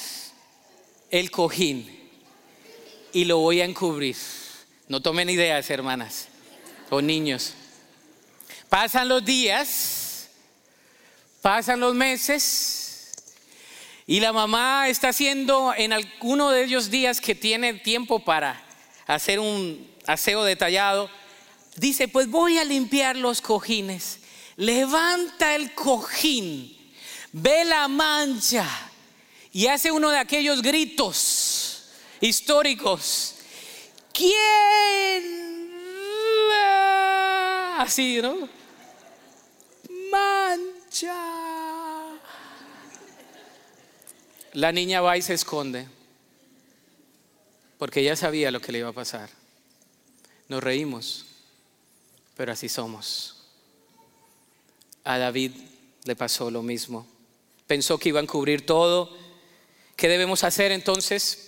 el 1.11 1.31
cojín 1.31 1.96
y 3.17 3.25
lo 3.25 3.39
voy 3.39 3.63
a 3.63 3.65
encubrir. 3.65 4.15
No 4.89 5.01
tomen 5.01 5.31
ideas, 5.31 5.71
hermanas 5.71 6.29
o 6.91 7.01
niños. 7.01 7.55
Pasan 8.69 9.09
los 9.09 9.25
días, 9.25 10.29
pasan 11.41 11.81
los 11.81 11.95
meses 11.95 13.15
y 14.07 14.21
la 14.21 14.35
mamá 14.35 14.89
está 14.91 15.09
haciendo 15.09 15.73
en 15.75 15.95
alguno 15.95 16.51
de 16.51 16.65
ellos 16.65 16.91
días 16.91 17.23
que 17.23 17.35
tiene 17.35 17.73
tiempo 17.73 18.23
para 18.23 18.63
hacer 19.07 19.41
un 19.41 19.91
aseo 20.07 20.45
detallado, 20.45 21.09
dice, 21.77 22.09
pues 22.09 22.29
voy 22.29 22.59
a 22.59 22.65
limpiar 22.65 23.17
los 23.17 23.41
cojines. 23.41 24.19
Levanta 24.57 25.55
el 25.55 25.73
cojín 25.73 26.77
ve 27.33 27.65
la 27.65 27.89
mancha 27.89 28.69
y 29.53 29.69
hace 29.69 29.91
uno 29.91 30.11
de 30.11 30.19
aquellos 30.19 30.61
gritos 30.61 31.36
históricos. 32.21 33.35
¿Quién? 34.13 35.47
Así, 37.79 38.21
¿no? 38.23 38.49
Mancha. 40.11 41.15
La 44.53 44.73
niña 44.73 45.01
va 45.01 45.17
y 45.17 45.23
se 45.23 45.35
esconde 45.35 45.87
porque 47.79 48.01
ella 48.01 48.17
sabía 48.17 48.51
lo 48.51 48.61
que 48.61 48.73
le 48.73 48.79
iba 48.79 48.89
a 48.89 48.95
pasar. 48.95 49.29
Nos 50.49 50.63
reímos, 50.63 51.27
pero 52.37 52.53
así 52.53 52.69
somos. 52.69 53.45
A 55.05 55.19
David 55.19 55.53
le 56.05 56.17
pasó 56.17 56.51
lo 56.51 56.63
mismo 56.63 57.07
pensó 57.67 57.99
que 57.99 58.11
iban 58.11 58.25
a 58.25 58.29
cubrir 58.29 58.65
todo. 58.65 59.11
¿Qué 59.97 60.09
debemos 60.09 60.45
hacer 60.45 60.73
entonces? 60.73 61.46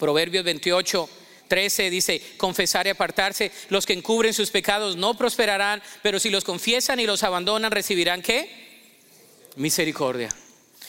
Proverbios 0.00 0.44
28, 0.44 1.10
13 1.46 1.90
dice, 1.90 2.22
confesar 2.38 2.86
y 2.86 2.90
apartarse. 2.90 3.52
Los 3.68 3.84
que 3.84 3.92
encubren 3.92 4.32
sus 4.32 4.50
pecados 4.50 4.96
no 4.96 5.14
prosperarán, 5.14 5.82
pero 6.02 6.18
si 6.18 6.30
los 6.30 6.42
confiesan 6.42 6.98
y 7.00 7.06
los 7.06 7.22
abandonan, 7.22 7.70
recibirán 7.70 8.22
qué? 8.22 8.48
Misericordia. 9.56 10.30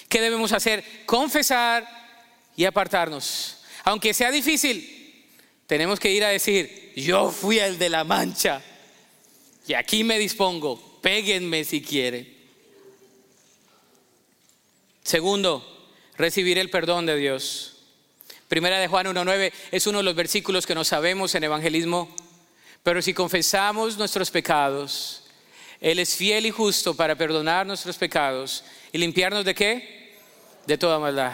¿Qué 0.07 0.21
debemos 0.21 0.53
hacer? 0.53 0.83
Confesar 1.05 1.85
y 2.55 2.63
apartarnos. 2.63 3.57
Aunque 3.83 4.13
sea 4.13 4.31
difícil, 4.31 5.25
tenemos 5.67 5.99
que 5.99 6.11
ir 6.11 6.23
a 6.23 6.29
decir, 6.29 6.93
yo 6.95 7.31
fui 7.31 7.59
el 7.59 7.77
de 7.77 7.89
la 7.89 8.05
mancha 8.05 8.61
y 9.67 9.73
aquí 9.73 10.05
me 10.05 10.17
dispongo, 10.19 10.99
péguenme 11.01 11.65
si 11.65 11.81
quieren. 11.81 12.33
Segundo, 15.03 15.91
recibir 16.15 16.57
el 16.57 16.69
perdón 16.69 17.05
de 17.05 17.17
Dios. 17.17 17.70
Primera 18.51 18.79
de 18.79 18.89
Juan 18.89 19.07
1.9 19.07 19.53
es 19.71 19.87
uno 19.87 19.99
de 19.99 20.03
los 20.03 20.13
versículos 20.13 20.65
que 20.65 20.75
no 20.75 20.83
sabemos 20.83 21.33
en 21.35 21.45
evangelismo, 21.45 22.13
pero 22.83 23.01
si 23.01 23.13
confesamos 23.13 23.97
nuestros 23.97 24.29
pecados, 24.29 25.23
Él 25.79 25.99
es 25.99 26.17
fiel 26.17 26.45
y 26.45 26.51
justo 26.51 26.93
para 26.93 27.15
perdonar 27.15 27.65
nuestros 27.65 27.95
pecados 27.95 28.65
y 28.91 28.97
limpiarnos 28.97 29.45
de 29.45 29.55
qué? 29.55 30.17
De 30.67 30.77
toda 30.77 30.99
maldad. 30.99 31.31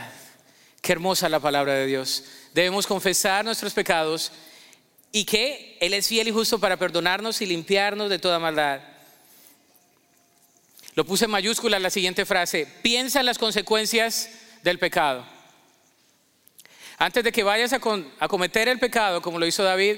Qué 0.80 0.92
hermosa 0.92 1.28
la 1.28 1.40
palabra 1.40 1.74
de 1.74 1.88
Dios. 1.88 2.24
Debemos 2.54 2.86
confesar 2.86 3.44
nuestros 3.44 3.74
pecados 3.74 4.32
y 5.12 5.26
que 5.26 5.76
Él 5.82 5.96
es 5.96 6.08
fiel 6.08 6.28
y 6.28 6.32
justo 6.32 6.60
para 6.60 6.78
perdonarnos 6.78 7.42
y 7.42 7.48
limpiarnos 7.48 8.12
de 8.12 8.20
toda 8.20 8.38
maldad. 8.38 8.80
Lo 10.94 11.04
puse 11.04 11.26
en 11.26 11.32
mayúscula 11.32 11.80
la 11.80 11.90
siguiente 11.90 12.28
frase, 12.28 12.68
piensa 12.84 13.22
en 13.22 13.26
las 13.26 13.40
consecuencias 13.40 14.30
del 14.62 14.78
pecado. 14.78 15.37
Antes 16.98 17.24
de 17.24 17.32
que 17.32 17.44
vayas 17.44 17.74
a, 17.74 17.80
a 18.20 18.28
cometer 18.28 18.68
el 18.68 18.80
pecado, 18.80 19.22
como 19.22 19.40
lo 19.40 19.46
hizo 19.46 19.64
David, 19.64 19.98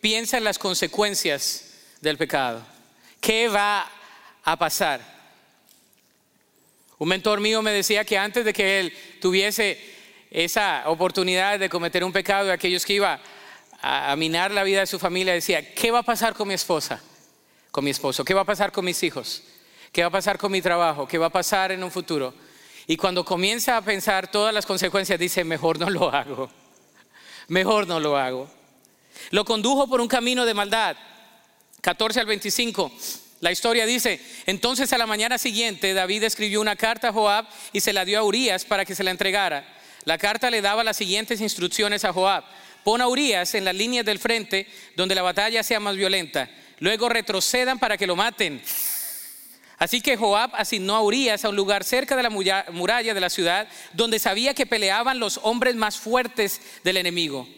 piensa 0.00 0.36
en 0.36 0.44
las 0.44 0.58
consecuencias 0.58 1.74
del 2.00 2.18
pecado. 2.18 2.64
¿Qué 3.20 3.48
va 3.48 3.90
a 4.42 4.58
pasar? 4.58 5.00
Un 6.98 7.08
mentor 7.08 7.40
mío 7.40 7.62
me 7.62 7.70
decía 7.70 8.04
que 8.04 8.18
antes 8.18 8.44
de 8.44 8.52
que 8.52 8.80
él 8.80 8.92
tuviese 9.20 9.78
esa 10.30 10.84
oportunidad 10.86 11.58
de 11.58 11.68
cometer 11.68 12.04
un 12.04 12.12
pecado 12.12 12.46
de 12.46 12.52
aquellos 12.52 12.84
que 12.84 12.94
iba 12.94 13.20
a, 13.80 14.14
minar 14.16 14.50
la 14.50 14.64
vida 14.64 14.80
de 14.80 14.86
su 14.86 14.98
familia, 14.98 15.32
decía, 15.32 15.74
¿qué 15.74 15.90
va 15.90 16.00
a 16.00 16.02
pasar 16.02 16.34
con 16.34 16.48
mi 16.48 16.54
esposa? 16.54 17.00
Con 17.70 17.84
mi 17.84 17.90
esposo, 17.90 18.24
¿qué 18.24 18.34
va 18.34 18.42
a 18.42 18.44
pasar 18.44 18.72
con 18.72 18.84
mis 18.84 19.02
hijos? 19.02 19.42
¿Qué 19.92 20.02
va 20.02 20.08
a 20.08 20.12
pasar 20.12 20.36
con 20.36 20.52
mi 20.52 20.60
trabajo? 20.60 21.08
¿Qué 21.08 21.18
va 21.18 21.26
a 21.26 21.30
pasar 21.30 21.72
en 21.72 21.82
un 21.82 21.90
futuro? 21.90 22.34
Y 22.90 22.96
cuando 22.96 23.24
comienza 23.24 23.76
a 23.76 23.82
pensar 23.82 24.32
todas 24.32 24.52
las 24.52 24.66
consecuencias, 24.66 25.16
dice, 25.16 25.44
mejor 25.44 25.78
no 25.78 25.88
lo 25.88 26.12
hago, 26.12 26.50
mejor 27.46 27.86
no 27.86 28.00
lo 28.00 28.16
hago. 28.16 28.50
Lo 29.30 29.44
condujo 29.44 29.86
por 29.86 30.00
un 30.00 30.08
camino 30.08 30.44
de 30.44 30.54
maldad. 30.54 30.96
14 31.82 32.18
al 32.18 32.26
25. 32.26 32.90
La 33.38 33.52
historia 33.52 33.86
dice, 33.86 34.20
entonces 34.46 34.92
a 34.92 34.98
la 34.98 35.06
mañana 35.06 35.38
siguiente 35.38 35.94
David 35.94 36.24
escribió 36.24 36.60
una 36.60 36.74
carta 36.74 37.10
a 37.10 37.12
Joab 37.12 37.46
y 37.72 37.78
se 37.78 37.92
la 37.92 38.04
dio 38.04 38.18
a 38.18 38.24
Urias 38.24 38.64
para 38.64 38.84
que 38.84 38.96
se 38.96 39.04
la 39.04 39.12
entregara. 39.12 39.64
La 40.02 40.18
carta 40.18 40.50
le 40.50 40.60
daba 40.60 40.82
las 40.82 40.96
siguientes 40.96 41.40
instrucciones 41.40 42.04
a 42.04 42.12
Joab. 42.12 42.42
Pon 42.82 43.00
a 43.00 43.06
Urias 43.06 43.54
en 43.54 43.66
las 43.66 43.74
líneas 43.76 44.04
del 44.04 44.18
frente 44.18 44.66
donde 44.96 45.14
la 45.14 45.22
batalla 45.22 45.62
sea 45.62 45.78
más 45.78 45.94
violenta. 45.94 46.50
Luego 46.80 47.08
retrocedan 47.08 47.78
para 47.78 47.96
que 47.96 48.08
lo 48.08 48.16
maten. 48.16 48.60
Así 49.80 50.02
que 50.02 50.18
Joab 50.18 50.50
asignó 50.56 50.94
a 50.94 51.00
Urias 51.00 51.42
a 51.42 51.48
un 51.48 51.56
lugar 51.56 51.84
cerca 51.84 52.14
de 52.14 52.22
la 52.22 52.28
muralla 52.28 53.14
de 53.14 53.20
la 53.20 53.30
ciudad 53.30 53.66
donde 53.94 54.18
sabía 54.18 54.52
que 54.52 54.66
peleaban 54.66 55.18
los 55.18 55.40
hombres 55.42 55.74
más 55.74 55.96
fuertes 55.96 56.60
del 56.84 56.98
enemigo. 56.98 57.48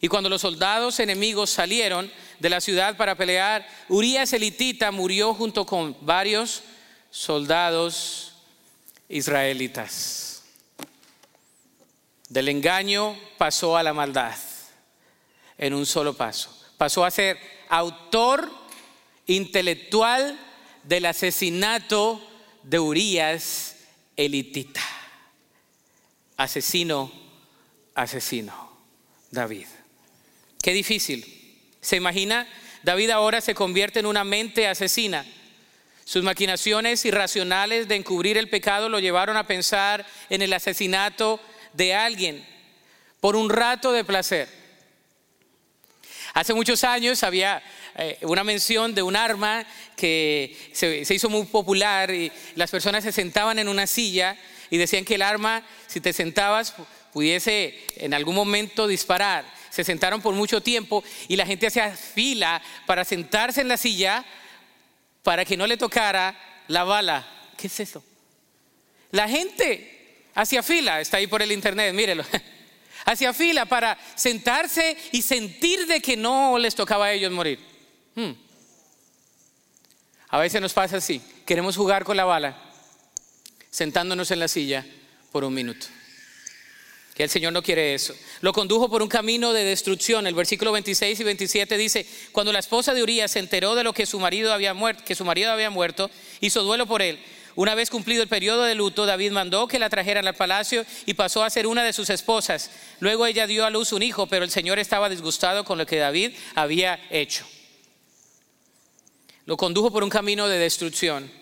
Y 0.00 0.08
cuando 0.08 0.30
los 0.30 0.40
soldados 0.40 0.98
enemigos 0.98 1.50
salieron 1.50 2.10
de 2.38 2.48
la 2.48 2.62
ciudad 2.62 2.96
para 2.96 3.16
pelear, 3.16 3.68
Urias 3.90 4.32
elitita 4.32 4.90
murió 4.90 5.34
junto 5.34 5.66
con 5.66 5.94
varios 6.00 6.62
soldados 7.10 8.32
israelitas. 9.10 10.44
Del 12.30 12.48
engaño 12.48 13.14
pasó 13.36 13.76
a 13.76 13.82
la 13.82 13.92
maldad 13.92 14.36
en 15.58 15.74
un 15.74 15.84
solo 15.84 16.14
paso. 16.14 16.50
Pasó 16.78 17.04
a 17.04 17.10
ser 17.10 17.38
autor 17.68 18.50
intelectual 19.26 20.38
del 20.88 21.04
asesinato 21.04 22.18
de 22.62 22.78
Urias 22.78 23.76
elitita. 24.16 24.80
Asesino, 26.38 27.12
asesino, 27.94 28.78
David. 29.30 29.66
Qué 30.62 30.72
difícil. 30.72 31.60
¿Se 31.82 31.96
imagina? 31.96 32.48
David 32.82 33.10
ahora 33.10 33.42
se 33.42 33.54
convierte 33.54 34.00
en 34.00 34.06
una 34.06 34.24
mente 34.24 34.66
asesina. 34.66 35.26
Sus 36.06 36.22
maquinaciones 36.22 37.04
irracionales 37.04 37.86
de 37.86 37.96
encubrir 37.96 38.38
el 38.38 38.48
pecado 38.48 38.88
lo 38.88 38.98
llevaron 38.98 39.36
a 39.36 39.46
pensar 39.46 40.06
en 40.30 40.40
el 40.40 40.54
asesinato 40.54 41.38
de 41.74 41.94
alguien 41.94 42.46
por 43.20 43.36
un 43.36 43.50
rato 43.50 43.92
de 43.92 44.04
placer. 44.04 44.48
Hace 46.32 46.54
muchos 46.54 46.82
años 46.82 47.22
había 47.24 47.62
eh, 47.98 48.18
una 48.22 48.44
mención 48.44 48.94
de 48.94 49.02
un 49.02 49.16
arma 49.16 49.66
que 49.96 50.56
se, 50.72 51.04
se, 51.04 51.14
hizo 51.14 51.28
muy 51.28 51.44
popular 51.44 52.10
y 52.10 52.32
las 52.54 52.70
personas 52.70 53.04
se 53.04 53.12
sentaban 53.12 53.58
en 53.58 53.68
una 53.68 53.86
silla 53.86 54.36
y 54.70 54.78
decían 54.78 55.04
que 55.04 55.16
el 55.16 55.22
arma, 55.22 55.62
si 55.86 56.00
te 56.00 56.12
sentabas, 56.12 56.74
pudiese 57.12 57.74
en 57.96 58.14
algún 58.14 58.34
momento 58.34 58.86
disparar 58.86 59.58
se 59.70 59.84
sentaron 59.84 60.20
por 60.20 60.34
mucho 60.34 60.60
tiempo 60.60 61.04
y 61.28 61.36
la 61.36 61.46
gente 61.46 61.66
hacía 61.66 61.94
fila 61.94 62.60
para 62.84 63.04
sentarse 63.04 63.60
en 63.60 63.68
la 63.68 63.76
silla 63.76 64.24
para 65.22 65.44
que 65.44 65.56
no 65.56 65.68
le 65.68 65.76
tocara 65.76 66.36
la 66.66 66.84
bala. 66.84 67.26
¿Qué 67.56 67.66
es 67.66 67.78
eso? 67.78 68.02
La 69.12 69.28
gente 69.28 70.26
hacía 70.34 70.64
fila, 70.64 71.00
está 71.00 71.18
ahí 71.18 71.26
por 71.26 71.42
el 71.42 71.52
internet, 71.52 71.94
mírelo. 71.94 72.24
Hacía 73.04 73.32
fila 73.32 73.64
para 73.64 73.96
sentarse 74.16 74.96
y 75.12 75.22
sentir 75.22 75.86
de 75.86 76.00
que 76.00 76.16
no 76.16 76.58
les 76.58 76.74
tocaba 76.74 77.06
a 77.06 77.12
ellos 77.12 77.32
morir. 77.32 77.58
Hmm. 78.18 78.32
A 80.30 80.38
veces 80.38 80.60
nos 80.60 80.72
pasa 80.72 80.96
así, 80.96 81.22
queremos 81.46 81.76
jugar 81.76 82.02
con 82.02 82.16
la 82.16 82.24
bala, 82.24 82.60
sentándonos 83.70 84.32
en 84.32 84.40
la 84.40 84.48
silla 84.48 84.84
por 85.30 85.44
un 85.44 85.54
minuto 85.54 85.86
que 87.14 87.24
el 87.24 87.30
Señor 87.30 87.52
no 87.52 87.64
quiere 87.64 87.94
eso. 87.94 88.14
Lo 88.42 88.52
condujo 88.52 88.88
por 88.88 89.02
un 89.02 89.08
camino 89.08 89.52
de 89.52 89.64
destrucción. 89.64 90.28
El 90.28 90.36
versículo 90.36 90.70
26 90.70 91.18
y 91.18 91.24
27 91.24 91.76
dice, 91.76 92.06
cuando 92.30 92.52
la 92.52 92.60
esposa 92.60 92.94
de 92.94 93.02
Urias 93.02 93.32
se 93.32 93.40
enteró 93.40 93.74
de 93.74 93.82
lo 93.82 93.92
que 93.92 94.06
su 94.06 94.20
marido 94.20 94.52
había 94.52 94.72
muerto, 94.72 95.02
que 95.04 95.16
su 95.16 95.24
marido 95.24 95.50
había 95.50 95.68
muerto, 95.68 96.12
hizo 96.40 96.62
duelo 96.62 96.86
por 96.86 97.02
él. 97.02 97.18
Una 97.56 97.74
vez 97.74 97.90
cumplido 97.90 98.22
el 98.22 98.28
periodo 98.28 98.62
de 98.62 98.76
luto, 98.76 99.04
David 99.04 99.32
mandó 99.32 99.66
que 99.66 99.80
la 99.80 99.90
trajeran 99.90 100.28
al 100.28 100.36
palacio 100.36 100.86
y 101.06 101.14
pasó 101.14 101.42
a 101.42 101.50
ser 101.50 101.66
una 101.66 101.82
de 101.82 101.92
sus 101.92 102.08
esposas. 102.08 102.70
Luego 103.00 103.26
ella 103.26 103.48
dio 103.48 103.66
a 103.66 103.70
luz 103.70 103.92
un 103.92 104.04
hijo, 104.04 104.28
pero 104.28 104.44
el 104.44 104.52
Señor 104.52 104.78
estaba 104.78 105.08
disgustado 105.08 105.64
con 105.64 105.76
lo 105.76 105.86
que 105.86 105.96
David 105.96 106.36
había 106.54 107.00
hecho. 107.10 107.44
Lo 109.48 109.56
condujo 109.56 109.90
por 109.90 110.04
un 110.04 110.10
camino 110.10 110.46
de 110.46 110.58
destrucción. 110.58 111.32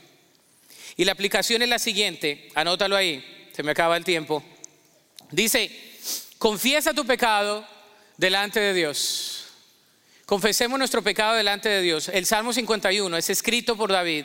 Y 0.97 1.05
la 1.05 1.11
aplicación 1.11 1.63
es 1.63 1.69
la 1.69 1.81
siguiente, 1.81 2.49
anótalo 2.55 2.95
ahí, 2.95 3.51
se 3.51 3.65
me 3.65 3.73
acaba 3.73 3.97
el 3.97 4.05
tiempo. 4.05 4.45
Dice, 5.33 5.69
confiesa 6.39 6.95
tu 6.95 7.05
pecado 7.05 7.67
delante 8.17 8.61
de 8.61 8.75
Dios. 8.75 9.47
Confesemos 10.25 10.79
nuestro 10.79 11.03
pecado 11.03 11.35
delante 11.35 11.69
de 11.69 11.83
Dios. 11.83 12.09
El 12.09 12.27
Salmo 12.27 12.53
51 12.53 13.17
es 13.17 13.29
escrito 13.29 13.77
por 13.77 13.91
David 13.91 14.25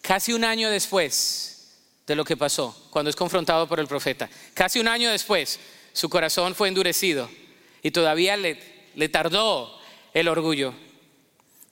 casi 0.00 0.32
un 0.32 0.44
año 0.44 0.70
después 0.70 1.76
de 2.06 2.16
lo 2.16 2.24
que 2.24 2.38
pasó, 2.38 2.88
cuando 2.88 3.10
es 3.10 3.16
confrontado 3.16 3.68
por 3.68 3.78
el 3.78 3.86
profeta. 3.86 4.30
Casi 4.54 4.80
un 4.80 4.88
año 4.88 5.10
después, 5.10 5.60
su 5.92 6.08
corazón 6.08 6.54
fue 6.54 6.68
endurecido 6.68 7.28
y 7.82 7.90
todavía 7.90 8.38
le, 8.38 8.58
le 8.94 9.10
tardó 9.10 9.78
el 10.14 10.28
orgullo. 10.28 10.72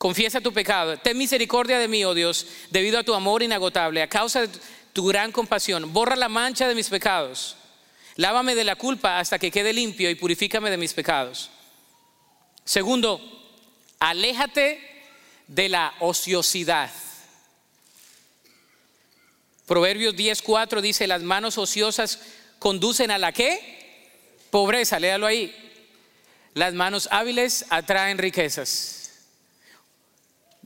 Confiesa 0.00 0.40
tu 0.40 0.52
pecado. 0.52 0.96
Ten 0.96 1.16
misericordia 1.18 1.78
de 1.78 1.86
mí, 1.86 2.04
oh 2.04 2.14
Dios, 2.14 2.46
debido 2.70 2.98
a 2.98 3.04
tu 3.04 3.14
amor 3.14 3.42
inagotable, 3.42 4.00
a 4.00 4.08
causa 4.08 4.46
de 4.46 4.48
tu 4.94 5.06
gran 5.06 5.30
compasión. 5.30 5.92
Borra 5.92 6.16
la 6.16 6.28
mancha 6.28 6.66
de 6.66 6.74
mis 6.74 6.88
pecados 6.88 7.56
Lávame 8.20 8.54
de 8.54 8.64
la 8.64 8.76
culpa 8.76 9.18
hasta 9.18 9.38
que 9.38 9.50
quede 9.50 9.72
limpio 9.72 10.10
y 10.10 10.14
purifícame 10.14 10.70
de 10.70 10.76
mis 10.76 10.92
pecados. 10.92 11.48
Segundo, 12.66 13.18
aléjate 13.98 14.78
de 15.46 15.70
la 15.70 15.94
ociosidad. 16.00 16.90
Proverbios 19.66 20.14
10:4 20.16 20.82
dice, 20.82 21.06
las 21.06 21.22
manos 21.22 21.56
ociosas 21.56 22.20
conducen 22.58 23.10
a 23.10 23.16
la 23.16 23.32
qué? 23.32 24.36
Pobreza, 24.50 25.00
léalo 25.00 25.26
ahí. 25.26 25.56
Las 26.52 26.74
manos 26.74 27.08
hábiles 27.12 27.64
atraen 27.70 28.18
riquezas. 28.18 28.99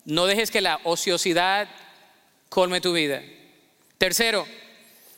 No 0.04 0.26
dejes 0.26 0.50
que 0.50 0.60
la 0.60 0.80
ociosidad 0.84 1.68
colme 2.48 2.80
tu 2.80 2.92
vida. 2.92 3.22
Tercero, 3.98 4.46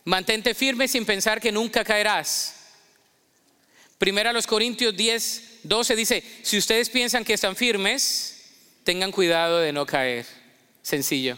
Mantente 0.06 0.54
firme 0.54 0.86
sin 0.86 1.04
pensar 1.04 1.40
que 1.40 1.50
nunca 1.50 1.82
caerás. 1.82 2.54
Primera 3.98 4.32
los 4.32 4.46
Corintios 4.46 4.96
10, 4.96 5.60
12 5.64 5.96
dice, 5.96 6.22
si 6.42 6.58
ustedes 6.58 6.90
piensan 6.90 7.24
que 7.24 7.34
están 7.34 7.56
firmes, 7.56 8.44
tengan 8.84 9.10
cuidado 9.10 9.58
de 9.58 9.72
no 9.72 9.84
caer. 9.84 10.24
Sencillo. 10.80 11.36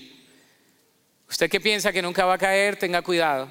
Usted 1.30 1.48
que 1.48 1.62
piensa 1.62 1.94
que 1.94 2.02
nunca 2.02 2.26
va 2.26 2.34
a 2.34 2.38
caer, 2.38 2.76
tenga 2.76 3.00
cuidado. 3.00 3.50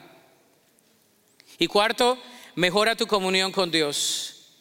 Y 1.57 1.65
cuarto, 1.65 2.21
mejora 2.53 2.95
tu 2.95 3.07
comunión 3.07 3.51
con 3.51 3.71
Dios. 3.71 4.51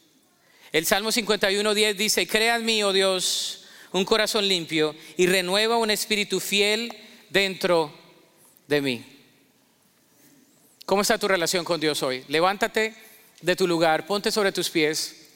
El 0.72 0.86
Salmo 0.86 1.12
51, 1.12 1.74
10 1.74 1.98
dice, 1.98 2.26
crea 2.26 2.56
en 2.56 2.64
mí, 2.64 2.82
oh 2.82 2.94
Dios, 2.94 3.65
un 3.96 4.04
corazón 4.04 4.46
limpio 4.46 4.94
y 5.16 5.26
renueva 5.26 5.78
un 5.78 5.90
espíritu 5.90 6.38
fiel 6.38 6.94
dentro 7.30 7.92
de 8.68 8.80
mí. 8.82 9.04
¿Cómo 10.84 11.02
está 11.02 11.18
tu 11.18 11.26
relación 11.26 11.64
con 11.64 11.80
Dios 11.80 12.02
hoy? 12.02 12.24
Levántate 12.28 12.94
de 13.40 13.56
tu 13.56 13.66
lugar, 13.66 14.06
ponte 14.06 14.30
sobre 14.30 14.52
tus 14.52 14.70
pies 14.70 15.28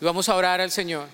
y 0.00 0.04
vamos 0.04 0.28
a 0.28 0.34
orar 0.34 0.60
al 0.60 0.70
Señor. 0.70 1.08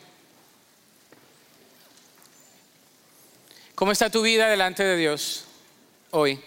¿Cómo 3.75 3.93
está 3.93 4.11
tu 4.11 4.23
vida 4.23 4.49
delante 4.49 4.83
de 4.83 4.97
Dios 4.97 5.45
hoy? 6.11 6.41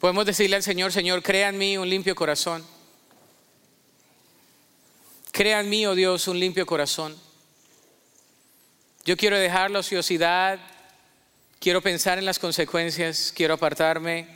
Podemos 0.00 0.26
decirle 0.26 0.56
al 0.56 0.62
Señor, 0.62 0.92
Señor, 0.92 1.22
crea 1.22 1.50
en 1.50 1.58
mí 1.58 1.78
un 1.78 1.88
limpio 1.88 2.16
corazón. 2.16 2.66
Crea 5.32 5.60
en 5.60 5.70
mí, 5.70 5.86
oh 5.86 5.94
Dios, 5.94 6.28
un 6.28 6.38
limpio 6.38 6.66
corazón. 6.66 7.16
Yo 9.06 9.16
quiero 9.16 9.38
dejar 9.38 9.70
la 9.70 9.78
ociosidad, 9.78 10.60
quiero 11.58 11.80
pensar 11.80 12.18
en 12.18 12.26
las 12.26 12.38
consecuencias, 12.38 13.32
quiero 13.34 13.54
apartarme, 13.54 14.28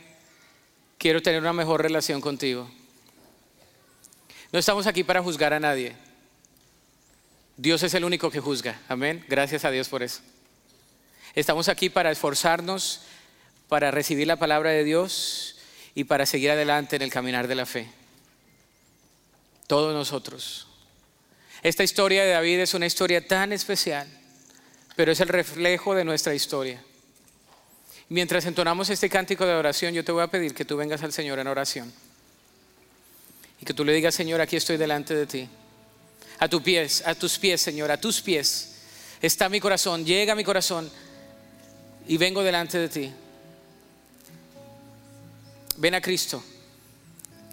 quiero 0.97 1.21
tener 1.21 1.39
una 1.39 1.53
mejor 1.53 1.83
relación 1.83 2.19
contigo. 2.19 2.69
No 4.51 4.57
estamos 4.57 4.87
aquí 4.87 5.03
para 5.03 5.21
juzgar 5.21 5.53
a 5.53 5.59
nadie. 5.59 5.95
Dios 7.57 7.83
es 7.83 7.93
el 7.93 8.03
único 8.03 8.31
que 8.31 8.39
juzga. 8.39 8.81
Amén. 8.87 9.23
Gracias 9.27 9.65
a 9.65 9.71
Dios 9.71 9.89
por 9.89 10.01
eso. 10.01 10.21
Estamos 11.35 11.69
aquí 11.69 11.89
para 11.89 12.09
esforzarnos, 12.09 13.01
para 13.67 13.91
recibir 13.91 14.25
la 14.25 14.37
palabra 14.37 14.71
de 14.71 14.83
Dios 14.83 15.57
y 15.93 16.05
para 16.05 16.25
seguir 16.25 16.49
adelante 16.49 16.95
en 16.95 17.03
el 17.03 17.11
caminar 17.11 17.47
de 17.47 17.55
la 17.55 17.67
fe. 17.67 17.87
Todos 19.67 19.93
nosotros. 19.93 20.66
Esta 21.63 21.83
historia 21.83 22.23
de 22.23 22.31
David 22.31 22.59
es 22.59 22.73
una 22.73 22.85
historia 22.85 23.25
tan 23.25 23.51
especial, 23.51 24.07
pero 24.95 25.11
es 25.11 25.19
el 25.19 25.27
reflejo 25.27 25.95
de 25.95 26.05
nuestra 26.05 26.35
historia. 26.35 26.83
Mientras 28.09 28.45
entonamos 28.45 28.89
este 28.89 29.09
cántico 29.09 29.45
de 29.45 29.53
oración, 29.53 29.93
yo 29.93 30.03
te 30.03 30.11
voy 30.11 30.23
a 30.23 30.27
pedir 30.27 30.53
que 30.53 30.65
tú 30.65 30.77
vengas 30.77 31.03
al 31.03 31.11
Señor 31.11 31.39
en 31.39 31.47
oración. 31.47 31.91
Y 33.59 33.65
que 33.65 33.73
tú 33.73 33.83
le 33.83 33.93
digas, 33.93 34.15
Señor, 34.15 34.39
aquí 34.39 34.55
estoy 34.55 34.77
delante 34.77 35.13
de 35.15 35.25
ti. 35.25 35.49
A 36.39 36.47
tus 36.47 36.61
pies, 36.61 37.03
a 37.05 37.15
tus 37.15 37.37
pies, 37.37 37.59
Señor, 37.59 37.91
a 37.91 37.99
tus 37.99 38.21
pies. 38.21 38.75
Está 39.21 39.49
mi 39.49 39.59
corazón, 39.59 40.05
llega 40.05 40.35
mi 40.35 40.43
corazón 40.43 40.89
y 42.07 42.17
vengo 42.17 42.43
delante 42.43 42.77
de 42.77 42.87
ti. 42.87 43.11
Ven 45.77 45.95
a 45.95 46.01
Cristo. 46.01 46.43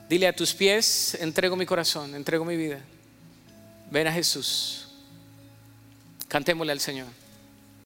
Dile 0.09 0.29
a 0.29 0.37
tus 0.37 0.55
pies, 0.55 1.17
entrego 1.21 1.57
mi 1.57 1.67
corazón, 1.67 2.15
entrego 2.15 2.45
mi 2.45 2.57
vida. 2.57 2.81
Ven 3.91 4.07
a 4.07 4.13
Jesús. 4.13 4.89
Cantémosle 6.29 6.73
al 6.73 6.81
Señor. 6.81 7.24